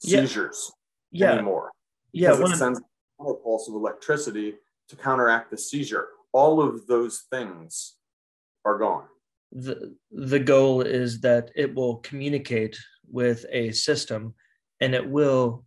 seizures 0.00 0.70
Yeah. 1.10 1.32
anymore 1.32 1.72
Yeah. 2.12 2.38
One 2.38 2.52
of, 2.52 2.78
sends 3.18 3.38
pulse 3.42 3.68
of 3.68 3.74
electricity 3.74 4.54
to 4.88 4.96
counteract 4.96 5.50
the 5.50 5.58
seizure. 5.58 6.08
All 6.32 6.60
of 6.60 6.86
those 6.86 7.24
things 7.30 7.94
are 8.64 8.78
gone. 8.78 9.04
The, 9.52 9.94
the 10.10 10.40
goal 10.40 10.82
is 10.82 11.20
that 11.20 11.50
it 11.54 11.74
will 11.74 11.96
communicate 11.96 12.76
with 13.10 13.46
a 13.50 13.70
system 13.72 14.34
and 14.80 14.94
it 14.94 15.08
will 15.08 15.64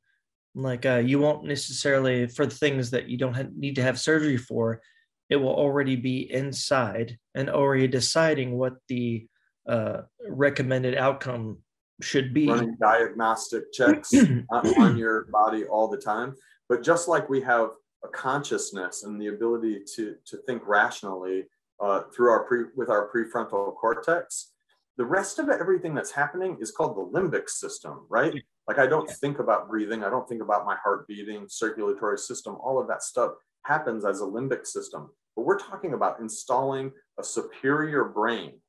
like 0.55 0.85
uh, 0.85 0.97
you 0.97 1.19
won't 1.19 1.45
necessarily 1.45 2.27
for 2.27 2.45
things 2.45 2.91
that 2.91 3.07
you 3.07 3.17
don't 3.17 3.35
have, 3.35 3.55
need 3.55 3.75
to 3.75 3.83
have 3.83 3.99
surgery 3.99 4.35
for 4.35 4.81
it 5.29 5.35
will 5.35 5.53
already 5.53 5.95
be 5.95 6.31
inside 6.31 7.17
and 7.35 7.49
already 7.49 7.87
deciding 7.87 8.57
what 8.57 8.73
the 8.87 9.27
uh, 9.67 10.01
recommended 10.27 10.95
outcome 10.95 11.59
should 12.01 12.33
be. 12.33 12.47
Running 12.47 12.77
diagnostic 12.81 13.71
checks 13.71 14.11
on 14.49 14.97
your 14.97 15.25
body 15.25 15.65
all 15.65 15.87
the 15.87 15.97
time. 15.97 16.35
But 16.69 16.83
just 16.83 17.07
like 17.07 17.29
we 17.29 17.41
have 17.41 17.71
a 18.03 18.07
consciousness 18.07 19.03
and 19.03 19.19
the 19.19 19.27
ability 19.27 19.81
to, 19.95 20.15
to 20.25 20.37
think 20.45 20.61
rationally 20.65 21.45
uh, 21.81 22.03
through 22.15 22.29
our 22.29 22.43
pre, 22.43 22.65
with 22.75 22.89
our 22.89 23.09
prefrontal 23.09 23.75
cortex, 23.75 24.53
the 24.97 25.05
rest 25.05 25.39
of 25.39 25.49
everything 25.49 25.95
that's 25.95 26.11
happening 26.11 26.57
is 26.61 26.71
called 26.71 26.95
the 26.95 27.19
limbic 27.19 27.49
system, 27.49 28.05
right? 28.09 28.33
Like 28.67 28.79
I 28.79 28.85
don't 28.85 29.09
think 29.09 29.39
about 29.39 29.67
breathing, 29.67 30.03
I 30.03 30.09
don't 30.09 30.27
think 30.27 30.41
about 30.41 30.65
my 30.65 30.75
heart 30.83 31.07
beating, 31.07 31.45
circulatory 31.47 32.17
system, 32.17 32.57
all 32.61 32.79
of 32.79 32.87
that 32.87 33.01
stuff 33.01 33.31
happens 33.63 34.05
as 34.05 34.21
a 34.21 34.25
limbic 34.25 34.67
system. 34.67 35.09
But 35.35 35.45
we're 35.45 35.57
talking 35.57 35.93
about 35.93 36.19
installing 36.19 36.91
a 37.17 37.23
superior 37.23 38.03
brain. 38.05 38.59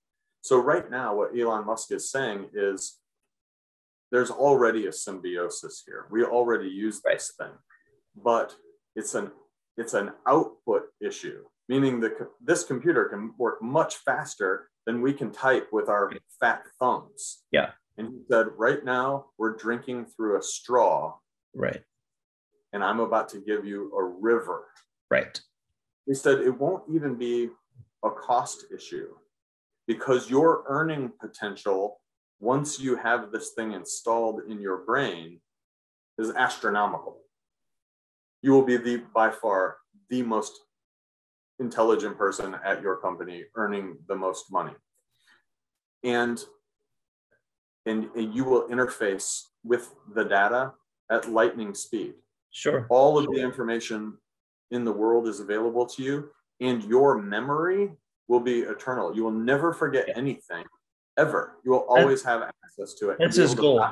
So 0.41 0.59
right 0.59 0.91
now, 0.91 1.17
what 1.17 1.39
Elon 1.39 1.67
Musk 1.67 1.93
is 1.93 2.11
saying 2.11 2.47
is 2.55 2.99
there's 4.11 4.31
already 4.31 4.87
a 4.87 4.93
symbiosis 4.93 5.83
here. 5.85 6.07
We 6.11 6.25
already 6.25 6.69
use 6.69 7.01
this 7.05 7.33
thing, 7.39 7.53
but 8.16 8.55
it's 8.96 9.14
an 9.14 9.31
it's 9.77 9.94
an 9.94 10.12
output 10.27 10.83
issue, 11.01 11.44
meaning 11.68 12.01
that 12.01 12.12
this 12.42 12.64
computer 12.64 13.07
can 13.07 13.33
work 13.38 13.62
much 13.62 13.96
faster 13.96 14.68
than 14.87 15.01
we 15.01 15.12
can 15.12 15.31
type 15.31 15.68
with 15.73 15.88
our 15.88 16.12
fat 16.38 16.62
thumbs. 16.79 17.44
Yeah. 17.53 17.70
And 17.96 18.09
he 18.09 18.20
said, 18.31 18.46
right 18.57 18.85
now 18.85 19.27
we're 19.38 19.57
drinking 19.57 20.07
through 20.07 20.38
a 20.38 20.42
straw, 20.42 21.14
right 21.55 21.83
and 22.73 22.85
I'm 22.85 23.01
about 23.01 23.29
to 23.31 23.38
give 23.38 23.64
you 23.64 23.92
a 23.96 24.05
river. 24.05 24.66
right 25.11 25.40
He 26.07 26.14
said 26.14 26.38
it 26.38 26.59
won't 26.59 26.85
even 26.92 27.16
be 27.16 27.51
a 28.05 28.11
cost 28.11 28.66
issue 28.75 29.09
because 29.87 30.31
your 30.31 30.64
earning 30.68 31.12
potential, 31.20 32.01
once 32.38 32.79
you 32.79 32.96
have 32.96 33.33
this 33.33 33.51
thing 33.51 33.73
installed 33.73 34.42
in 34.49 34.61
your 34.61 34.79
brain, 34.79 35.40
is 36.18 36.31
astronomical. 36.31 37.18
You 38.42 38.53
will 38.53 38.62
be 38.62 38.76
the 38.76 39.03
by 39.14 39.31
far 39.31 39.76
the 40.09 40.22
most 40.22 40.61
intelligent 41.59 42.16
person 42.16 42.57
at 42.64 42.83
your 42.83 42.96
company 42.96 43.44
earning 43.55 43.98
the 44.09 44.16
most 44.16 44.50
money. 44.50 44.72
And, 46.03 46.42
and, 47.87 48.09
and 48.16 48.35
you 48.35 48.44
will 48.44 48.66
interface 48.68 49.42
with 49.62 49.94
the 50.14 50.24
data 50.24 50.72
at 51.11 51.31
lightning 51.31 51.74
speed. 51.74 52.14
Sure. 52.50 52.87
All 52.88 53.18
of 53.18 53.26
the 53.26 53.40
information 53.40 54.14
in 54.70 54.85
the 54.85 54.92
world 54.92 55.29
is 55.29 55.40
available 55.40 55.87
to 55.87 56.03
you 56.03 56.31
and 56.61 56.83
your 56.85 57.20
memory 57.20 57.90
will 58.29 58.40
be 58.40 58.61
eternal. 58.61 59.14
You 59.14 59.24
will 59.24 59.33
never 59.33 59.72
forget 59.72 60.09
anything 60.14 60.64
ever. 61.16 61.57
You 61.64 61.72
will 61.72 61.87
always 61.88 62.22
have 62.22 62.42
access 62.42 62.94
to 62.94 63.11
it 63.11 63.18
That's 63.18 63.37
his 63.37 63.55
goal. 63.55 63.85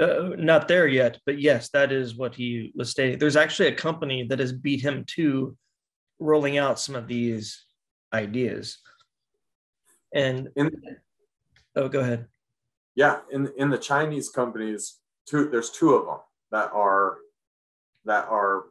Uh, 0.00 0.30
not 0.36 0.68
there 0.68 0.86
yet, 0.88 1.18
but 1.26 1.40
yes, 1.40 1.70
that 1.70 1.92
is 1.92 2.16
what 2.16 2.34
he 2.34 2.72
was 2.74 2.90
stating. 2.90 3.18
There's 3.18 3.36
actually 3.36 3.68
a 3.68 3.74
company 3.74 4.26
that 4.28 4.38
has 4.40 4.52
beat 4.52 4.80
him 4.82 5.04
to 5.16 5.56
rolling 6.18 6.58
out 6.58 6.80
some 6.80 6.94
of 6.94 7.06
these 7.06 7.64
ideas. 8.12 8.78
And 10.14 10.48
in, 10.56 10.70
oh, 11.76 11.88
go 11.88 12.00
ahead. 12.00 12.26
yeah 12.94 13.18
in 13.32 13.50
in 13.56 13.70
the 13.70 13.78
chinese 13.78 14.28
companies 14.30 15.00
two 15.28 15.48
there's 15.50 15.70
two 15.70 15.94
of 15.94 16.06
them 16.06 16.18
that 16.50 16.70
are 16.72 17.18
that 18.04 18.24
are 18.28 18.64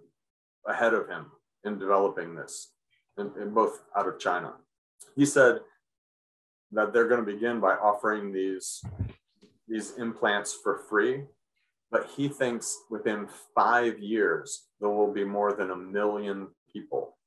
ahead 0.68 0.94
of 0.94 1.08
him 1.10 1.26
in 1.66 1.78
developing 1.78 2.36
this 2.36 2.72
in, 3.18 3.32
in 3.42 3.54
both 3.54 3.84
out 3.98 4.08
of 4.08 4.20
china 4.20 4.54
he 5.16 5.26
said 5.26 5.60
that 6.72 6.94
they're 6.94 7.08
going 7.08 7.24
to 7.24 7.32
begin 7.32 7.60
by 7.60 7.74
offering 7.76 8.32
these 8.32 8.82
these 9.74 9.98
implants 9.98 10.54
for 10.64 10.84
free 10.90 11.24
but 11.92 12.10
he 12.16 12.28
thinks 12.28 12.80
within 12.90 13.28
five 13.56 14.00
years 14.00 14.68
there 14.80 14.90
will 14.90 15.12
be 15.12 15.24
more 15.24 15.54
than 15.54 15.72
a 15.72 15.76
million 15.76 16.48
people 16.72 17.18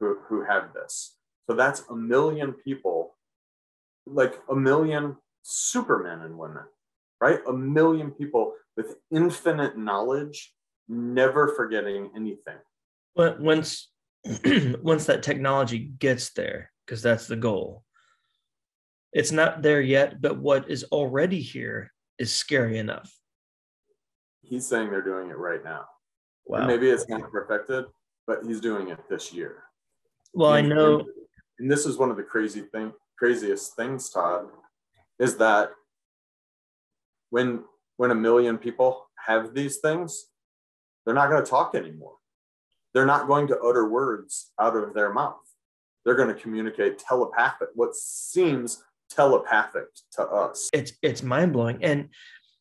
who, 0.00 0.18
who 0.28 0.44
have 0.44 0.72
this 0.72 1.16
so 1.48 1.54
that's 1.54 1.82
a 1.90 1.94
million 1.94 2.52
people 2.52 3.16
like 4.06 4.40
a 4.50 4.56
million 4.56 5.14
supermen 5.42 6.22
and 6.22 6.38
women 6.38 6.64
right 7.20 7.40
a 7.48 7.52
million 7.52 8.10
people 8.10 8.54
with 8.76 8.96
infinite 9.10 9.76
knowledge 9.76 10.54
never 10.88 11.48
forgetting 11.48 12.10
anything 12.16 12.60
But 13.14 13.40
once 13.40 13.88
once 14.82 15.06
that 15.06 15.22
technology 15.22 15.78
gets 15.78 16.30
there, 16.30 16.72
because 16.84 17.02
that's 17.02 17.26
the 17.26 17.36
goal. 17.36 17.84
It's 19.18 19.32
not 19.32 19.62
there 19.62 19.80
yet, 19.80 20.20
but 20.20 20.38
what 20.38 20.70
is 20.70 20.84
already 20.92 21.40
here 21.40 21.92
is 22.18 22.32
scary 22.32 22.78
enough. 22.78 23.12
he's 24.42 24.66
saying 24.66 24.90
they're 24.90 25.02
doing 25.02 25.28
it 25.30 25.38
right 25.38 25.62
now 25.64 25.84
Wow. 26.46 26.58
And 26.58 26.66
maybe 26.68 26.88
it's 26.88 27.08
not 27.08 27.30
perfected 27.30 27.84
but 28.26 28.44
he's 28.44 28.60
doing 28.60 28.88
it 28.88 28.98
this 29.10 29.32
year 29.32 29.64
well, 30.34 30.52
I 30.52 30.60
know. 30.60 31.00
and, 31.00 31.08
and 31.58 31.70
this 31.70 31.84
is 31.84 31.96
one 31.96 32.10
of 32.10 32.16
the 32.16 32.22
crazy 32.22 32.60
thing 32.60 32.92
craziest 33.18 33.74
things 33.74 34.08
todd 34.10 34.46
is 35.18 35.36
that 35.36 35.70
when 37.30 37.64
when 37.96 38.10
a 38.12 38.14
million 38.14 38.56
people 38.56 39.08
have 39.26 39.52
these 39.52 39.78
things 39.78 40.26
they're 41.04 41.20
not 41.20 41.28
going 41.28 41.44
to 41.44 41.50
talk 41.50 41.74
anymore 41.74 42.16
they're 42.94 43.12
not 43.14 43.26
going 43.26 43.46
to 43.48 43.58
utter 43.60 43.88
words 43.88 44.52
out 44.60 44.76
of 44.76 44.94
their 44.94 45.12
mouth 45.12 45.46
they're 46.04 46.14
going 46.14 46.34
to 46.34 46.40
communicate 46.42 46.98
telepathic 46.98 47.68
what 47.74 47.94
seems 47.94 48.82
telepathic 49.10 49.86
to 50.12 50.22
us 50.22 50.68
it's 50.72 50.92
it's 51.02 51.22
mind 51.22 51.52
blowing. 51.52 51.78
And 51.82 52.08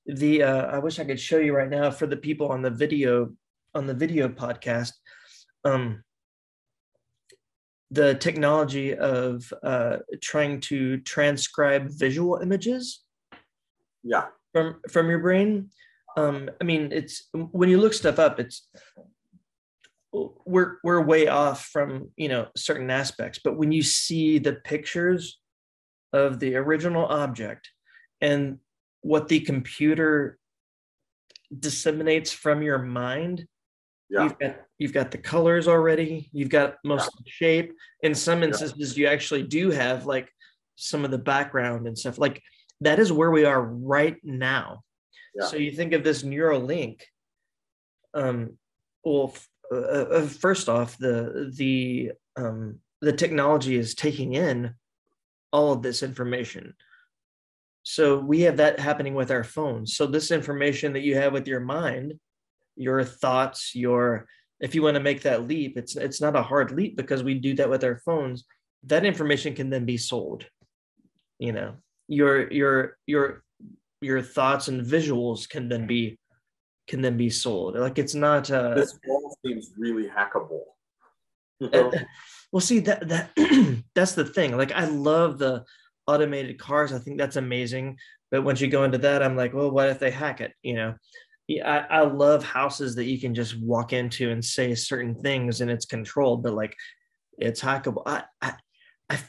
the 0.08 0.44
uh, 0.44 0.66
I 0.68 0.80
wish 0.80 1.00
I 1.00 1.06
could 1.06 1.20
show 1.20 1.38
you 1.38 1.54
right 1.54 1.70
now 1.70 1.92
for 1.92 2.08
the 2.08 2.18
people 2.18 2.48
on 2.48 2.62
the 2.62 2.70
video 2.70 3.34
on 3.76 3.86
the 3.86 3.94
video 3.94 4.30
podcast. 4.30 4.94
Um, 5.64 6.04
the 7.92 8.16
technology 8.16 8.96
of 8.96 9.52
uh, 9.64 9.98
trying 10.22 10.60
to 10.60 10.98
transcribe 11.00 11.90
visual 11.90 12.38
images 12.38 13.04
yeah 14.04 14.26
from 14.54 14.82
from 14.90 15.10
your 15.10 15.20
brain. 15.20 15.70
Um, 16.16 16.50
I 16.60 16.64
mean, 16.64 16.92
it's 16.92 17.30
when 17.34 17.70
you 17.70 17.78
look 17.78 17.94
stuff 17.94 18.18
up, 18.18 18.40
it's 18.40 18.68
we're 20.12 20.78
we're 20.84 21.02
way 21.02 21.28
off 21.28 21.66
from 21.66 22.10
you 22.16 22.30
know 22.30 22.48
certain 22.56 22.90
aspects, 22.90 23.40
but 23.44 23.58
when 23.58 23.72
you 23.72 23.84
see 23.84 24.40
the 24.40 24.54
pictures 24.54 25.40
of 26.14 26.40
the 26.40 26.56
original 26.56 27.06
object 27.06 27.70
and 28.22 28.60
what 29.02 29.28
the 29.28 29.40
computer 29.40 30.38
disseminates 31.58 32.32
from 32.32 32.62
your 32.62 32.80
mind, 32.80 33.46
yeah 34.10 34.24
you've 34.24 34.40
got 34.40 34.56
you've 34.78 34.94
got 34.94 35.12
the 35.12 35.18
colors 35.18 35.68
already, 35.68 36.30
you've 36.32 36.50
got 36.50 36.76
most 36.84 37.08
of 37.08 37.24
the 37.24 37.30
shape. 37.30 37.74
In 38.02 38.14
some 38.14 38.44
instances, 38.44 38.98
you 38.98 39.08
actually 39.08 39.44
do 39.44 39.72
have 39.72 40.06
like 40.06 40.30
some 40.76 41.04
of 41.04 41.12
the 41.12 41.18
background 41.18 41.88
and 41.88 41.98
stuff. 41.98 42.18
Like 42.18 42.42
that 42.82 43.00
is 43.00 43.12
where 43.12 43.32
we 43.32 43.46
are 43.46 43.62
right 43.62 44.18
now. 44.24 44.84
Yeah. 45.36 45.48
So 45.48 45.58
you 45.58 45.72
think 45.72 45.94
of 45.94 46.04
this 46.04 46.24
Neuralink. 46.24 47.02
Um, 48.14 48.58
well, 49.04 49.32
f- 49.34 49.50
uh, 49.72 49.76
uh, 49.76 50.28
first 50.28 50.70
off, 50.70 50.98
the 50.98 51.52
the 51.56 52.12
um, 52.36 52.80
the 53.02 53.14
technology 53.14 53.76
is 53.76 53.94
taking 53.94 54.34
in 54.34 54.74
all 55.52 55.72
of 55.72 55.82
this 55.82 56.04
information. 56.04 56.74
So 57.84 58.20
we 58.20 58.42
have 58.42 58.58
that 58.58 58.80
happening 58.80 59.16
with 59.16 59.32
our 59.32 59.44
phones. 59.44 59.96
So 59.96 60.06
this 60.06 60.32
information 60.32 60.94
that 60.94 61.04
you 61.04 61.16
have 61.16 61.32
with 61.32 61.48
your 61.48 61.62
mind, 61.62 62.14
your 62.76 63.04
thoughts, 63.04 63.74
your 63.74 64.28
if 64.60 64.74
you 64.74 64.82
want 64.82 64.96
to 64.96 65.02
make 65.02 65.22
that 65.22 65.48
leap, 65.48 65.78
it's 65.78 65.96
it's 65.96 66.20
not 66.20 66.36
a 66.36 66.42
hard 66.42 66.72
leap 66.72 66.98
because 66.98 67.24
we 67.24 67.36
do 67.36 67.54
that 67.56 67.70
with 67.70 67.84
our 67.84 67.98
phones. 68.00 68.46
That 68.84 69.06
information 69.06 69.56
can 69.56 69.70
then 69.70 69.86
be 69.86 69.98
sold. 69.98 70.46
You 71.40 71.54
know, 71.54 71.76
your 72.08 72.52
your 72.52 72.98
your 73.06 73.44
your 74.02 74.22
thoughts 74.22 74.68
and 74.68 74.86
visuals 74.86 75.48
can 75.48 75.70
then 75.70 75.88
be 75.88 76.20
can 76.88 77.02
then 77.02 77.18
be 77.18 77.30
sold. 77.30 77.76
Like 77.76 78.00
it's 78.00 78.16
not 78.16 78.50
uh 78.50 78.74
this 78.76 78.98
all 79.08 79.38
seems 79.46 79.72
really 79.78 80.10
hackable. 80.10 80.64
Uh, 81.62 81.92
well 82.52 82.62
see 82.62 82.80
that 82.80 83.08
that 83.08 83.32
that's 83.96 84.14
the 84.14 84.26
thing. 84.26 84.56
Like 84.56 84.72
I 84.72 84.86
love 84.86 85.38
the 85.38 85.64
automated 86.06 86.60
cars. 86.60 86.94
I 86.94 87.00
think 87.00 87.18
that's 87.18 87.36
amazing. 87.36 87.98
But 88.32 88.44
once 88.44 88.60
you 88.62 88.68
go 88.68 88.84
into 88.84 88.98
that, 89.00 89.24
I'm 89.24 89.36
like, 89.36 89.54
well, 89.54 89.72
what 89.72 89.90
if 89.90 90.00
they 90.00 90.12
hack 90.12 90.42
it? 90.42 90.54
You 90.62 90.76
know, 90.76 90.96
yeah, 91.48 91.86
I, 91.90 92.00
I 92.00 92.02
love 92.02 92.44
houses 92.44 92.96
that 92.96 93.06
you 93.06 93.20
can 93.20 93.34
just 93.34 93.60
walk 93.60 93.94
into 93.94 94.32
and 94.32 94.44
say 94.44 94.76
certain 94.76 95.16
things 95.16 95.62
and 95.62 95.72
it's 95.72 95.86
controlled, 95.86 96.44
but 96.44 96.54
like 96.54 96.76
it's 97.38 97.62
hackable. 97.62 98.04
I, 98.06 98.24
I, 98.42 98.54
I, 99.10 99.20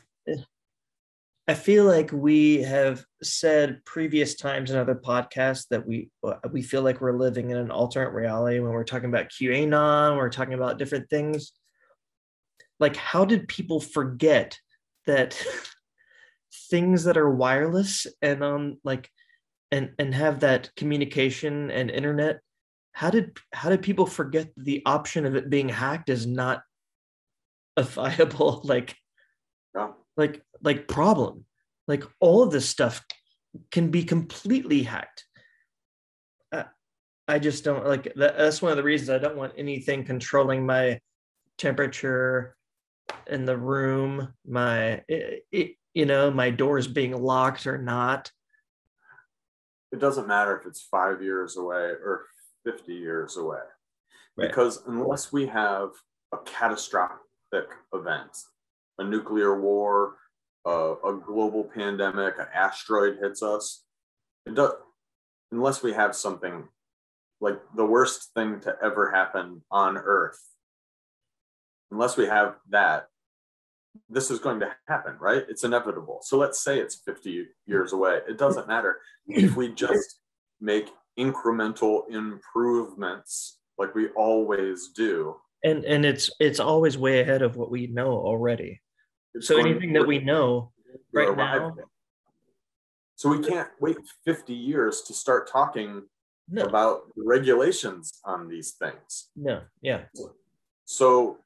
I 1.47 1.55
feel 1.55 1.85
like 1.85 2.11
we 2.13 2.63
have 2.63 3.05
said 3.23 3.85
previous 3.85 4.35
times 4.35 4.71
in 4.71 4.77
other 4.77 4.97
podcasts 4.97 5.67
that 5.71 5.87
we 5.87 6.11
we 6.51 6.61
feel 6.61 6.83
like 6.83 7.01
we're 7.01 7.17
living 7.17 7.51
in 7.51 7.57
an 7.57 7.71
alternate 7.71 8.13
reality 8.13 8.59
when 8.59 8.73
we're 8.73 8.85
talking 8.85 9.09
about 9.09 9.31
QAnon, 9.31 10.17
we're 10.17 10.29
talking 10.29 10.55
about 10.55 10.79
different 10.79 11.09
things. 11.09 11.53
Like, 12.81 12.97
how 12.97 13.25
did 13.25 13.49
people 13.49 13.81
forget 13.81 14.59
that 15.07 15.43
things 16.71 17.05
that 17.05 17.17
are 17.17 17.35
wireless 17.35 18.07
and 18.23 18.43
on 18.43 18.79
like 18.85 19.11
and 19.71 19.91
and 19.99 20.15
have 20.15 20.41
that 20.41 20.71
communication 20.77 21.71
and 21.71 21.91
internet 21.91 22.41
how 22.93 23.11
did 23.11 23.37
how 23.53 23.69
did 23.69 23.83
people 23.83 24.07
forget 24.07 24.49
the 24.57 24.83
option 24.87 25.27
of 25.27 25.35
it 25.37 25.51
being 25.51 25.69
hacked 25.69 26.09
is 26.09 26.27
not 26.27 26.63
a 27.77 27.83
viable 27.83 28.61
like 28.65 28.97
Yeah. 29.75 29.93
like 30.17 30.43
like 30.63 30.89
problem 30.89 31.45
like 31.87 32.05
all 32.21 32.43
of 32.43 32.51
this 32.51 32.69
stuff 32.69 33.05
can 33.71 33.91
be 33.91 34.05
completely 34.05 34.83
hacked 34.83 35.25
I, 36.53 36.65
I 37.27 37.39
just 37.39 37.65
don't 37.65 37.87
like 37.87 38.13
that, 38.17 38.37
that's 38.37 38.63
one 38.63 38.73
of 38.73 38.77
the 38.77 38.83
reasons 38.83 39.11
i 39.11 39.19
don't 39.19 39.37
want 39.37 39.53
anything 39.57 40.05
controlling 40.05 40.67
my 40.67 41.01
temperature 41.57 42.57
in 43.29 43.45
the 43.45 43.57
room 43.57 44.33
my 44.47 45.03
it, 45.09 45.45
it, 45.53 45.73
you 45.95 46.07
know 46.07 46.31
my 46.31 46.51
doors 46.51 46.87
being 46.87 47.13
locked 47.13 47.67
or 47.67 47.79
not 47.79 48.31
it 49.93 50.01
doesn't 50.01 50.29
matter 50.29 50.59
if 50.59 50.67
it's 50.67 50.83
five 50.83 51.23
years 51.23 51.57
away 51.57 51.77
or 51.77 52.27
50 52.65 52.93
years 52.93 53.37
away. 53.37 53.59
Right. 54.37 54.49
Because 54.49 54.83
unless 54.87 55.33
we 55.33 55.47
have 55.47 55.91
a 56.33 56.39
catastrophic 56.45 57.19
event, 57.93 58.37
a 58.99 59.05
nuclear 59.05 59.61
war, 59.61 60.17
uh, 60.67 60.95
a 61.05 61.15
global 61.15 61.65
pandemic, 61.65 62.35
an 62.39 62.47
asteroid 62.55 63.19
hits 63.21 63.43
us, 63.43 63.85
it 64.47 64.55
does, 64.55 64.73
unless 65.51 65.83
we 65.83 65.93
have 65.93 66.15
something 66.15 66.65
like 67.41 67.59
the 67.77 67.87
worst 67.87 68.31
thing 68.35 68.61
to 68.61 68.77
ever 68.83 69.11
happen 69.11 69.63
on 69.71 69.97
Earth, 69.97 70.41
unless 71.91 72.17
we 72.17 72.27
have 72.27 72.57
that, 72.69 73.07
this 74.09 74.31
is 74.31 74.39
going 74.39 74.61
to 74.61 74.71
happen, 74.87 75.17
right? 75.21 75.45
It's 75.49 75.65
inevitable. 75.65 76.21
So 76.23 76.39
let's 76.39 76.61
say 76.63 76.79
it's 76.79 76.97
50 76.97 77.47
years 77.67 77.93
away. 77.93 78.21
It 78.29 78.39
doesn't 78.39 78.69
matter 78.69 78.99
if 79.27 79.57
we 79.57 79.73
just 79.73 80.21
make 80.61 80.91
incremental 81.19 82.03
improvements 82.11 83.59
like 83.79 83.95
we 83.95 84.09
always 84.11 84.89
do. 84.95 85.37
and 85.65 85.85
and 85.85 86.05
it's 86.05 86.31
it's 86.39 86.61
always 86.61 86.97
way 86.97 87.21
ahead 87.21 87.43
of 87.43 87.57
what 87.57 87.71
we 87.71 87.89
know 87.89 88.13
already 88.13 88.81
it's 89.35 89.49
so 89.49 89.59
anything 89.59 89.93
that 89.93 90.07
we 90.07 90.19
know 90.21 90.71
right 91.13 91.37
now-. 91.37 91.75
So 93.17 93.29
we 93.29 93.41
can't 93.41 93.69
wait 93.81 93.97
50 94.25 94.55
years 94.55 95.03
to 95.03 95.13
start 95.13 95.51
talking 95.51 96.03
no 96.49 96.63
about 96.63 97.01
regulations 97.17 98.21
on 98.25 98.49
these 98.49 98.73
things. 98.73 99.31
no 99.35 99.63
yeah 99.83 100.03
So 100.85 101.39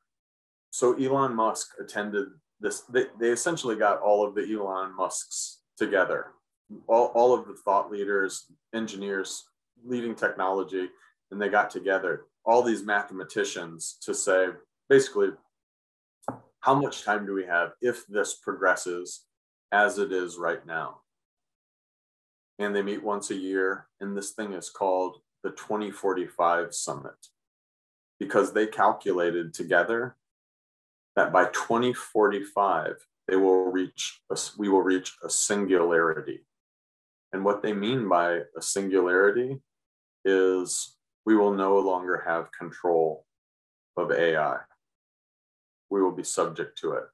so 0.72 0.94
Elon 0.94 1.34
Musk 1.34 1.74
attended 1.78 2.28
this. 2.58 2.80
They, 2.80 3.04
they 3.20 3.28
essentially 3.28 3.76
got 3.76 4.00
all 4.00 4.26
of 4.26 4.34
the 4.34 4.40
Elon 4.40 4.96
Musks 4.96 5.60
together, 5.76 6.28
all, 6.88 7.12
all 7.14 7.34
of 7.34 7.46
the 7.46 7.54
thought 7.54 7.92
leaders, 7.92 8.46
engineers, 8.74 9.44
leading 9.84 10.14
technology, 10.14 10.88
and 11.30 11.40
they 11.40 11.50
got 11.50 11.70
together, 11.70 12.22
all 12.46 12.62
these 12.62 12.82
mathematicians 12.84 13.98
to 14.02 14.14
say, 14.14 14.48
basically, 14.88 15.28
how 16.60 16.74
much 16.74 17.04
time 17.04 17.26
do 17.26 17.34
we 17.34 17.44
have 17.44 17.72
if 17.82 18.06
this 18.06 18.34
progresses 18.34 19.26
as 19.72 19.98
it 19.98 20.10
is 20.10 20.38
right 20.38 20.64
now? 20.66 21.00
And 22.58 22.74
they 22.74 22.82
meet 22.82 23.02
once 23.02 23.30
a 23.30 23.34
year, 23.34 23.88
and 24.00 24.16
this 24.16 24.30
thing 24.30 24.54
is 24.54 24.70
called 24.70 25.18
the 25.42 25.50
2045 25.50 26.74
Summit 26.74 27.12
because 28.18 28.54
they 28.54 28.66
calculated 28.66 29.52
together 29.52 30.16
that 31.16 31.32
by 31.32 31.44
2045 31.46 32.94
they 33.28 33.36
will 33.36 33.66
reach 33.70 34.20
a, 34.30 34.38
we 34.58 34.68
will 34.68 34.82
reach 34.82 35.16
a 35.24 35.30
singularity. 35.30 36.44
And 37.32 37.44
what 37.44 37.62
they 37.62 37.72
mean 37.72 38.08
by 38.08 38.40
a 38.56 38.60
singularity 38.62 39.60
is 40.24 40.96
we 41.24 41.36
will 41.36 41.52
no 41.54 41.78
longer 41.78 42.22
have 42.26 42.52
control 42.52 43.26
of 43.96 44.10
ai 44.10 44.58
we 45.90 46.00
will 46.02 46.12
be 46.12 46.22
subject 46.22 46.78
to 46.78 46.92
it 46.92 47.04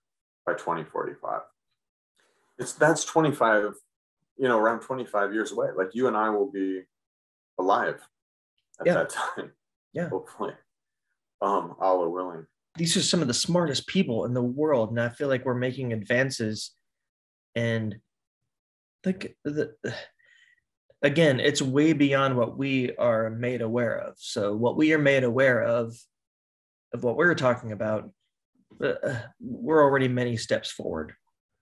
by 0.46 0.52
2045 0.52 1.40
it's 2.58 2.72
that's 2.74 3.04
25 3.04 3.74
you 4.37 4.46
know 4.48 4.58
around 4.58 4.80
25 4.80 5.32
years 5.32 5.50
away. 5.52 5.68
Like 5.76 5.94
you 5.94 6.06
and 6.06 6.16
i 6.16 6.28
will 6.30 6.50
be 6.50 6.82
alive 7.58 8.06
at 8.80 8.87
Yeah. 8.87 8.94
that 8.94 9.11
time 9.37 9.52
Yeah. 9.92 10.08
hopefully. 10.11 10.52
Um 11.40 11.74
allah 11.80 12.08
willing 12.08 12.46
these 12.78 12.96
are 12.96 13.02
some 13.02 13.20
of 13.20 13.28
the 13.28 13.34
smartest 13.34 13.86
people 13.86 14.24
in 14.24 14.32
the 14.32 14.42
world 14.42 14.90
and 14.90 15.00
i 15.00 15.08
feel 15.08 15.28
like 15.28 15.44
we're 15.44 15.54
making 15.54 15.92
advances. 15.92 16.72
And 17.54 17.96
like 19.04 19.36
the 19.44 19.74
again 21.02 21.40
it's 21.40 21.62
way 21.62 21.92
beyond 21.92 22.36
what 22.36 22.56
we 22.56 22.94
are 22.96 23.30
made 23.30 23.62
aware 23.62 23.98
of. 23.98 24.14
So 24.18 24.54
what 24.54 24.76
we 24.76 24.92
are 24.92 24.98
made 24.98 25.24
aware 25.24 25.62
of 25.62 25.96
of 26.94 27.02
what 27.02 27.16
we're 27.16 27.34
talking 27.34 27.72
about 27.72 28.10
uh, 28.82 29.18
we're 29.40 29.82
already 29.82 30.08
many 30.08 30.36
steps 30.36 30.70
forward 30.70 31.14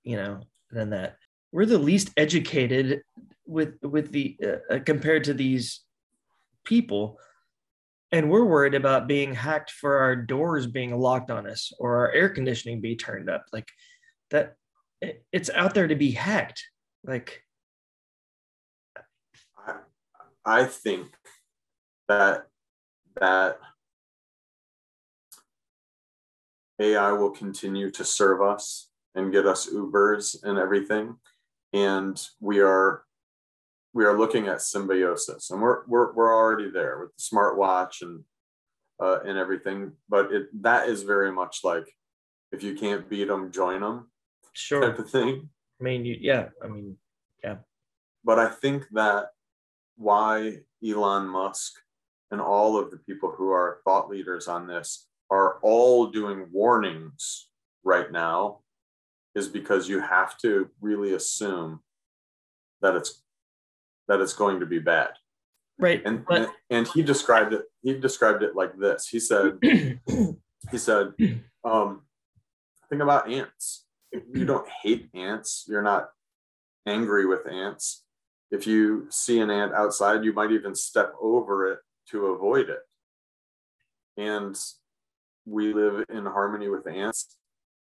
you 0.04 0.16
know 0.16 0.40
than 0.70 0.90
that. 0.90 1.16
We're 1.52 1.66
the 1.66 1.78
least 1.78 2.10
educated 2.16 3.02
with 3.46 3.74
with 3.82 4.12
the 4.12 4.36
uh, 4.70 4.78
compared 4.84 5.24
to 5.24 5.34
these 5.34 5.80
people 6.64 7.18
and 8.12 8.30
we're 8.30 8.44
worried 8.44 8.74
about 8.74 9.08
being 9.08 9.34
hacked 9.34 9.70
for 9.70 9.98
our 9.98 10.14
doors 10.16 10.66
being 10.66 10.96
locked 10.96 11.30
on 11.30 11.46
us 11.48 11.72
or 11.78 11.96
our 11.96 12.12
air 12.12 12.28
conditioning 12.28 12.80
be 12.80 12.96
turned 12.96 13.28
up. 13.28 13.44
Like 13.52 13.68
that 14.30 14.54
it- 15.00 15.24
it's 15.32 15.50
out 15.50 15.74
there 15.74 15.88
to 15.88 15.94
be 15.94 16.12
hacked. 16.12 16.62
Like 17.04 17.42
I, 19.58 19.78
I 20.44 20.64
think 20.64 21.14
that 22.08 22.46
that 23.20 23.58
AI 26.78 27.12
will 27.12 27.30
continue 27.30 27.90
to 27.90 28.04
serve 28.04 28.42
us 28.42 28.90
and 29.14 29.32
get 29.32 29.46
us 29.46 29.66
Ubers 29.70 30.36
and 30.44 30.58
everything, 30.58 31.16
and 31.72 32.22
we 32.38 32.60
are 32.60 33.05
we 33.96 34.04
are 34.04 34.18
looking 34.18 34.46
at 34.46 34.60
symbiosis, 34.60 35.50
and 35.50 35.62
we're 35.62 35.86
we're 35.86 36.12
we're 36.12 36.34
already 36.34 36.70
there 36.70 37.00
with 37.00 37.16
the 37.16 37.22
smartwatch 37.22 38.02
and 38.02 38.22
uh, 39.02 39.20
and 39.24 39.38
everything. 39.38 39.92
But 40.08 40.32
it 40.32 40.48
that 40.62 40.88
is 40.90 41.02
very 41.02 41.32
much 41.32 41.60
like 41.64 41.88
if 42.52 42.62
you 42.62 42.74
can't 42.74 43.08
beat 43.08 43.28
them, 43.28 43.50
join 43.50 43.80
them 43.80 44.10
sure 44.52 44.80
type 44.80 44.98
of 44.98 45.10
thing. 45.10 45.48
i 45.80 45.84
mean 45.84 46.04
you, 46.04 46.16
yeah 46.18 46.48
i 46.62 46.66
mean 46.66 46.96
yeah. 47.44 47.56
but 48.24 48.38
I 48.38 48.48
think 48.48 48.84
that 48.92 49.26
why 49.96 50.60
Elon 50.86 51.28
Musk 51.28 51.74
and 52.30 52.40
all 52.40 52.78
of 52.78 52.90
the 52.90 52.96
people 52.98 53.30
who 53.36 53.50
are 53.50 53.80
thought 53.84 54.08
leaders 54.08 54.48
on 54.48 54.66
this 54.66 55.08
are 55.30 55.58
all 55.62 56.06
doing 56.06 56.46
warnings 56.52 57.48
right 57.84 58.10
now 58.10 58.60
is 59.34 59.48
because 59.48 59.88
you 59.88 60.00
have 60.00 60.38
to 60.38 60.70
really 60.80 61.14
assume 61.14 61.80
that 62.80 62.96
it's 62.96 63.22
that 64.08 64.20
it's 64.20 64.32
going 64.32 64.60
to 64.60 64.66
be 64.66 64.78
bad. 64.78 65.10
right 65.78 66.02
And 66.04 66.24
but 66.24 66.50
and 66.70 66.86
he 66.88 67.02
described 67.02 67.52
it 67.52 67.62
he 67.82 67.94
described 67.94 68.42
it 68.42 68.54
like 68.54 68.76
this. 68.78 69.08
He 69.08 69.20
said 69.20 69.58
he 69.62 70.78
said 70.78 71.12
um 71.64 72.02
think 72.88 73.02
about 73.02 73.30
ants. 73.30 73.86
If 74.12 74.22
you 74.32 74.44
don't 74.52 74.68
hate 74.82 75.08
ants, 75.14 75.64
you're 75.68 75.82
not 75.82 76.10
angry 76.86 77.26
with 77.26 77.46
ants. 77.46 78.04
If 78.50 78.66
you 78.66 79.06
see 79.10 79.40
an 79.40 79.50
ant 79.50 79.74
outside, 79.74 80.24
you 80.24 80.32
might 80.32 80.52
even 80.52 80.74
step 80.74 81.12
over 81.20 81.72
it 81.72 81.80
to 82.10 82.26
avoid 82.26 82.70
it. 82.70 82.80
And 84.16 84.56
we 85.44 85.72
live 85.72 86.04
in 86.08 86.24
harmony 86.26 86.68
with 86.68 86.86
ants 86.86 87.36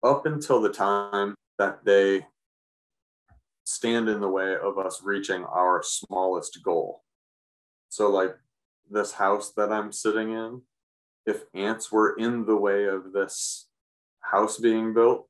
up 0.04 0.26
until 0.26 0.62
the 0.62 0.70
time 0.70 1.36
that 1.60 1.84
they 1.86 2.26
stand 3.66 4.10
in 4.10 4.20
the 4.20 4.30
way 4.30 4.56
of 4.56 4.78
us 4.78 5.02
reaching 5.04 5.44
our 5.46 5.82
smallest 5.84 6.62
goal. 6.64 7.04
So, 7.90 8.10
like 8.10 8.36
this 8.90 9.14
house 9.14 9.54
that 9.58 9.72
I'm 9.72 9.92
sitting 9.92 10.32
in, 10.32 10.62
if 11.26 11.44
ants 11.54 11.92
were 11.92 12.16
in 12.18 12.46
the 12.46 12.56
way 12.56 12.86
of 12.86 13.14
this 13.14 13.68
house 14.22 14.58
being 14.58 14.94
built, 14.94 15.28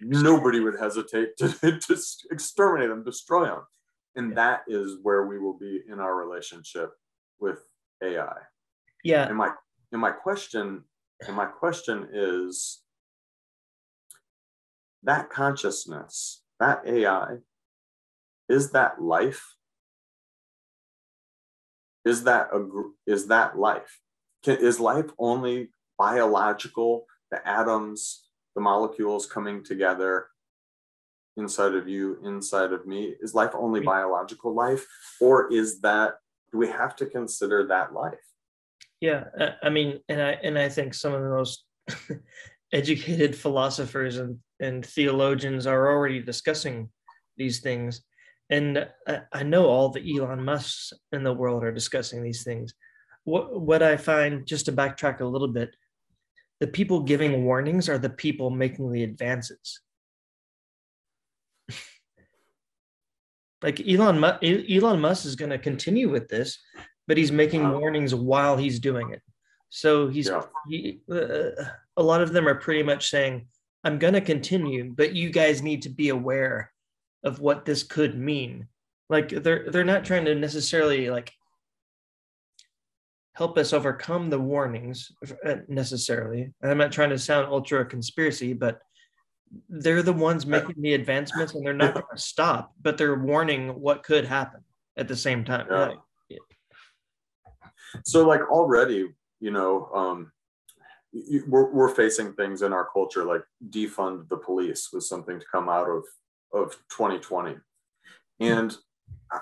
nobody 0.00 0.60
would 0.60 0.78
hesitate 0.78 1.36
to, 1.38 1.48
to 1.78 1.96
exterminate 2.30 2.88
them, 2.88 3.04
destroy 3.04 3.46
them. 3.46 3.62
And 4.14 4.36
that 4.36 4.62
is 4.66 4.98
where 5.02 5.26
we 5.26 5.38
will 5.38 5.58
be 5.58 5.80
in 5.88 5.98
our 5.98 6.14
relationship 6.14 6.92
with 7.40 7.58
AI. 8.02 8.36
Yeah. 9.04 9.26
And 9.26 9.36
my 9.36 9.52
and 9.90 10.00
my 10.00 10.10
question 10.10 10.84
and 11.26 11.36
my 11.36 11.46
question 11.46 12.08
is 12.12 12.82
that 15.02 15.30
consciousness, 15.30 16.41
that 16.62 16.86
AI, 16.86 17.38
is 18.48 18.70
that 18.70 19.02
life? 19.02 19.56
Is 22.04 22.24
that 22.24 22.48
a 22.52 22.60
is 23.06 23.26
that 23.28 23.58
life? 23.58 24.00
Can, 24.44 24.58
is 24.58 24.78
life 24.78 25.10
only 25.18 25.70
biological? 25.98 27.06
The 27.32 27.46
atoms, 27.48 28.28
the 28.54 28.60
molecules 28.60 29.26
coming 29.26 29.64
together 29.64 30.26
inside 31.36 31.74
of 31.74 31.88
you, 31.88 32.18
inside 32.24 32.72
of 32.72 32.86
me. 32.86 33.14
Is 33.20 33.34
life 33.34 33.54
only 33.54 33.80
biological 33.80 34.54
life, 34.54 34.86
or 35.20 35.52
is 35.52 35.80
that? 35.80 36.14
Do 36.52 36.58
we 36.58 36.68
have 36.68 36.94
to 36.96 37.06
consider 37.06 37.66
that 37.68 37.92
life? 37.92 38.26
Yeah, 39.00 39.24
I 39.62 39.70
mean, 39.70 40.00
and 40.08 40.20
I 40.22 40.32
and 40.46 40.56
I 40.58 40.68
think 40.68 40.94
some 40.94 41.12
of 41.12 41.22
the 41.22 41.30
most 41.30 41.64
educated 42.72 43.36
philosophers 43.36 44.16
and, 44.18 44.38
and 44.60 44.84
theologians 44.84 45.66
are 45.66 45.90
already 45.90 46.20
discussing 46.20 46.88
these 47.36 47.60
things. 47.60 48.02
And 48.50 48.86
I, 49.06 49.20
I 49.32 49.42
know 49.42 49.66
all 49.66 49.90
the 49.90 50.16
Elon 50.16 50.44
Musks 50.44 50.92
in 51.12 51.22
the 51.22 51.32
world 51.32 51.64
are 51.64 51.72
discussing 51.72 52.22
these 52.22 52.44
things. 52.44 52.74
What, 53.24 53.60
what 53.60 53.82
I 53.82 53.96
find, 53.96 54.46
just 54.46 54.66
to 54.66 54.72
backtrack 54.72 55.20
a 55.20 55.24
little 55.24 55.48
bit, 55.48 55.74
the 56.60 56.66
people 56.66 57.00
giving 57.00 57.44
warnings 57.44 57.88
are 57.88 57.98
the 57.98 58.10
people 58.10 58.50
making 58.50 58.90
the 58.92 59.02
advances. 59.02 59.80
like 63.62 63.80
Elon, 63.86 64.22
Elon 64.24 65.00
Musk 65.00 65.24
is 65.26 65.36
going 65.36 65.50
to 65.50 65.58
continue 65.58 66.10
with 66.10 66.28
this, 66.28 66.58
but 67.06 67.16
he's 67.16 67.32
making 67.32 67.68
warnings 67.68 68.14
while 68.14 68.56
he's 68.56 68.78
doing 68.78 69.12
it. 69.12 69.22
So 69.70 70.08
he's 70.08 70.28
yeah. 70.28 70.42
he, 70.68 71.00
uh, 71.10 71.50
a 71.96 72.02
lot 72.02 72.22
of 72.22 72.32
them 72.32 72.48
are 72.48 72.54
pretty 72.54 72.82
much 72.82 73.10
saying, 73.10 73.46
"I'm 73.84 73.98
going 73.98 74.14
to 74.14 74.20
continue, 74.20 74.92
but 74.96 75.14
you 75.14 75.30
guys 75.30 75.62
need 75.62 75.82
to 75.82 75.88
be 75.88 76.08
aware 76.08 76.72
of 77.24 77.40
what 77.40 77.64
this 77.64 77.82
could 77.82 78.18
mean." 78.18 78.68
Like 79.08 79.28
they're 79.28 79.70
they're 79.70 79.84
not 79.84 80.04
trying 80.04 80.24
to 80.26 80.34
necessarily 80.34 81.10
like 81.10 81.32
help 83.34 83.56
us 83.56 83.72
overcome 83.72 84.30
the 84.30 84.38
warnings 84.38 85.10
necessarily. 85.68 86.52
And 86.60 86.70
I'm 86.70 86.78
not 86.78 86.92
trying 86.92 87.10
to 87.10 87.18
sound 87.18 87.46
ultra 87.48 87.84
conspiracy, 87.84 88.52
but 88.52 88.80
they're 89.68 90.02
the 90.02 90.12
ones 90.12 90.46
making 90.46 90.80
the 90.80 90.94
advancements 90.94 91.54
and 91.54 91.64
they're 91.64 91.72
not 91.72 91.94
going 91.94 92.06
to 92.14 92.22
stop, 92.22 92.72
but 92.80 92.96
they're 92.96 93.18
warning 93.18 93.68
what 93.80 94.02
could 94.02 94.24
happen 94.24 94.60
at 94.96 95.08
the 95.08 95.16
same 95.16 95.44
time. 95.44 95.66
Yeah. 95.70 95.94
yeah. 96.28 96.38
So, 98.04 98.26
like 98.26 98.40
already, 98.50 99.08
you 99.40 99.50
know, 99.50 99.90
um, 99.94 100.32
we're, 101.46 101.70
we're 101.70 101.94
facing 101.94 102.32
things 102.34 102.62
in 102.62 102.72
our 102.72 102.88
culture 102.92 103.24
like 103.24 103.42
defund 103.68 104.28
the 104.28 104.36
police 104.36 104.90
was 104.92 105.08
something 105.08 105.38
to 105.38 105.46
come 105.52 105.68
out 105.68 105.88
of, 105.88 106.04
of 106.52 106.72
2020. 106.90 107.56
And 108.40 108.76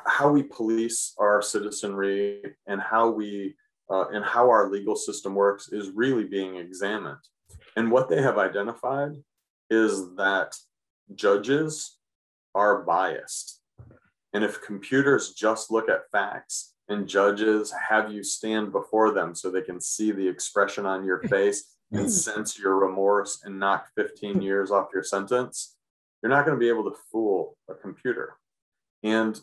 how 0.06 0.30
we 0.30 0.42
police 0.42 1.14
our 1.18 1.42
citizenry 1.42 2.42
and 2.66 2.80
how 2.80 3.10
we 3.10 3.56
uh, 3.90 4.08
and 4.12 4.24
how 4.24 4.48
our 4.48 4.70
legal 4.70 4.94
system 4.94 5.34
works 5.34 5.70
is 5.72 5.90
really 5.90 6.24
being 6.24 6.56
examined. 6.56 7.18
And 7.76 7.90
what 7.90 8.08
they 8.08 8.22
have 8.22 8.38
identified 8.38 9.12
is 9.68 10.14
that 10.14 10.54
judges 11.14 11.98
are 12.54 12.82
biased. 12.82 13.60
And 14.32 14.44
if 14.44 14.62
computers 14.62 15.32
just 15.32 15.72
look 15.72 15.88
at 15.88 16.10
facts 16.12 16.74
and 16.90 17.08
judges 17.08 17.72
have 17.88 18.12
you 18.12 18.22
stand 18.22 18.72
before 18.72 19.12
them 19.12 19.34
so 19.34 19.50
they 19.50 19.62
can 19.62 19.80
see 19.80 20.10
the 20.10 20.28
expression 20.28 20.84
on 20.84 21.04
your 21.04 21.20
face 21.28 21.76
and 21.92 22.06
mm. 22.06 22.10
sense 22.10 22.58
your 22.58 22.76
remorse 22.76 23.42
and 23.44 23.58
knock 23.58 23.86
15 23.96 24.42
years 24.42 24.70
off 24.70 24.88
your 24.92 25.02
sentence, 25.02 25.76
you're 26.22 26.30
not 26.30 26.44
going 26.44 26.56
to 26.56 26.60
be 26.60 26.68
able 26.68 26.84
to 26.84 26.96
fool 27.10 27.56
a 27.68 27.74
computer. 27.74 28.36
And 29.02 29.40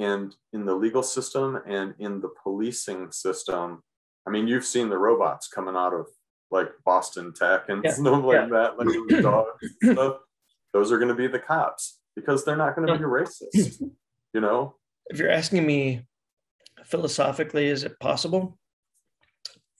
and 0.00 0.34
in 0.52 0.64
the 0.64 0.74
legal 0.74 1.02
system 1.02 1.60
and 1.66 1.92
in 1.98 2.20
the 2.20 2.30
policing 2.42 3.10
system, 3.10 3.82
I 4.26 4.30
mean, 4.30 4.46
you've 4.46 4.64
seen 4.64 4.90
the 4.90 4.98
robots 4.98 5.48
coming 5.48 5.74
out 5.74 5.92
of 5.92 6.06
like 6.52 6.68
Boston 6.84 7.32
Tech 7.32 7.68
and 7.68 7.82
yeah. 7.82 7.90
stuff 7.90 8.24
like 8.24 8.36
yeah. 8.36 8.46
that, 8.46 8.78
like 8.78 9.22
dogs 9.22 9.50
stuff. 9.82 10.18
Those 10.72 10.92
are 10.92 10.98
going 10.98 11.08
to 11.08 11.14
be 11.14 11.26
the 11.26 11.40
cops 11.40 11.98
because 12.14 12.44
they're 12.44 12.56
not 12.56 12.76
going 12.76 12.86
to 12.86 12.96
be 12.96 13.04
racist. 13.04 13.82
You 14.32 14.40
know. 14.40 14.76
If 15.06 15.18
you're 15.18 15.30
asking 15.30 15.66
me 15.66 16.02
philosophically, 16.88 17.66
is 17.66 17.84
it 17.84 17.98
possible 18.00 18.58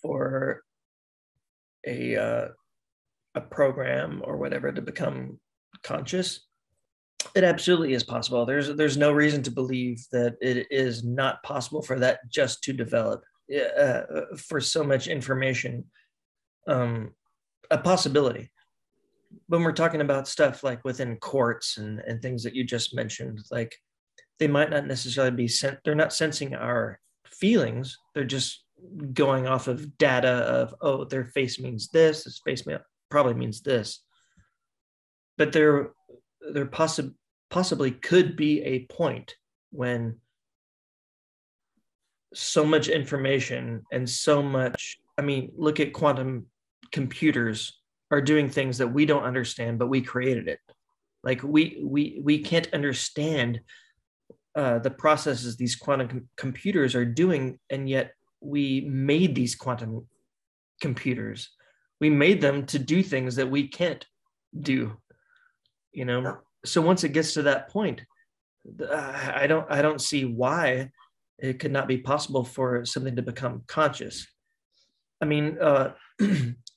for 0.00 0.62
a 1.86 2.16
uh, 2.16 2.48
a 3.34 3.40
program 3.40 4.22
or 4.24 4.36
whatever 4.36 4.72
to 4.72 4.82
become 4.82 5.38
conscious? 5.82 6.40
It 7.34 7.44
absolutely 7.44 7.94
is 7.94 8.04
possible. 8.04 8.46
There's 8.46 8.74
there's 8.74 8.96
no 8.96 9.12
reason 9.12 9.42
to 9.44 9.50
believe 9.50 10.04
that 10.12 10.36
it 10.40 10.66
is 10.70 11.04
not 11.04 11.42
possible 11.42 11.82
for 11.82 11.98
that 11.98 12.20
just 12.30 12.62
to 12.64 12.72
develop 12.72 13.22
uh, 13.54 14.02
for 14.36 14.60
so 14.60 14.84
much 14.84 15.08
information. 15.08 15.84
Um, 16.66 17.14
a 17.70 17.78
possibility. 17.78 18.50
When 19.46 19.62
we're 19.62 19.72
talking 19.72 20.00
about 20.00 20.28
stuff 20.28 20.64
like 20.64 20.84
within 20.84 21.16
courts 21.16 21.76
and, 21.76 22.00
and 22.00 22.20
things 22.20 22.42
that 22.44 22.54
you 22.54 22.64
just 22.64 22.94
mentioned, 22.94 23.40
like 23.50 23.74
they 24.38 24.48
might 24.48 24.70
not 24.70 24.86
necessarily 24.86 25.34
be 25.34 25.48
sent, 25.48 25.78
they're 25.84 25.94
not 25.94 26.12
sensing 26.12 26.54
our 26.54 27.00
feelings. 27.26 27.96
They're 28.14 28.24
just 28.24 28.64
going 29.12 29.46
off 29.46 29.68
of 29.68 29.98
data 29.98 30.28
of, 30.28 30.74
oh, 30.80 31.04
their 31.04 31.24
face 31.24 31.58
means 31.58 31.88
this, 31.88 32.24
this 32.24 32.40
face 32.44 32.62
probably 33.10 33.34
means 33.34 33.60
this. 33.60 34.02
But 35.36 35.52
there, 35.52 35.90
there 36.52 36.66
possi- 36.66 37.14
possibly 37.50 37.90
could 37.90 38.36
be 38.36 38.62
a 38.62 38.86
point 38.86 39.34
when 39.70 40.16
so 42.34 42.64
much 42.64 42.88
information 42.88 43.82
and 43.92 44.08
so 44.08 44.42
much, 44.42 44.98
I 45.16 45.22
mean, 45.22 45.52
look 45.56 45.80
at 45.80 45.92
quantum 45.92 46.46
computers 46.92 47.80
are 48.10 48.20
doing 48.20 48.48
things 48.48 48.78
that 48.78 48.88
we 48.88 49.06
don't 49.06 49.24
understand, 49.24 49.78
but 49.78 49.88
we 49.88 50.00
created 50.00 50.48
it. 50.48 50.60
Like 51.24 51.42
we 51.42 51.82
we 51.84 52.20
we 52.22 52.38
can't 52.38 52.72
understand 52.72 53.60
uh, 54.54 54.78
the 54.78 54.90
processes 54.90 55.56
these 55.56 55.76
quantum 55.76 56.08
com- 56.08 56.28
computers 56.36 56.94
are 56.94 57.04
doing, 57.04 57.58
and 57.70 57.88
yet 57.88 58.12
we 58.40 58.82
made 58.88 59.34
these 59.34 59.54
quantum 59.54 60.06
computers. 60.80 61.50
We 62.00 62.10
made 62.10 62.40
them 62.40 62.66
to 62.66 62.78
do 62.78 63.02
things 63.02 63.36
that 63.36 63.50
we 63.50 63.68
can't 63.68 64.04
do. 64.58 64.96
You 65.92 66.04
know, 66.04 66.38
so 66.64 66.80
once 66.80 67.04
it 67.04 67.12
gets 67.12 67.34
to 67.34 67.42
that 67.42 67.68
point, 67.70 68.02
uh, 68.80 69.32
I 69.34 69.46
don't 69.46 69.66
I 69.70 69.82
don't 69.82 70.00
see 70.00 70.24
why 70.24 70.90
it 71.38 71.58
could 71.58 71.72
not 71.72 71.88
be 71.88 71.98
possible 71.98 72.44
for 72.44 72.84
something 72.84 73.16
to 73.16 73.22
become 73.22 73.62
conscious. 73.66 74.26
I 75.20 75.24
mean, 75.24 75.58
uh, 75.60 75.92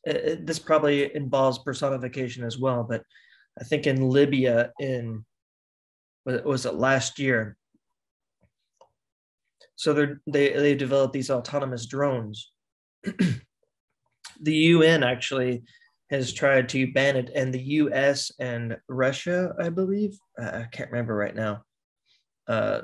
this 0.06 0.60
probably 0.60 1.16
involves 1.16 1.60
personification 1.60 2.44
as 2.44 2.58
well, 2.58 2.84
but 2.88 3.04
I 3.60 3.64
think 3.64 3.88
in 3.88 4.10
Libya 4.10 4.72
in 4.80 5.26
was 6.26 6.66
it 6.66 6.76
last 6.76 7.20
year 7.20 7.58
so 9.82 9.94
they're, 9.96 10.22
they 10.28 10.54
they 10.54 10.76
developed 10.76 11.12
these 11.12 11.32
autonomous 11.32 11.88
drones. 11.88 12.52
the 13.04 14.54
UN 14.54 15.02
actually 15.04 15.64
has 16.12 16.32
tried 16.32 16.70
to 16.70 16.94
ban 16.94 17.16
it, 17.16 17.32
and 17.34 17.52
the 17.52 17.64
U.S. 17.82 18.32
and 18.40 18.78
Russia, 18.88 19.56
I 19.60 19.70
believe, 19.70 20.20
I 20.38 20.68
can't 20.72 20.92
remember 20.92 21.16
right 21.16 21.34
now, 21.34 21.64
uh, 22.48 22.82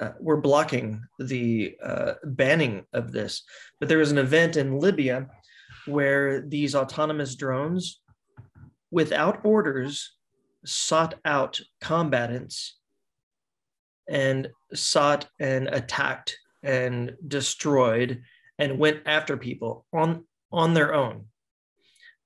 uh, 0.00 0.12
were 0.20 0.40
blocking 0.40 1.02
the 1.18 1.76
uh, 1.82 2.14
banning 2.24 2.86
of 2.94 3.12
this. 3.12 3.42
But 3.78 3.90
there 3.90 3.98
was 3.98 4.10
an 4.10 4.16
event 4.16 4.56
in 4.56 4.78
Libya 4.78 5.26
where 5.84 6.40
these 6.40 6.74
autonomous 6.74 7.34
drones, 7.34 8.00
without 8.90 9.44
orders, 9.44 10.16
sought 10.64 11.16
out 11.26 11.60
combatants 11.82 12.78
and 14.08 14.48
sought 14.74 15.26
and 15.38 15.68
attacked 15.68 16.38
and 16.62 17.16
destroyed 17.26 18.22
and 18.58 18.78
went 18.78 19.02
after 19.06 19.36
people 19.36 19.86
on 19.92 20.24
on 20.52 20.74
their 20.74 20.94
own. 20.94 21.26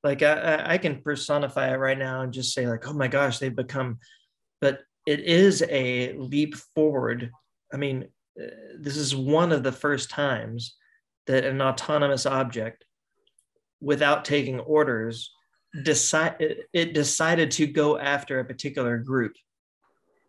Like 0.04 0.22
I, 0.22 0.74
I 0.74 0.78
can 0.78 1.02
personify 1.02 1.72
it 1.72 1.78
right 1.78 1.98
now 1.98 2.22
and 2.22 2.32
just 2.32 2.54
say 2.54 2.66
like 2.66 2.86
oh 2.86 2.92
my 2.92 3.08
gosh 3.08 3.38
they've 3.38 3.54
become 3.54 3.98
but 4.60 4.80
it 5.06 5.20
is 5.20 5.64
a 5.68 6.12
leap 6.14 6.54
forward. 6.74 7.30
I 7.72 7.76
mean 7.76 8.08
uh, 8.40 8.46
this 8.78 8.96
is 8.96 9.14
one 9.14 9.52
of 9.52 9.62
the 9.62 9.72
first 9.72 10.10
times 10.10 10.76
that 11.26 11.44
an 11.44 11.60
autonomous 11.60 12.26
object 12.26 12.84
without 13.80 14.24
taking 14.24 14.60
orders 14.60 15.32
decide 15.82 16.36
it 16.72 16.94
decided 16.94 17.50
to 17.52 17.66
go 17.66 17.98
after 17.98 18.40
a 18.40 18.44
particular 18.44 18.98
group 18.98 19.34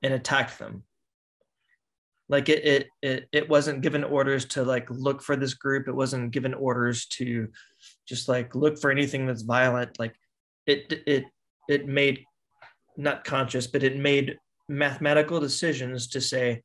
and 0.03 0.13
attack 0.13 0.57
them 0.57 0.83
like 2.29 2.47
it, 2.47 2.63
it 2.63 2.87
it 3.01 3.27
it 3.31 3.49
wasn't 3.49 3.81
given 3.81 4.03
orders 4.03 4.45
to 4.45 4.63
like 4.63 4.87
look 4.89 5.21
for 5.21 5.35
this 5.35 5.55
group. 5.55 5.87
It 5.87 5.95
wasn't 5.95 6.31
given 6.31 6.53
orders 6.53 7.07
to 7.17 7.49
just 8.07 8.29
like 8.29 8.53
look 8.53 8.79
for 8.79 8.91
anything 8.91 9.25
that's 9.25 9.41
violent. 9.41 9.97
Like 9.99 10.15
it 10.67 11.01
it 11.07 11.25
it 11.67 11.87
made 11.87 12.23
not 12.97 13.23
conscious 13.23 13.65
but 13.65 13.81
it 13.81 13.95
made 13.95 14.37
mathematical 14.67 15.39
decisions 15.39 16.07
to 16.07 16.19
say 16.19 16.61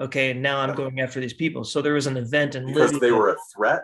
okay 0.00 0.32
now 0.32 0.58
i'm 0.58 0.74
going 0.74 0.98
after 1.00 1.20
these 1.20 1.34
people. 1.34 1.62
So 1.62 1.82
there 1.82 1.94
was 1.94 2.06
an 2.06 2.16
event 2.16 2.54
in 2.54 2.66
because 2.66 2.92
Libya- 2.92 3.00
they 3.08 3.12
were 3.12 3.30
a 3.30 3.36
threat. 3.54 3.82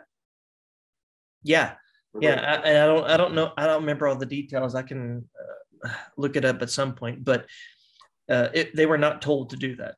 yeah. 1.43 1.75
Were 2.13 2.23
yeah 2.23 2.41
I, 2.41 2.69
and 2.69 2.79
i 2.79 2.87
don't 2.87 3.05
i 3.05 3.17
don't 3.17 3.35
know 3.35 3.53
i 3.57 3.67
don't 3.67 3.83
remember 3.83 4.09
all 4.09 4.17
the 4.17 4.27
details. 4.27 4.75
I 4.75 4.83
can 4.83 5.29
uh, 5.85 5.93
look 6.17 6.35
it 6.37 6.45
up 6.45 6.63
at 6.63 6.71
some 6.71 6.95
point 6.95 7.25
but 7.25 7.47
uh, 8.29 8.49
it, 8.55 8.75
they 8.75 8.87
were 8.87 8.99
not 8.99 9.23
told 9.23 9.51
to 9.51 9.57
do 9.57 9.77
that 9.77 9.97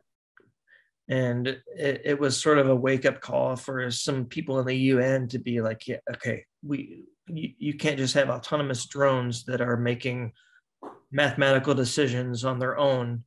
and 1.09 1.47
it, 1.47 2.03
it 2.05 2.21
was 2.21 2.41
sort 2.41 2.59
of 2.59 2.69
a 2.69 2.77
wake-up 2.77 3.21
call 3.21 3.57
for 3.57 3.91
some 3.91 4.25
people 4.25 4.61
in 4.61 4.67
the 4.67 4.77
un 4.77 5.29
to 5.29 5.39
be 5.39 5.61
like 5.61 5.87
yeah 5.89 5.97
okay 6.11 6.45
we 6.63 7.05
you, 7.29 7.51
you 7.59 7.75
can't 7.75 7.99
just 7.99 8.15
have 8.15 8.31
autonomous 8.31 8.87
drones 8.87 9.45
that 9.45 9.61
are 9.61 9.77
making 9.77 10.33
mathematical 11.11 11.75
decisions 11.75 12.45
on 12.45 12.59
their 12.59 12.79
own 12.79 13.25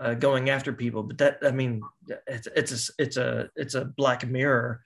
uh, 0.00 0.14
going 0.14 0.50
after 0.50 0.72
people. 0.72 1.02
But 1.02 1.18
that 1.18 1.38
i 1.42 1.50
mean 1.50 1.82
it's 2.26 2.48
it's 2.56 2.72
a 2.72 2.92
it's 2.98 3.16
a 3.16 3.50
it's 3.56 3.74
a 3.74 3.84
black 3.84 4.26
mirror 4.26 4.82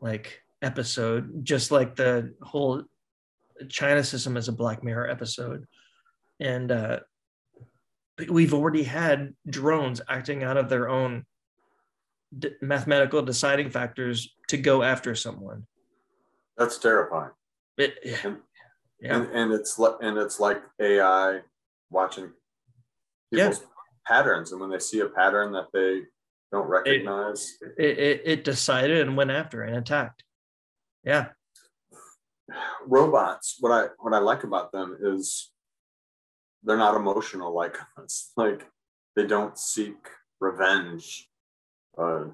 like 0.00 0.42
episode 0.62 1.44
just 1.44 1.70
like 1.70 1.96
the 1.96 2.34
whole 2.42 2.84
china 3.68 4.02
system 4.02 4.36
is 4.36 4.48
a 4.48 4.52
black 4.52 4.82
mirror 4.82 5.08
episode. 5.08 5.66
And 6.38 6.72
uh 6.72 7.00
we've 8.28 8.54
already 8.54 8.82
had 8.82 9.34
drones 9.48 10.00
acting 10.08 10.42
out 10.42 10.56
of 10.56 10.68
their 10.68 10.88
own 10.88 11.24
d- 12.38 12.50
mathematical 12.60 13.22
deciding 13.22 13.70
factors 13.70 14.34
to 14.48 14.56
go 14.56 14.82
after 14.82 15.14
someone 15.14 15.66
That's 16.56 16.78
terrifying. 16.78 17.30
it, 17.78 17.98
And, 18.24 18.38
yeah 19.00 19.16
and, 19.16 19.30
and 19.32 19.52
it's 19.52 19.78
li- 19.78 19.96
and 20.02 20.18
it's 20.18 20.38
like 20.40 20.62
AI 20.80 21.40
watching 21.90 22.32
Yeah. 23.30 23.48
people's 23.48 23.64
patterns, 24.06 24.52
and 24.52 24.60
when 24.60 24.70
they 24.70 24.78
see 24.78 25.00
a 25.00 25.08
pattern 25.08 25.52
that 25.52 25.68
they 25.72 26.02
don't 26.52 26.66
recognize, 26.68 27.56
it, 27.78 27.98
it, 27.98 28.22
it 28.24 28.44
decided 28.44 29.06
and 29.06 29.16
went 29.16 29.30
after 29.30 29.62
and 29.62 29.76
attacked 29.76 30.24
yeah 31.04 31.28
robots. 32.86 33.56
What 33.60 33.70
I 33.72 33.88
what 33.98 34.12
I 34.14 34.18
like 34.18 34.44
about 34.44 34.72
them 34.72 34.98
is 35.00 35.50
they're 36.62 36.76
not 36.76 36.96
emotional 36.96 37.54
like 37.54 37.76
us. 37.96 38.32
Like 38.36 38.66
they 39.16 39.26
don't 39.26 39.56
seek 39.58 39.96
revenge 40.40 41.28
uh, 42.00 42.24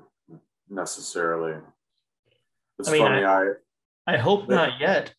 necessarily. 0.69 1.61
It's 2.79 2.89
I 2.89 2.93
mean, 2.93 3.03
funny. 3.03 3.25
I 3.25 3.53
i 4.07 4.17
hope 4.17 4.49
not 4.49 4.79
yet 4.79 5.13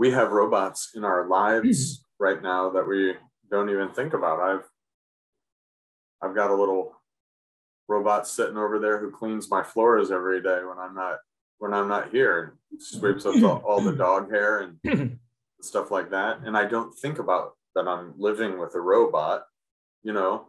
we 0.00 0.10
have 0.10 0.32
robots 0.32 0.92
in 0.94 1.04
our 1.04 1.28
lives 1.28 2.06
right 2.18 2.42
now 2.42 2.70
that 2.70 2.88
we 2.88 3.12
don't 3.50 3.68
even 3.68 3.90
think 3.90 4.14
about. 4.14 4.40
I've 4.40 4.66
I've 6.22 6.34
got 6.34 6.50
a 6.50 6.54
little 6.54 6.96
robot 7.86 8.26
sitting 8.26 8.56
over 8.56 8.78
there 8.78 8.98
who 8.98 9.10
cleans 9.10 9.50
my 9.50 9.62
floors 9.62 10.10
every 10.10 10.42
day 10.42 10.60
when 10.66 10.78
I'm 10.78 10.94
not 10.94 11.18
when 11.58 11.74
I'm 11.74 11.86
not 11.86 12.10
here 12.10 12.54
and 12.70 12.82
sweeps 12.82 13.26
up 13.26 13.42
all, 13.42 13.58
all 13.58 13.80
the 13.82 13.92
dog 13.92 14.30
hair 14.30 14.70
and 14.84 15.18
stuff 15.60 15.90
like 15.90 16.10
that. 16.12 16.40
And 16.46 16.56
I 16.56 16.64
don't 16.64 16.98
think 16.98 17.18
about 17.18 17.52
that 17.74 17.86
I'm 17.86 18.14
living 18.16 18.58
with 18.58 18.74
a 18.74 18.80
robot, 18.80 19.44
you 20.02 20.14
know. 20.14 20.46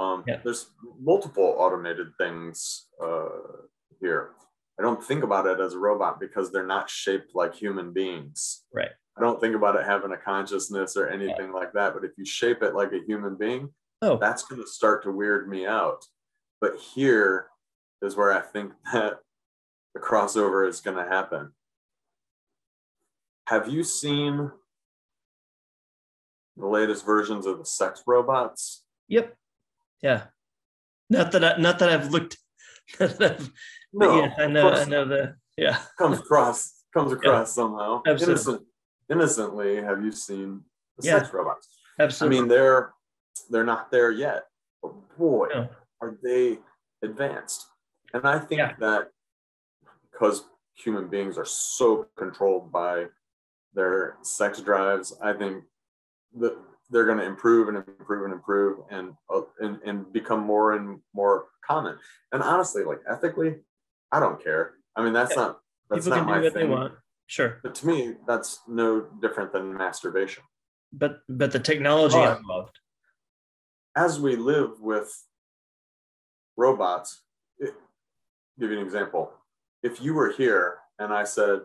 Um, 0.00 0.24
Yeah. 0.26 0.40
There's 0.42 0.70
multiple 0.98 1.54
automated 1.58 2.08
things 2.18 2.86
uh, 3.02 3.28
here. 4.00 4.30
I 4.78 4.82
don't 4.82 5.02
think 5.02 5.22
about 5.24 5.46
it 5.46 5.60
as 5.60 5.74
a 5.74 5.78
robot 5.78 6.18
because 6.18 6.50
they're 6.50 6.66
not 6.66 6.88
shaped 6.88 7.34
like 7.34 7.54
human 7.54 7.92
beings. 7.92 8.64
Right. 8.74 8.90
I 9.18 9.20
don't 9.20 9.38
think 9.38 9.54
about 9.54 9.76
it 9.76 9.84
having 9.84 10.12
a 10.12 10.16
consciousness 10.16 10.96
or 10.96 11.08
anything 11.08 11.52
like 11.52 11.72
that. 11.74 11.92
But 11.92 12.04
if 12.04 12.12
you 12.16 12.24
shape 12.24 12.62
it 12.62 12.74
like 12.74 12.92
a 12.92 13.04
human 13.06 13.36
being, 13.36 13.68
oh 14.00 14.16
that's 14.16 14.44
going 14.44 14.62
to 14.62 14.66
start 14.66 15.02
to 15.02 15.12
weird 15.12 15.48
me 15.48 15.66
out. 15.66 16.06
But 16.62 16.78
here 16.78 17.48
is 18.00 18.16
where 18.16 18.32
I 18.32 18.40
think 18.40 18.72
that 18.92 19.18
the 19.92 20.00
crossover 20.00 20.66
is 20.66 20.80
going 20.80 20.96
to 20.96 21.04
happen. 21.04 21.52
Have 23.48 23.68
you 23.68 23.82
seen 23.82 24.50
the 26.56 26.66
latest 26.66 27.04
versions 27.04 27.44
of 27.44 27.58
the 27.58 27.66
sex 27.66 28.02
robots? 28.06 28.84
Yep. 29.08 29.36
Yeah. 30.02 30.24
Not 31.08 31.32
that 31.32 31.44
I, 31.44 31.56
not 31.60 31.78
that 31.80 31.88
I've 31.88 32.10
looked. 32.10 32.36
that 32.98 33.20
I've- 33.20 33.50
No, 33.92 34.20
yes, 34.20 34.34
I 34.38 34.46
know. 34.46 34.70
I 34.70 34.84
know 34.84 35.04
the. 35.04 35.34
Yeah. 35.56 35.78
comes 35.98 36.18
across 36.18 36.74
comes 36.94 37.12
across 37.12 37.54
somehow. 37.54 38.02
Absolutely. 38.06 38.32
Innocent, 38.32 38.62
innocently, 39.10 39.76
have 39.76 40.02
you 40.04 40.12
seen 40.12 40.62
the 40.98 41.06
Yeah. 41.06 41.18
sex 41.18 41.32
robots? 41.32 41.68
Absolutely. 41.98 42.38
I 42.38 42.40
mean, 42.40 42.48
they're 42.48 42.92
they're 43.50 43.64
not 43.64 43.90
there 43.90 44.10
yet, 44.10 44.44
but 44.82 44.92
boy, 45.18 45.48
No. 45.54 45.68
are 46.00 46.16
they 46.22 46.58
advanced. 47.02 47.66
And 48.14 48.26
I 48.26 48.38
think 48.38 48.58
Yeah. 48.60 48.74
that 48.78 49.08
because 50.10 50.44
human 50.74 51.08
beings 51.08 51.36
are 51.38 51.44
so 51.44 52.06
controlled 52.16 52.72
by 52.72 53.06
their 53.74 54.16
sex 54.22 54.60
drives, 54.60 55.16
I 55.22 55.32
think 55.32 55.64
that 56.38 56.56
they're 56.90 57.06
going 57.06 57.18
to 57.18 57.24
improve 57.24 57.68
and 57.68 57.76
improve 57.76 58.24
and 58.24 58.32
improve 58.32 58.80
and, 58.90 59.14
uh, 59.32 59.42
and 59.60 59.80
and 59.84 60.12
become 60.12 60.40
more 60.40 60.72
and 60.72 61.00
more 61.14 61.46
common. 61.66 61.96
And 62.32 62.42
honestly, 62.42 62.84
like 62.84 63.00
ethically, 63.08 63.56
I 64.12 64.20
don't 64.20 64.42
care. 64.42 64.74
I 64.96 65.02
mean, 65.04 65.12
that's 65.12 65.34
Yeah. 65.36 65.42
not 65.42 65.60
that's 65.88 66.04
People 66.06 66.18
not 66.18 66.24
can 66.24 66.26
do 66.26 66.38
my 66.38 66.44
what 66.44 66.52
thing. 66.52 66.68
they 66.68 66.74
want. 66.74 66.94
Sure, 67.26 67.60
But 67.62 67.76
to 67.76 67.86
me, 67.86 68.16
that's 68.26 68.60
no 68.66 69.02
different 69.22 69.52
than 69.52 69.72
masturbation. 69.76 70.42
but 70.92 71.20
but 71.28 71.52
the 71.52 71.60
technology 71.60 72.16
But- 72.16 72.38
involved. 72.38 72.78
as 73.96 74.18
we 74.20 74.34
live 74.36 74.80
with 74.80 75.26
robots, 76.56 77.22
it, 77.58 77.74
give 78.58 78.70
you 78.70 78.78
an 78.78 78.84
example. 78.84 79.32
If 79.82 80.02
you 80.02 80.14
were 80.14 80.30
here 80.30 80.78
and 80.98 81.12
I 81.12 81.24
said, 81.24 81.62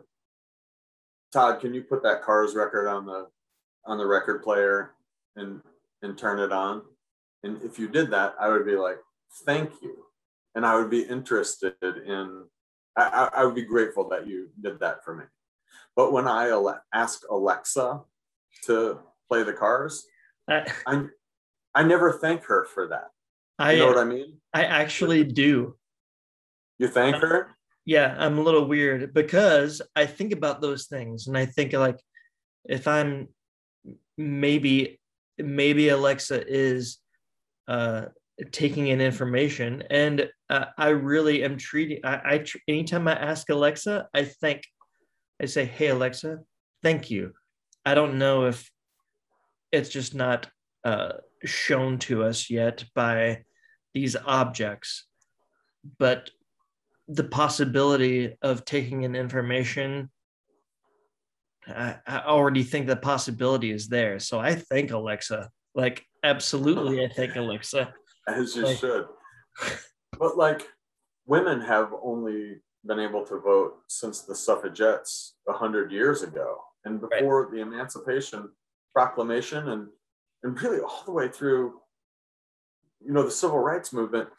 Todd, 1.34 1.60
can 1.60 1.74
you 1.74 1.84
put 1.84 2.04
that 2.04 2.22
Cars 2.22 2.56
record 2.56 2.88
on 2.88 3.06
the 3.06 3.30
on 3.88 3.98
the 3.98 4.06
record 4.08 4.42
player 4.44 4.95
and 5.36 5.62
and 6.02 6.18
turn 6.18 6.40
it 6.40 6.52
on? 6.52 6.82
And 7.44 7.62
if 7.64 7.78
you 7.80 7.88
did 7.88 8.12
that, 8.12 8.36
I 8.40 8.48
would 8.50 8.66
be 8.66 8.76
like, 8.76 8.98
thank 9.46 9.72
you. 9.82 10.06
And 10.56 10.66
I 10.66 10.76
would 10.78 10.90
be 10.90 11.02
interested 11.02 11.74
in, 11.82 12.46
I, 12.98 13.04
I- 13.04 13.42
I 13.42 13.46
would 13.46 13.56
be 13.56 13.64
grateful 13.66 14.08
that 14.10 14.28
you 14.28 14.50
did 14.62 14.80
that 14.80 15.04
for 15.04 15.16
me. 15.16 15.26
But 15.96 16.12
when 16.12 16.28
I 16.28 16.48
ale- 16.50 16.80
ask 16.94 17.22
Alexa 17.30 18.02
to 18.64 19.00
play 19.30 19.44
the 19.44 19.54
cars, 19.54 20.06
I 20.50 20.72
I 20.86 21.04
I 21.74 21.84
never 21.84 22.14
thank 22.14 22.44
her 22.46 22.66
for 22.66 22.88
that. 22.90 23.08
I, 23.60 23.74
You 23.74 23.80
know 23.80 23.88
what 23.88 23.98
I 23.98 24.04
mean? 24.06 24.38
I 24.54 24.64
actually 24.66 25.24
do. 25.24 25.76
You 26.78 26.88
thank 26.88 27.16
her? 27.18 27.56
Yeah, 27.86 28.16
I'm 28.18 28.38
a 28.38 28.42
little 28.42 28.66
weird 28.66 29.14
because 29.14 29.82
I 29.96 30.06
think 30.06 30.34
about 30.34 30.62
those 30.62 30.88
things 30.88 31.28
and 31.28 31.38
I 31.38 31.46
think 31.46 31.74
like 31.74 32.00
if 32.68 32.88
I'm 32.88 33.28
maybe 34.18 35.00
maybe 35.38 35.90
Alexa 35.90 36.44
is 36.48 37.00
uh 37.68 38.06
taking 38.52 38.88
in 38.88 39.00
information. 39.00 39.84
And 39.90 40.30
uh, 40.50 40.66
I 40.78 40.90
really 40.90 41.44
am 41.44 41.58
treating 41.58 42.00
I, 42.04 42.22
I 42.26 42.38
tr- 42.40 42.58
anytime 42.68 43.08
I 43.08 43.14
ask 43.14 43.50
Alexa 43.50 44.08
I 44.14 44.26
thank 44.26 44.64
I 45.42 45.46
say 45.46 45.66
hey 45.66 45.88
Alexa 45.88 46.40
thank 46.84 47.10
you. 47.10 47.34
I 47.86 47.94
don't 47.94 48.18
know 48.18 48.46
if 48.46 48.70
it's 49.72 49.90
just 49.90 50.16
not 50.16 50.48
uh 50.84 51.14
shown 51.44 52.00
to 52.00 52.24
us 52.24 52.50
yet 52.50 52.86
by 52.94 53.44
these 53.94 54.16
objects 54.26 55.06
but 56.00 56.30
the 57.08 57.24
possibility 57.24 58.36
of 58.42 58.66
taking 58.66 59.04
in 59.04 59.16
information 59.16 60.10
I, 61.68 61.97
I 62.05 62.20
already 62.20 62.63
think 62.63 62.88
the 62.88 62.95
possibility 62.95 63.72
is 63.72 63.88
there 63.88 64.20
so 64.20 64.39
i 64.39 64.55
thank 64.55 64.91
alexa 64.91 65.49
like 65.74 66.05
absolutely 66.24 67.03
i 67.03 67.09
thank 67.09 67.36
alexa 67.36 67.93
As 68.28 68.55
you 68.55 68.63
Like- 68.63 68.78
should. 68.78 69.07
But 70.18 70.38
like 70.38 70.68
women 71.26 71.61
have 71.61 71.93
only 72.01 72.61
been 72.86 72.99
able 72.99 73.26
to 73.26 73.39
vote 73.39 73.78
since 73.88 74.22
the 74.22 74.36
suffragettes 74.36 75.36
a 75.47 75.53
hundred 75.53 75.91
years 75.91 76.22
ago, 76.22 76.57
and 76.86 77.01
before 77.01 77.43
right. 77.43 77.51
the 77.51 77.61
Emancipation 77.61 78.49
Proclamation, 78.93 79.70
and 79.70 79.88
and 80.43 80.61
really 80.61 80.80
all 80.80 81.03
the 81.05 81.11
way 81.11 81.28
through, 81.28 81.82
you 83.01 83.11
know, 83.11 83.24
the 83.24 83.32
Civil 83.32 83.59
Rights 83.59 83.91
Movement. 83.91 84.30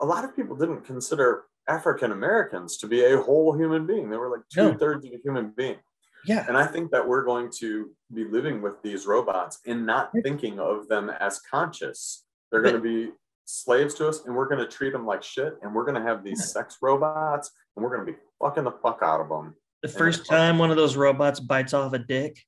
A 0.00 0.06
lot 0.06 0.24
of 0.24 0.34
people 0.34 0.56
didn't 0.56 0.84
consider 0.84 1.44
African 1.68 2.10
Americans 2.10 2.78
to 2.78 2.86
be 2.86 3.04
a 3.04 3.20
whole 3.20 3.56
human 3.56 3.86
being. 3.86 4.10
They 4.10 4.16
were 4.16 4.30
like 4.30 4.48
two 4.52 4.78
thirds 4.78 5.04
no. 5.04 5.10
of 5.10 5.14
a 5.14 5.22
human 5.22 5.52
being. 5.56 5.78
Yeah. 6.26 6.44
And 6.46 6.56
I 6.56 6.66
think 6.66 6.90
that 6.92 7.06
we're 7.06 7.24
going 7.24 7.50
to 7.58 7.90
be 8.14 8.24
living 8.24 8.62
with 8.62 8.80
these 8.82 9.06
robots 9.06 9.58
and 9.66 9.84
not 9.84 10.10
thinking 10.22 10.60
of 10.60 10.88
them 10.88 11.10
as 11.10 11.40
conscious. 11.40 12.24
They're 12.50 12.62
going 12.62 12.74
to 12.74 12.80
be 12.80 13.10
slaves 13.44 13.94
to 13.94 14.08
us 14.08 14.24
and 14.24 14.34
we're 14.34 14.48
going 14.48 14.60
to 14.60 14.70
treat 14.70 14.92
them 14.92 15.06
like 15.06 15.22
shit. 15.22 15.54
And 15.62 15.74
we're 15.74 15.84
going 15.84 16.00
to 16.00 16.02
have 16.02 16.22
these 16.22 16.52
sex 16.52 16.78
robots 16.80 17.50
and 17.76 17.84
we're 17.84 17.94
going 17.94 18.06
to 18.06 18.12
be 18.12 18.18
fucking 18.40 18.64
the 18.64 18.72
fuck 18.82 19.00
out 19.02 19.20
of 19.20 19.28
them. 19.28 19.54
The 19.82 19.88
first 19.88 20.26
time 20.26 20.58
one 20.58 20.70
of 20.70 20.76
those 20.76 20.96
robots 20.96 21.40
bites 21.40 21.74
off 21.74 21.92
a 21.92 21.98
dick, 21.98 22.38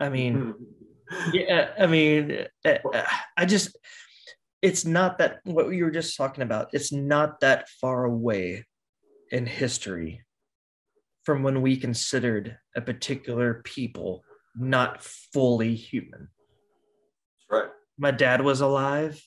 I 0.00 0.08
mean, 0.08 0.54
yeah, 1.32 1.68
I 1.78 1.86
mean, 1.86 2.46
eh, 2.64 2.78
eh, 2.94 3.06
I 3.36 3.44
just, 3.44 3.76
it's 4.62 4.86
not 4.86 5.18
that 5.18 5.40
what 5.44 5.68
you 5.68 5.84
were 5.84 5.90
just 5.90 6.16
talking 6.16 6.42
about, 6.42 6.70
it's 6.72 6.92
not 6.92 7.40
that 7.40 7.68
far 7.68 8.04
away 8.04 8.64
in 9.30 9.44
history 9.44 10.22
from 11.24 11.42
when 11.42 11.62
we 11.62 11.76
considered 11.76 12.56
a 12.76 12.80
particular 12.80 13.62
people 13.64 14.24
not 14.56 15.02
fully 15.02 15.74
human. 15.74 16.28
Right. 17.50 17.68
My 17.98 18.10
dad 18.10 18.42
was 18.42 18.60
alive. 18.60 19.20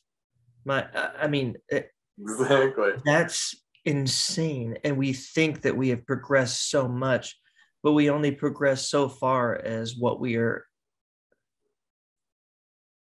My, 0.65 0.87
I 1.19 1.27
mean, 1.27 1.55
it, 1.69 1.89
exactly. 2.19 2.91
That's 3.05 3.55
insane. 3.85 4.77
And 4.83 4.97
we 4.97 5.13
think 5.13 5.61
that 5.61 5.77
we 5.77 5.89
have 5.89 6.05
progressed 6.05 6.69
so 6.69 6.87
much, 6.87 7.37
but 7.83 7.93
we 7.93 8.09
only 8.09 8.31
progress 8.31 8.89
so 8.89 9.07
far 9.07 9.55
as 9.55 9.95
what 9.95 10.19
we 10.19 10.35
are. 10.35 10.65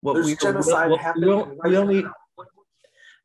What 0.01 0.15
There's 0.15 0.25
we 0.25 0.35
genocide 0.35 0.89
what, 0.89 0.99
happening. 0.99 1.29
We, 1.29 1.35
right 1.35 1.57
we 1.63 1.77
only. 1.77 2.05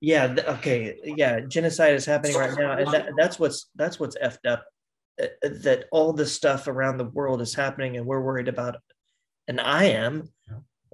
Yeah. 0.00 0.36
Okay. 0.46 0.96
Yeah. 1.02 1.40
Genocide 1.40 1.94
is 1.94 2.06
happening 2.06 2.36
right 2.36 2.56
now, 2.56 2.72
and 2.72 2.92
that, 2.92 3.08
that's 3.16 3.40
what's 3.40 3.68
that's 3.74 3.98
what's 3.98 4.16
effed 4.18 4.46
up 4.46 4.64
Uh, 5.20 5.26
that 5.42 5.86
all 5.90 6.12
this 6.12 6.32
stuff 6.32 6.68
around 6.68 6.96
the 6.96 7.04
world 7.04 7.40
is 7.40 7.54
happening 7.54 7.96
and 7.96 8.06
we're 8.06 8.20
worried 8.20 8.48
about 8.48 8.74
it. 8.76 8.80
and 9.48 9.60
i 9.60 9.84
am 9.84 10.28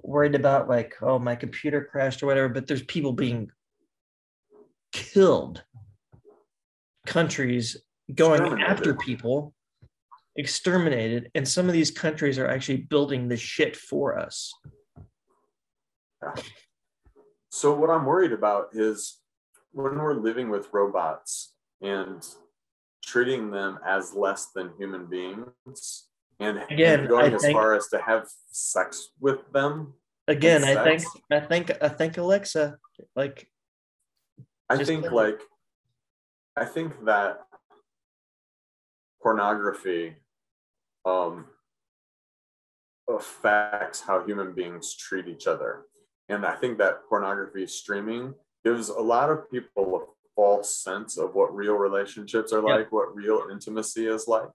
worried 0.01 0.35
about 0.35 0.67
like 0.67 0.95
oh 1.01 1.19
my 1.19 1.35
computer 1.35 1.87
crashed 1.91 2.23
or 2.23 2.25
whatever 2.25 2.49
but 2.49 2.67
there's 2.67 2.83
people 2.83 3.13
being 3.13 3.49
killed. 4.95 5.63
Countries 7.05 7.77
going 8.13 8.61
after 8.61 8.95
people 8.95 9.53
exterminated 10.37 11.29
and 11.35 11.47
some 11.47 11.67
of 11.67 11.73
these 11.73 11.91
countries 11.91 12.39
are 12.39 12.47
actually 12.47 12.77
building 12.77 13.27
the 13.27 13.37
shit 13.37 13.75
for 13.75 14.17
us. 14.17 14.53
So 17.49 17.73
what 17.73 17.89
i'm 17.89 18.05
worried 18.05 18.31
about 18.31 18.69
is 18.73 19.19
when 19.71 19.97
we're 19.97 20.15
living 20.15 20.49
with 20.49 20.69
robots 20.73 21.53
and 21.81 22.25
treating 23.05 23.51
them 23.51 23.79
as 23.85 24.13
less 24.13 24.47
than 24.47 24.71
human 24.77 25.05
beings 25.05 26.07
and, 26.39 26.59
again, 26.69 27.07
going 27.07 27.31
I 27.31 27.35
as 27.35 27.41
think, 27.41 27.53
far 27.53 27.75
as 27.75 27.87
to 27.89 28.01
have 28.01 28.27
sex 28.51 29.09
with 29.19 29.51
them. 29.53 29.93
Again, 30.27 30.63
I 30.63 30.83
think 30.83 31.03
I 31.31 31.39
think 31.39 31.71
I 31.81 31.87
think 31.87 32.17
Alexa 32.17 32.77
like 33.15 33.47
I 34.69 34.83
think 34.83 35.11
like 35.11 35.39
I 36.57 36.65
think 36.65 37.05
that 37.05 37.41
pornography 39.21 40.15
um 41.05 41.45
affects 43.07 44.01
how 44.01 44.25
human 44.25 44.53
beings 44.53 44.95
treat 44.95 45.27
each 45.27 45.45
other. 45.45 45.83
And 46.27 46.43
I 46.43 46.55
think 46.55 46.79
that 46.79 47.07
pornography 47.07 47.67
streaming 47.67 48.33
gives 48.63 48.89
a 48.89 48.99
lot 48.99 49.29
of 49.29 49.49
people 49.51 50.14
false 50.35 50.83
sense 50.83 51.17
of 51.17 51.33
what 51.33 51.55
real 51.55 51.75
relationships 51.75 52.51
are 52.51 52.61
like, 52.61 52.91
what 52.91 53.15
real 53.15 53.47
intimacy 53.51 54.07
is 54.07 54.27
like. 54.27 54.49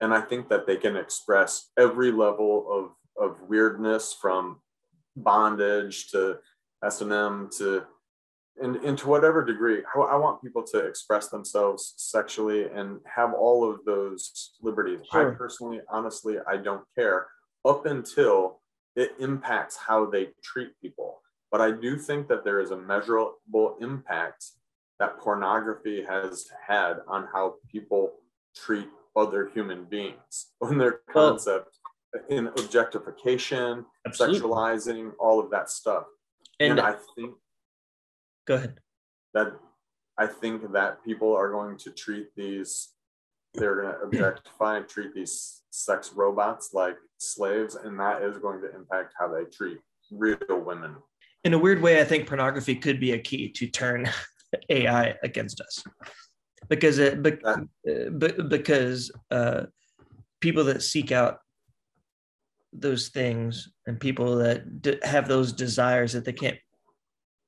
And 0.00 0.14
I 0.14 0.20
think 0.20 0.48
that 0.48 0.66
they 0.66 0.76
can 0.76 0.96
express 0.96 1.70
every 1.78 2.12
level 2.12 2.94
of, 3.18 3.30
of 3.30 3.40
weirdness 3.48 4.14
from 4.18 4.60
bondage 5.16 6.10
to 6.10 6.38
S&M 6.84 7.50
to 7.58 7.84
and, 8.62 8.76
and 8.76 8.96
to 8.98 9.08
whatever 9.08 9.44
degree, 9.44 9.82
I, 9.94 9.98
I, 10.00 10.16
want 10.16 10.42
people 10.42 10.62
to 10.72 10.78
express 10.78 11.28
themselves 11.28 11.92
sexually 11.98 12.64
and 12.64 13.00
have 13.04 13.34
all 13.34 13.70
of 13.70 13.84
those 13.84 14.54
liberties. 14.62 15.00
Sure. 15.12 15.32
I 15.32 15.34
personally, 15.34 15.80
honestly, 15.90 16.36
I 16.48 16.56
don't 16.56 16.84
care 16.94 17.26
up 17.66 17.84
until 17.84 18.62
it 18.94 19.12
impacts 19.18 19.76
how 19.76 20.06
they 20.06 20.28
treat 20.42 20.70
people. 20.80 21.20
But 21.50 21.60
I 21.60 21.70
do 21.70 21.98
think 21.98 22.28
that 22.28 22.44
there 22.44 22.60
is 22.60 22.70
a 22.70 22.76
measurable 22.76 23.76
impact 23.80 24.46
that 24.98 25.18
pornography 25.18 26.02
has 26.04 26.48
had 26.66 26.98
on 27.06 27.28
how 27.32 27.54
people 27.70 28.14
treat 28.54 28.88
other 29.14 29.50
human 29.54 29.84
beings 29.84 30.52
on 30.60 30.78
their 30.78 31.00
concept 31.10 31.78
well, 32.14 32.38
in 32.38 32.46
objectification, 32.48 33.84
absolutely. 34.06 34.40
sexualizing, 34.40 35.12
all 35.18 35.40
of 35.40 35.50
that 35.50 35.70
stuff. 35.70 36.04
And, 36.60 36.72
and 36.72 36.80
I 36.80 36.94
think 37.14 37.34
go 38.46 38.54
ahead. 38.54 38.78
That 39.34 39.52
I 40.16 40.26
think 40.26 40.72
that 40.72 41.04
people 41.04 41.34
are 41.36 41.50
going 41.50 41.76
to 41.78 41.90
treat 41.90 42.34
these 42.36 42.88
they're 43.56 43.82
going 43.82 43.94
to 43.94 44.00
objectify 44.04 44.78
and 44.78 44.88
treat 44.88 45.14
these 45.14 45.62
sex 45.70 46.12
robots 46.14 46.70
like 46.72 46.96
slaves 47.18 47.74
and 47.74 47.98
that 47.98 48.22
is 48.22 48.38
going 48.38 48.60
to 48.60 48.74
impact 48.74 49.14
how 49.18 49.28
they 49.28 49.44
treat 49.44 49.78
real 50.10 50.60
women 50.64 50.94
in 51.44 51.54
a 51.54 51.58
weird 51.58 51.80
way 51.82 52.00
i 52.00 52.04
think 52.04 52.26
pornography 52.26 52.74
could 52.74 53.00
be 53.00 53.12
a 53.12 53.18
key 53.18 53.48
to 53.48 53.66
turn 53.66 54.08
AI 54.68 55.14
against 55.22 55.60
us. 55.60 55.84
Because 56.68 56.98
it 56.98 57.22
be, 57.22 57.32
because 58.48 59.10
uh, 59.30 59.64
people 60.40 60.64
that 60.64 60.82
seek 60.82 61.12
out 61.12 61.38
those 62.72 63.08
things 63.08 63.70
and 63.86 64.00
people 64.00 64.36
that 64.36 64.82
d- 64.82 64.98
have 65.02 65.28
those 65.28 65.52
desires 65.52 66.12
that 66.12 66.24
they 66.24 66.32
can't 66.32 66.58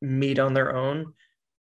meet 0.01 0.39
on 0.39 0.55
their 0.55 0.75
own 0.75 1.13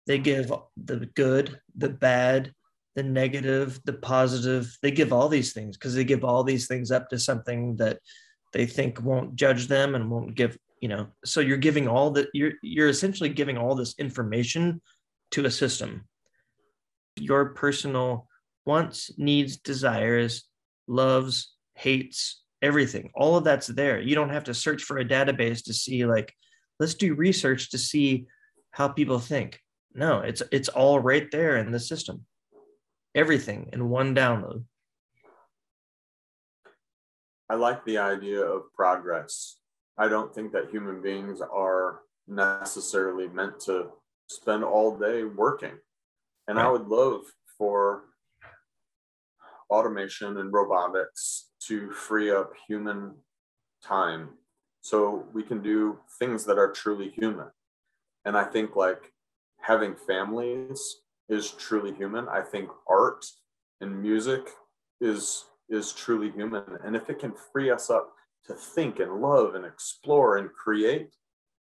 they 0.07 0.19
give 0.19 0.53
the 0.77 1.09
good 1.15 1.61
the 1.77 1.89
bad 1.89 2.53
the 2.97 3.03
negative 3.03 3.81
the 3.85 3.93
positive 3.93 4.77
they 4.83 4.91
give 4.91 5.13
all 5.13 5.29
these 5.29 5.53
things 5.53 5.77
because 5.77 5.95
they 5.95 6.05
give 6.05 6.25
all 6.25 6.43
these 6.43 6.67
things 6.67 6.91
up 6.91 7.09
to 7.09 7.19
something 7.19 7.77
that 7.77 7.99
they 8.53 8.67
think 8.67 9.01
won't 9.03 9.35
judge 9.35 9.67
them 9.67 9.95
and 9.95 10.11
won't 10.11 10.35
give 10.35 10.59
you 10.85 10.89
know. 10.89 11.07
So 11.25 11.41
you're 11.41 11.57
giving 11.57 11.89
all 11.89 12.11
that 12.11 12.29
you're 12.35 12.53
you're 12.63 12.91
essentially 12.91 13.31
giving 13.31 13.57
all 13.57 13.75
this 13.75 13.95
information 13.99 14.83
to 15.35 15.47
a 15.47 15.51
system. 15.51 16.05
Your 17.17 17.47
personal 17.47 18.29
wants, 18.65 19.11
needs, 19.19 19.57
desires, 19.57 20.45
loves, 20.87 21.55
hates, 21.75 22.43
everything. 22.63 23.11
All 23.15 23.37
of 23.37 23.43
that's 23.43 23.67
there. 23.67 24.01
You 24.01 24.15
don't 24.15 24.31
have 24.31 24.45
to 24.45 24.55
search 24.55 24.85
for 24.85 24.99
a 24.99 25.05
database 25.05 25.65
to 25.65 25.75
see 25.75 26.07
like 26.07 26.33
let's 26.79 26.95
do 26.95 27.15
research 27.15 27.71
to 27.71 27.79
see 27.79 28.27
how 28.71 28.89
people 28.89 29.19
think. 29.19 29.61
No, 29.93 30.21
it's 30.21 30.43
it's 30.53 30.69
all 30.69 31.01
right 31.01 31.29
there 31.33 31.57
in 31.57 31.73
the 31.73 31.81
system. 31.81 32.25
Everything 33.17 33.71
in 33.73 33.91
one 33.91 34.15
download. 34.15 34.63
I 37.51 37.57
like 37.57 37.85
the 37.85 37.99
idea 37.99 38.41
of 38.41 38.73
progress. 38.73 39.57
I 39.99 40.07
don't 40.07 40.33
think 40.33 40.53
that 40.53 40.71
human 40.71 41.03
beings 41.03 41.41
are 41.41 42.01
necessarily 42.29 43.29
meant 43.29 43.59
to 43.61 43.91
spend 44.29 44.65
all 44.65 44.97
day 44.97 45.25
working. 45.25 45.79
And 46.49 46.59
right. 46.59 46.67
I 46.67 46.71
would 46.71 46.87
love 46.87 47.23
for 47.57 48.05
automation 49.71 50.39
and 50.39 50.53
robotics 50.53 51.51
to 51.67 51.91
free 51.91 52.31
up 52.31 52.53
human 52.69 53.15
time 53.83 54.31
so 54.81 55.27
we 55.33 55.43
can 55.43 55.63
do 55.63 55.99
things 56.19 56.45
that 56.45 56.59
are 56.59 56.71
truly 56.71 57.11
human. 57.11 57.49
And 58.25 58.37
I 58.37 58.45
think 58.45 58.77
like 58.77 59.13
having 59.61 59.97
families 60.07 60.97
is 61.29 61.51
truly 61.53 61.95
human. 61.95 62.29
I 62.29 62.43
think 62.43 62.69
art 62.89 63.25
and 63.81 64.03
music 64.03 64.51
is 65.01 65.45
is 65.71 65.93
truly 65.93 66.31
human. 66.31 66.65
And 66.85 66.95
if 66.95 67.09
it 67.09 67.19
can 67.19 67.33
free 67.53 67.71
us 67.71 67.89
up 67.89 68.13
to 68.47 68.55
think 68.55 69.01
and 69.01 69.23
love 69.23 69.55
and 69.55 69.65
explore 69.65 70.37
and 70.37 70.53
create, 70.53 71.09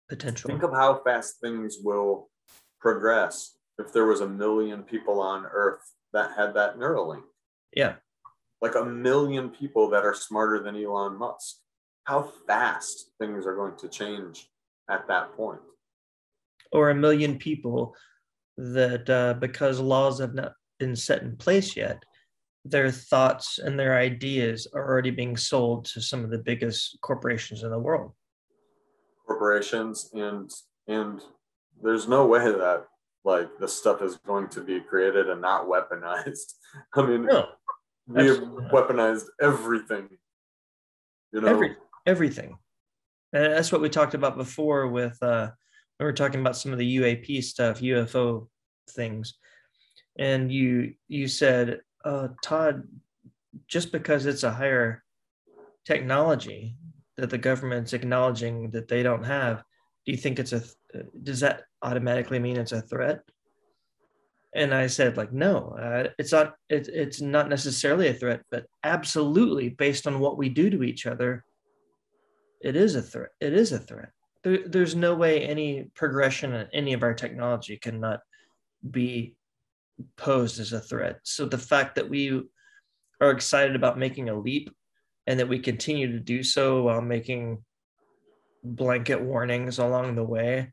potential. 0.10 0.50
Think 0.50 0.64
of 0.64 0.72
how 0.72 1.02
fast 1.04 1.40
things 1.40 1.78
will 1.84 2.30
progress 2.86 3.58
if 3.80 3.92
there 3.92 4.06
was 4.06 4.22
a 4.22 4.30
million 4.30 4.84
people 4.84 5.20
on 5.20 5.44
earth 5.52 5.92
that 6.14 6.30
had 6.38 6.54
that 6.54 6.78
Neuralink. 6.78 7.24
Yeah. 7.76 7.96
Like 8.62 8.76
a 8.76 8.86
million 8.86 9.50
people 9.50 9.90
that 9.90 10.06
are 10.06 10.14
smarter 10.14 10.60
than 10.62 10.76
Elon 10.76 11.18
Musk. 11.18 11.56
How 12.04 12.32
fast 12.46 13.10
things 13.20 13.48
are 13.48 13.56
going 13.56 13.76
to 13.78 13.88
change 13.88 14.52
at 14.88 15.08
that 15.08 15.36
point. 15.36 15.62
Or 16.72 16.92
a 16.92 16.96
million 16.96 17.40
people 17.40 17.96
that 18.58 19.10
uh, 19.10 19.34
because 19.40 19.80
laws 19.80 20.20
have 20.20 20.36
not 20.36 20.54
been 20.78 20.96
set 20.96 21.24
in 21.24 21.36
place 21.38 21.76
yet 21.76 22.04
their 22.68 22.90
thoughts 22.90 23.60
and 23.60 23.78
their 23.80 23.98
ideas 23.98 24.68
are 24.74 24.88
already 24.88 25.12
being 25.12 25.38
sold 25.38 25.86
to 25.86 26.02
some 26.02 26.24
of 26.24 26.32
the 26.32 26.38
biggest 26.38 26.98
corporations 27.02 27.64
in 27.64 27.70
the 27.70 27.80
world 27.80 28.12
corporations 29.28 30.10
and 30.14 30.50
and 30.88 31.22
there's 31.82 32.08
no 32.08 32.26
way 32.26 32.52
that 32.52 32.86
like 33.24 33.50
this 33.60 33.76
stuff 33.76 34.02
is 34.02 34.18
going 34.18 34.48
to 34.50 34.62
be 34.62 34.80
created 34.80 35.30
and 35.30 35.42
not 35.42 35.68
weaponized. 35.68 36.54
I 36.96 37.06
mean 37.06 37.26
no. 37.26 37.48
we 38.08 38.28
have 38.28 38.40
weaponized 38.40 39.26
everything 39.42 40.10
you 41.36 41.42
know? 41.42 41.48
Every, 41.48 41.76
everything. 42.06 42.58
And 43.34 43.54
that's 43.54 43.72
what 43.72 43.82
we 43.82 43.90
talked 43.90 44.14
about 44.14 44.38
before 44.38 44.88
with 44.88 45.22
uh 45.22 45.52
we 46.00 46.06
were 46.06 46.14
talking 46.14 46.40
about 46.40 46.58
some 46.58 46.72
of 46.72 46.80
the 46.80 46.98
uap 46.98 47.44
stuff 47.44 47.82
ufo 47.82 48.48
things. 48.92 49.36
And 50.18 50.52
you 50.52 50.94
you 51.08 51.28
said 51.28 51.82
uh 52.06 52.30
todd 52.42 52.84
just 53.68 53.92
because 53.92 54.26
it's 54.26 54.44
a 54.44 54.52
higher 54.52 55.04
technology 55.86 56.78
that 57.18 57.30
the 57.30 57.38
government's 57.38 57.94
acknowledging 57.94 58.72
that 58.72 58.88
they 58.88 59.04
don't 59.04 59.24
have 59.24 59.64
do 60.06 60.12
you 60.12 60.18
think 60.18 60.40
it's 60.40 60.52
a 60.52 60.62
does 61.24 61.40
that 61.42 61.64
automatically 61.82 62.40
mean 62.40 62.58
it's 62.58 62.72
a 62.72 62.82
threat? 62.82 63.22
And 64.56 64.74
i 64.74 64.88
said 64.88 65.18
like 65.18 65.34
no 65.34 65.76
uh, 65.78 66.12
it's 66.18 66.32
not 66.32 66.56
it, 66.70 66.88
it's 66.88 67.20
not 67.20 67.50
necessarily 67.50 68.08
a 68.08 68.14
threat 68.14 68.42
but 68.50 68.66
absolutely 68.86 69.68
based 69.68 70.08
on 70.08 70.22
what 70.22 70.38
we 70.38 70.48
do 70.48 70.70
to 70.70 70.82
each 70.82 71.06
other 71.06 71.44
it 72.62 72.78
is 72.78 72.96
a 72.96 73.02
threat 73.02 73.32
it 73.42 73.54
is 73.54 73.74
a 73.74 73.80
threat. 73.80 74.12
There, 74.44 74.60
there's 74.66 74.96
no 74.96 75.14
way 75.14 75.44
any 75.44 75.90
progression 75.94 76.54
in 76.54 76.68
any 76.72 76.94
of 76.94 77.04
our 77.04 77.14
technology 77.14 77.76
cannot 77.76 78.22
be 78.90 79.36
posed 80.18 80.60
as 80.60 80.74
a 80.74 80.80
threat. 80.80 81.20
So 81.24 81.46
the 81.46 81.58
fact 81.58 81.96
that 81.96 82.10
we 82.10 82.44
are 83.22 83.32
excited 83.32 83.76
about 83.76 83.98
making 83.98 84.30
a 84.30 84.40
leap 84.40 84.70
and 85.28 85.40
that 85.40 85.48
we 85.48 85.60
continue 85.60 86.12
to 86.12 86.20
do 86.20 86.44
so 86.44 86.84
while 86.84 87.02
making 87.02 87.64
blanket 88.64 89.22
warnings 89.22 89.80
along 89.80 90.16
the 90.16 90.24
way 90.24 90.72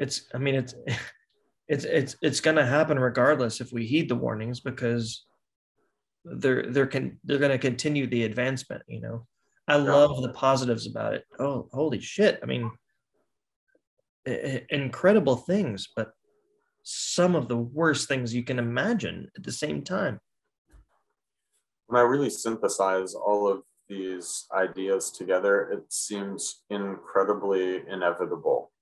it's 0.00 0.22
i 0.34 0.38
mean 0.38 0.56
it's 0.56 0.74
it's 1.68 1.84
it's 1.84 2.16
it's 2.20 2.40
going 2.40 2.56
to 2.56 2.66
happen 2.66 2.98
regardless 2.98 3.60
if 3.60 3.72
we 3.72 3.86
heed 3.86 4.08
the 4.08 4.16
warnings 4.16 4.58
because 4.58 5.26
they're 6.24 6.66
they're 6.72 6.86
con- 6.86 7.18
they're 7.22 7.38
going 7.38 7.52
to 7.52 7.58
continue 7.58 8.06
the 8.08 8.24
advancement 8.24 8.82
you 8.88 9.00
know? 9.00 9.26
I 9.68 9.76
love 9.76 10.20
the 10.20 10.32
positives 10.32 10.88
about 10.88 11.14
it. 11.14 11.24
Oh 11.38 11.68
holy 11.72 12.00
shit. 12.00 12.40
I 12.42 12.46
mean 12.46 12.72
i- 14.26 14.66
incredible 14.70 15.36
things 15.36 15.88
but 15.94 16.12
some 16.82 17.36
of 17.36 17.46
the 17.46 17.56
worst 17.56 18.08
things 18.08 18.34
you 18.34 18.42
can 18.42 18.58
imagine 18.58 19.28
at 19.36 19.44
the 19.44 19.52
same 19.52 19.82
time. 19.82 20.18
When 21.86 22.00
I 22.00 22.04
really 22.04 22.30
synthesize 22.30 23.14
all 23.14 23.46
of 23.46 23.62
these 23.88 24.46
ideas 24.52 25.10
together, 25.10 25.70
it 25.70 25.92
seems 25.92 26.62
incredibly 26.70 27.82
inevitable 27.86 28.72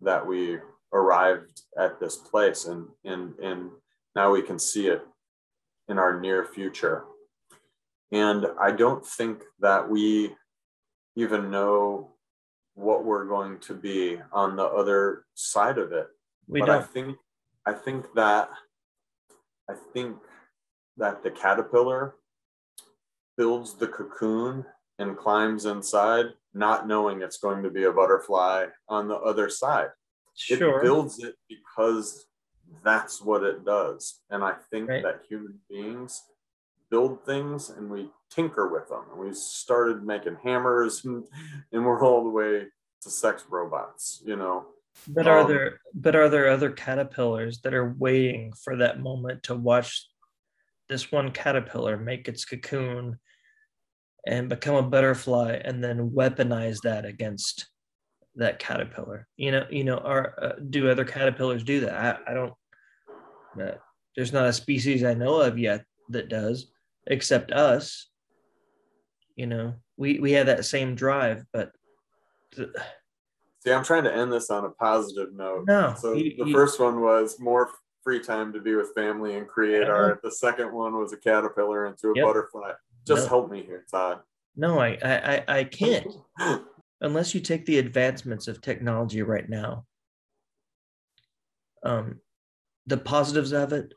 that 0.00 0.26
we 0.26 0.58
arrived 0.92 1.62
at 1.78 1.98
this 1.98 2.16
place 2.16 2.66
and 2.66 2.86
and 3.04 3.38
and 3.40 3.70
now 4.14 4.30
we 4.30 4.42
can 4.42 4.58
see 4.58 4.86
it 4.86 5.02
in 5.88 5.98
our 5.98 6.20
near 6.20 6.44
future. 6.44 7.04
And 8.12 8.46
I 8.60 8.70
don't 8.70 9.04
think 9.04 9.42
that 9.58 9.90
we 9.90 10.34
even 11.16 11.50
know 11.50 12.12
what 12.74 13.04
we're 13.04 13.26
going 13.26 13.58
to 13.58 13.74
be 13.74 14.18
on 14.32 14.56
the 14.56 14.64
other 14.64 15.24
side 15.34 15.78
of 15.78 15.92
it 15.92 16.08
we 16.48 16.58
but 16.58 16.66
don't 16.66 16.82
i 16.82 16.84
think 16.84 17.16
I 17.66 17.72
think 17.72 18.12
that 18.14 18.50
I 19.70 19.74
think 19.92 20.16
that 20.96 21.22
the 21.22 21.30
caterpillar 21.30 22.16
builds 23.36 23.74
the 23.74 23.88
cocoon 23.88 24.66
and 24.98 25.16
climbs 25.16 25.64
inside, 25.66 26.26
not 26.52 26.86
knowing 26.86 27.22
it's 27.22 27.38
going 27.38 27.62
to 27.62 27.70
be 27.70 27.84
a 27.84 27.92
butterfly 27.92 28.66
on 28.88 29.08
the 29.08 29.16
other 29.16 29.48
side. 29.48 29.88
sure 30.36 30.78
It 30.78 30.84
builds 30.84 31.22
it 31.22 31.36
because 31.48 32.26
that's 32.84 33.20
what 33.20 33.42
it 33.42 33.64
does. 33.64 34.20
And 34.30 34.44
I 34.44 34.54
think 34.70 34.88
Right. 34.88 35.02
that 35.02 35.22
human 35.28 35.60
beings 35.68 36.22
build 36.90 37.24
things 37.24 37.70
and 37.70 37.90
we 37.90 38.10
tinker 38.30 38.68
with 38.68 38.88
them. 38.88 39.04
And 39.10 39.20
we 39.20 39.32
started 39.32 40.04
making 40.04 40.36
hammers 40.42 41.04
and, 41.04 41.24
and 41.72 41.84
we're 41.84 42.04
all 42.04 42.22
the 42.24 42.30
way 42.30 42.66
to 43.02 43.10
sex 43.10 43.44
robots, 43.48 44.22
you 44.24 44.36
know. 44.36 44.66
But 45.08 45.26
are 45.26 45.40
Um, 45.40 45.48
there 45.48 45.80
but 45.92 46.14
are 46.14 46.28
there 46.28 46.48
other 46.50 46.70
caterpillars 46.70 47.60
that 47.62 47.74
are 47.74 47.94
waiting 47.98 48.52
for 48.52 48.76
that 48.76 49.00
moment 49.00 49.42
to 49.44 49.56
watch 49.56 50.08
this 50.88 51.10
one 51.10 51.32
caterpillar 51.32 51.96
make 51.96 52.28
its 52.28 52.44
cocoon 52.44 53.18
and 54.26 54.48
become 54.48 54.74
a 54.76 54.82
butterfly 54.82 55.60
and 55.64 55.82
then 55.82 56.10
weaponize 56.10 56.78
that 56.82 57.04
against 57.04 57.68
that 58.36 58.58
caterpillar? 58.58 59.26
You 59.36 59.52
know, 59.52 59.66
you 59.70 59.84
know, 59.84 59.98
are 59.98 60.34
uh, 60.42 60.52
do 60.70 60.88
other 60.90 61.04
caterpillars 61.04 61.62
do 61.64 61.80
that? 61.80 61.94
I, 62.26 62.30
I 62.30 62.34
don't. 62.34 62.52
Uh, 63.60 63.76
there's 64.16 64.32
not 64.32 64.46
a 64.46 64.52
species 64.52 65.04
I 65.04 65.14
know 65.14 65.40
of 65.40 65.58
yet 65.58 65.84
that 66.10 66.28
does, 66.28 66.70
except 67.06 67.52
us. 67.52 68.08
You 69.36 69.46
know, 69.46 69.74
we 69.96 70.18
we 70.20 70.32
have 70.32 70.46
that 70.46 70.64
same 70.64 70.94
drive, 70.94 71.44
but 71.52 71.72
th- 72.54 72.68
See, 73.60 73.72
I'm 73.72 73.82
trying 73.84 74.04
to 74.04 74.14
end 74.14 74.30
this 74.30 74.50
on 74.50 74.64
a 74.66 74.70
positive 74.70 75.32
note. 75.32 75.64
no. 75.66 75.94
So 75.98 76.12
you- 76.12 76.36
the 76.36 76.44
you- 76.46 76.52
first 76.52 76.78
one 76.78 77.00
was 77.00 77.40
more 77.40 77.70
free 78.02 78.20
time 78.20 78.52
to 78.52 78.60
be 78.60 78.74
with 78.74 78.92
family 78.94 79.36
and 79.36 79.48
create 79.48 79.80
Yeah. 79.82 79.88
art. 79.94 80.20
The 80.22 80.30
second 80.30 80.70
one 80.72 80.98
was 80.98 81.14
a 81.14 81.16
caterpillar 81.16 81.86
into 81.86 82.08
a 82.10 82.12
Yep. 82.14 82.24
butterfly. 82.26 82.72
Just 83.06 83.24
No. 83.24 83.28
help 83.28 83.50
me 83.50 83.62
here, 83.62 83.84
Todd. 83.90 84.20
No, 84.56 84.78
I, 84.78 84.98
I, 85.02 85.44
I- 85.58 85.64
can't 85.64 86.06
unless 87.00 87.34
you 87.34 87.40
take 87.40 87.66
the 87.66 87.78
advancements 87.78 88.48
of 88.48 88.60
technology 88.60 89.22
right 89.22 89.48
now. 89.48 89.84
Um, 91.82 92.20
the 92.86 92.96
positives 92.96 93.52
of 93.52 93.72
it 93.72 93.92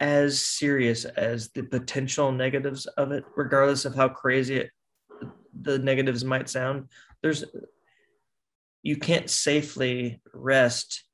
as 0.00 0.40
serious 0.44 1.04
as 1.04 1.50
the 1.50 1.62
potential 1.62 2.30
negatives 2.32 2.86
of 2.86 3.12
it, 3.12 3.24
regardless 3.36 3.84
of 3.84 3.94
how 3.94 4.08
crazy 4.08 4.56
it, 4.56 4.70
the 5.60 5.78
negatives 5.78 6.24
might 6.24 6.48
sound. 6.48 6.88
There's 7.22 7.44
you 8.82 8.96
can't 8.96 9.30
safely 9.30 10.20
rest 10.34 11.04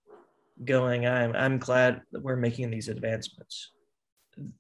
going 0.64 1.07
i'm 1.07 1.36
i'm 1.36 1.59
glad 1.59 2.01
that 2.12 2.22
we're 2.22 2.34
making 2.34 2.70
these 2.70 2.88
advancements 2.88 3.70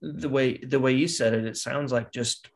the 0.02 0.28
way 0.28 0.58
the 0.58 0.78
way 0.78 0.92
you 0.92 1.08
said 1.08 1.32
it 1.34 1.44
it 1.44 1.56
sounds 1.56 1.90
like 1.90 2.12
just 2.12 2.48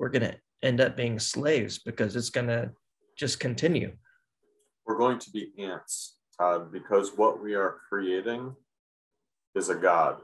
we're 0.00 0.08
going 0.08 0.22
to 0.22 0.34
end 0.62 0.80
up 0.80 0.96
being 0.96 1.18
slaves 1.18 1.78
because 1.78 2.16
it's 2.16 2.30
going 2.30 2.46
to 2.48 2.70
just 3.16 3.38
continue 3.38 3.92
We're 4.86 4.96
going 4.98 5.18
to 5.20 5.30
be 5.30 5.52
ants, 5.58 6.16
Todd, 6.38 6.72
because 6.72 7.12
what 7.16 7.40
we 7.42 7.54
are 7.54 7.76
creating 7.88 8.56
is 9.54 9.68
a 9.68 9.74
god. 9.74 10.16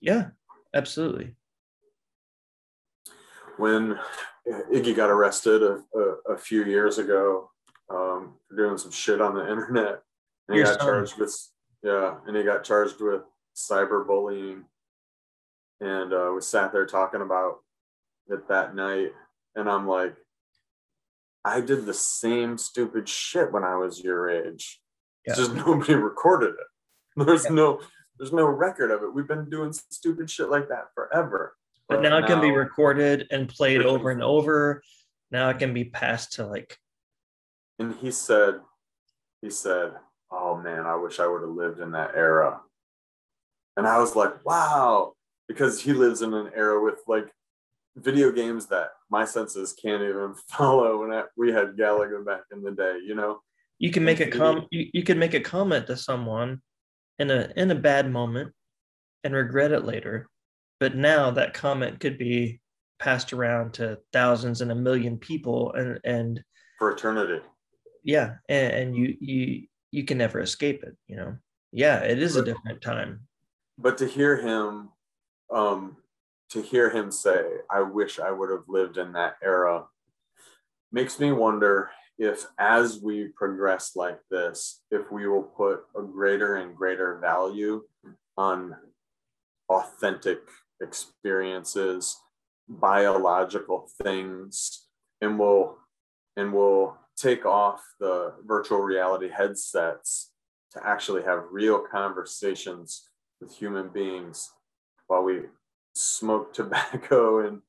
yeah 0.00 0.26
absolutely 0.74 1.34
When 3.56 3.98
Iggy 4.72 4.94
got 4.94 5.10
arrested 5.10 5.62
a, 5.62 5.82
a, 5.96 6.34
a 6.34 6.38
few 6.38 6.64
years 6.64 6.98
ago 6.98 7.50
um, 7.90 8.34
for 8.48 8.56
doing 8.56 8.78
some 8.78 8.90
shit 8.92 9.20
on 9.20 9.34
the 9.34 9.50
internet, 9.50 10.00
and 10.48 10.54
he 10.54 10.58
Your 10.58 10.64
got 10.66 10.78
son. 10.80 10.86
charged 10.88 11.18
with 11.18 11.34
yeah, 11.82 12.14
and 12.26 12.36
he 12.36 12.42
got 12.42 12.64
charged 12.64 13.00
with 13.00 13.22
cyberbullying, 13.56 14.62
and 15.80 16.12
uh, 16.12 16.32
we 16.34 16.40
sat 16.40 16.72
there 16.72 16.86
talking 16.86 17.20
about 17.22 17.58
it 18.30 18.48
that 18.48 18.74
night, 18.74 19.12
and 19.54 19.68
I'm 19.70 19.86
like, 19.86 20.14
I 21.44 21.60
did 21.60 21.86
the 21.86 21.94
same 21.94 22.58
stupid 22.58 23.08
shit 23.08 23.52
when 23.52 23.64
I 23.64 23.76
was 23.76 24.02
your 24.02 24.28
age. 24.28 24.80
It's 25.24 25.38
Yeah. 25.38 25.44
just 25.44 25.54
nobody 25.66 25.94
recorded 25.94 26.54
it. 26.54 27.26
There's 27.26 27.50
no 27.50 27.80
there's 28.18 28.32
no 28.32 28.46
record 28.46 28.90
of 28.90 29.02
it. 29.04 29.14
We've 29.14 29.28
been 29.28 29.48
doing 29.48 29.72
stupid 29.72 30.28
shit 30.28 30.50
like 30.50 30.68
that 30.68 30.88
forever. 30.94 31.54
but 31.88 32.02
now 32.02 32.18
it 32.18 32.26
can 32.26 32.40
be 32.40 32.50
recorded 32.50 33.26
and 33.30 33.48
played 33.48 33.80
over 33.82 34.10
and 34.10 34.22
over 34.22 34.82
now 35.30 35.48
it 35.50 35.58
can 35.58 35.72
be 35.72 35.84
passed 35.84 36.32
to 36.34 36.46
like 36.46 36.76
and 37.78 37.94
he 37.94 38.10
said 38.10 38.60
he 39.40 39.48
said 39.50 39.92
oh 40.30 40.56
man 40.56 40.84
i 40.86 40.94
wish 40.96 41.18
i 41.20 41.26
would 41.26 41.40
have 41.42 41.50
lived 41.50 41.80
in 41.80 41.92
that 41.92 42.14
era 42.14 42.60
and 43.76 43.86
i 43.86 43.98
was 43.98 44.14
like 44.16 44.44
wow 44.44 45.12
because 45.48 45.80
he 45.80 45.92
lives 45.94 46.20
in 46.22 46.34
an 46.34 46.50
era 46.54 46.82
with 46.82 47.00
like 47.06 47.28
video 48.02 48.30
games 48.30 48.66
that 48.66 48.90
my 49.10 49.24
senses 49.24 49.74
can't 49.80 50.02
even 50.02 50.34
follow 50.48 51.00
when 51.00 51.12
I, 51.12 51.24
we 51.36 51.52
had 51.52 51.76
galaga 51.76 52.24
back 52.24 52.42
in 52.52 52.62
the 52.62 52.72
day 52.72 52.98
you 53.04 53.14
know? 53.14 53.40
You 53.78 53.90
can 53.92 54.04
make 54.04 54.20
a 54.20 54.30
com 54.30 54.66
you, 54.70 54.88
you 54.92 55.02
can 55.04 55.18
make 55.18 55.34
a 55.34 55.40
comment 55.40 55.86
to 55.86 55.96
someone 55.96 56.60
in 57.18 57.30
a 57.30 57.52
in 57.56 57.70
a 57.70 57.76
bad 57.76 58.10
moment 58.10 58.52
and 59.24 59.34
regret 59.34 59.72
it 59.72 59.84
later. 59.84 60.28
But 60.80 60.96
now 60.96 61.30
that 61.32 61.54
comment 61.54 62.00
could 62.00 62.18
be 62.18 62.60
passed 62.98 63.32
around 63.32 63.74
to 63.74 63.98
thousands 64.12 64.60
and 64.60 64.72
a 64.72 64.74
million 64.74 65.16
people 65.18 65.72
and 65.74 66.00
and 66.04 66.42
for 66.78 66.90
eternity. 66.90 67.40
Yeah 68.02 68.34
and, 68.48 68.72
and 68.72 68.96
you 68.96 69.16
you 69.20 69.66
you 69.90 70.04
can 70.04 70.18
never 70.18 70.40
escape 70.40 70.82
it 70.82 70.96
you 71.06 71.16
know? 71.16 71.36
Yeah 71.72 72.00
it 72.00 72.20
is 72.20 72.36
a 72.36 72.44
different 72.44 72.82
time. 72.82 73.20
but 73.78 73.98
to 73.98 74.06
hear 74.06 74.36
him 74.36 74.88
um, 75.54 75.96
to 76.50 76.62
hear 76.62 76.90
him 76.90 77.10
say, 77.10 77.44
I 77.70 77.82
wish 77.82 78.18
I 78.18 78.30
would 78.30 78.50
have 78.50 78.64
lived 78.68 78.96
in 78.96 79.12
that 79.12 79.36
era, 79.42 79.84
makes 80.90 81.20
me 81.20 81.32
wonder 81.32 81.90
if, 82.18 82.46
as 82.58 83.00
we 83.00 83.28
progress 83.36 83.94
like 83.94 84.18
this, 84.30 84.82
if 84.90 85.10
we 85.12 85.28
will 85.28 85.42
put 85.42 85.84
a 85.96 86.02
greater 86.02 86.56
and 86.56 86.74
greater 86.74 87.18
value 87.18 87.82
on 88.36 88.76
authentic 89.68 90.40
experiences, 90.80 92.16
biological 92.68 93.88
things, 94.02 94.86
and 95.20 95.38
we'll 95.38 95.76
and 96.36 96.52
we'll 96.52 96.96
take 97.16 97.44
off 97.44 97.82
the 97.98 98.32
virtual 98.46 98.78
reality 98.78 99.28
headsets 99.28 100.30
to 100.70 100.86
actually 100.86 101.22
have 101.22 101.42
real 101.50 101.80
conversations 101.80 103.08
with 103.40 103.52
human 103.52 103.88
beings 103.88 104.52
while 105.08 105.24
we 105.24 105.40
smoke 105.98 106.52
tobacco 106.54 107.46
and 107.46 107.60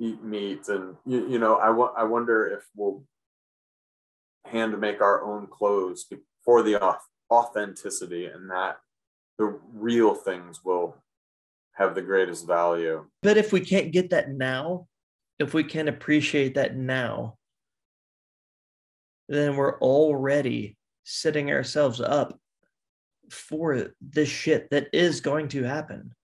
eat 0.00 0.22
meat 0.22 0.68
and 0.68 0.96
you, 1.06 1.28
you 1.28 1.38
know 1.38 1.58
I, 1.58 1.66
w- 1.66 1.92
I 1.96 2.04
wonder 2.04 2.46
if 2.46 2.64
we'll 2.74 3.04
hand 4.44 4.78
make 4.80 5.00
our 5.00 5.22
own 5.22 5.46
clothes 5.46 6.06
for 6.44 6.62
the 6.62 6.98
authenticity 7.30 8.26
and 8.26 8.50
that 8.50 8.78
the 9.38 9.58
real 9.72 10.14
things 10.14 10.64
will 10.64 10.96
have 11.72 11.94
the 11.94 12.02
greatest 12.02 12.46
value 12.46 13.06
but 13.22 13.36
if 13.36 13.52
we 13.52 13.60
can't 13.60 13.92
get 13.92 14.10
that 14.10 14.30
now 14.30 14.86
if 15.38 15.54
we 15.54 15.62
can't 15.62 15.88
appreciate 15.88 16.54
that 16.54 16.76
now 16.76 17.36
then 19.28 19.56
we're 19.56 19.78
already 19.78 20.76
setting 21.04 21.50
ourselves 21.50 22.00
up 22.00 22.38
for 23.30 23.88
this 24.00 24.28
shit 24.28 24.68
that 24.70 24.88
is 24.92 25.20
going 25.20 25.48
to 25.48 25.62
happen. 25.62 26.14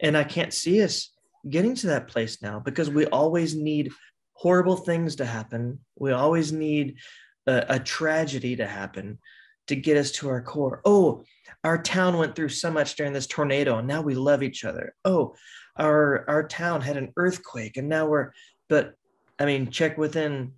And 0.00 0.16
I 0.16 0.24
can't 0.24 0.52
see 0.52 0.82
us 0.82 1.12
getting 1.48 1.74
to 1.76 1.88
that 1.88 2.08
place 2.08 2.42
now 2.42 2.58
because 2.58 2.90
we 2.90 3.06
always 3.06 3.54
need 3.54 3.92
horrible 4.32 4.76
things 4.76 5.16
to 5.16 5.24
happen. 5.24 5.78
We 5.96 6.12
always 6.12 6.52
need 6.52 6.96
a, 7.46 7.64
a, 7.70 7.78
tragedy 7.78 8.56
to 8.56 8.66
happen 8.66 9.18
to 9.68 9.76
get 9.76 9.96
us 9.96 10.10
to 10.12 10.28
our 10.28 10.42
core. 10.42 10.80
Oh, 10.84 11.24
our 11.62 11.80
town 11.82 12.18
went 12.18 12.34
through 12.34 12.50
so 12.50 12.70
much 12.70 12.96
during 12.96 13.12
this 13.12 13.26
tornado 13.26 13.78
and 13.78 13.88
now 13.88 14.02
we 14.02 14.14
love 14.14 14.42
each 14.42 14.64
other. 14.64 14.94
Oh, 15.04 15.34
our 15.78 16.24
our 16.28 16.46
town 16.46 16.80
had 16.80 16.96
an 16.96 17.12
earthquake 17.16 17.76
and 17.76 17.88
now 17.88 18.06
we're 18.06 18.32
but 18.68 18.94
I 19.38 19.44
mean 19.44 19.70
check 19.70 19.98
within 19.98 20.52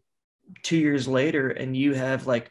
2 0.63 0.77
years 0.77 1.09
later 1.09 1.49
and 1.49 1.77
you 1.77 1.95
have 1.95 2.27
like 2.27 2.51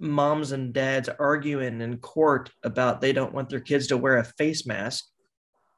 moms 0.00 0.52
and 0.52 0.72
dads 0.72 1.08
arguing 1.08 1.80
in 1.80 1.98
court 1.98 2.50
about 2.62 3.00
they 3.00 3.12
don't 3.12 3.34
want 3.34 3.48
their 3.48 3.60
kids 3.60 3.88
to 3.88 3.96
wear 3.96 4.18
a 4.18 4.24
face 4.24 4.66
mask 4.66 5.06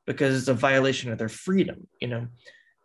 because 0.07 0.37
it's 0.37 0.49
a 0.49 0.55
violation 0.55 1.13
of 1.13 1.19
their 1.19 1.29
freedom 1.29 1.87
you 2.01 2.09
know? 2.09 2.27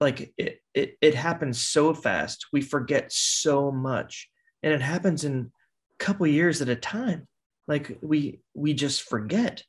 Like 0.02 0.34
it, 0.38 0.60
it 0.74 0.98
it 1.02 1.16
happens 1.16 1.62
so 1.62 1.94
fast 1.94 2.48
we 2.52 2.62
forget 2.62 3.12
so 3.12 3.72
much 3.72 4.30
and 4.62 4.74
it 4.74 4.82
happens 4.82 5.24
in 5.24 5.52
a 6.00 6.04
couple 6.04 6.28
years 6.28 6.62
at 6.62 6.70
a 6.70 6.76
time. 6.76 7.28
Like 7.68 7.98
we 8.02 8.42
we 8.54 8.74
just 8.74 9.04
forget 9.04 9.64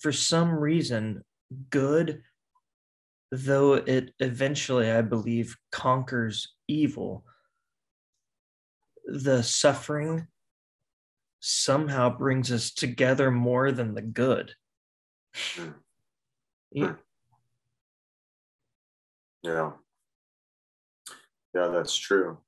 for 0.00 0.12
some 0.12 0.50
reason 0.50 1.24
good 1.70 2.22
though 3.32 3.74
it 3.74 4.12
eventually 4.20 4.90
i 4.90 5.02
believe 5.02 5.56
conquers 5.72 6.54
evil 6.68 7.24
the 9.06 9.42
suffering 9.42 10.26
somehow 11.40 12.08
brings 12.08 12.50
us 12.50 12.70
together 12.70 13.30
more 13.30 13.70
than 13.70 13.94
the 13.94 14.02
good. 14.02 14.54
Hmm. 15.34 15.68
Hmm. 16.74 16.82
Yeah. 16.82 16.94
Yeah. 19.42 19.70
Yeah, 21.54 21.68
that's 21.68 21.94
true. 21.94 22.38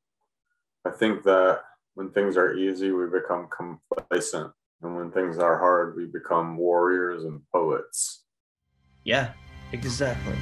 I 0.85 0.91
think 0.91 1.23
that 1.25 1.61
when 1.95 2.11
things 2.11 2.37
are 2.37 2.55
easy, 2.55 2.91
we 2.91 3.07
become 3.07 3.49
complacent. 3.57 4.53
And 4.83 4.97
when 4.97 5.11
things 5.11 5.39
are 5.39 5.59
hard, 5.59 5.97
we 5.97 6.07
become 6.07 6.57
warriors 6.57 7.25
and 7.25 7.41
poets. 7.53 8.25
Yeah, 9.05 9.33
exactly. 9.73 10.37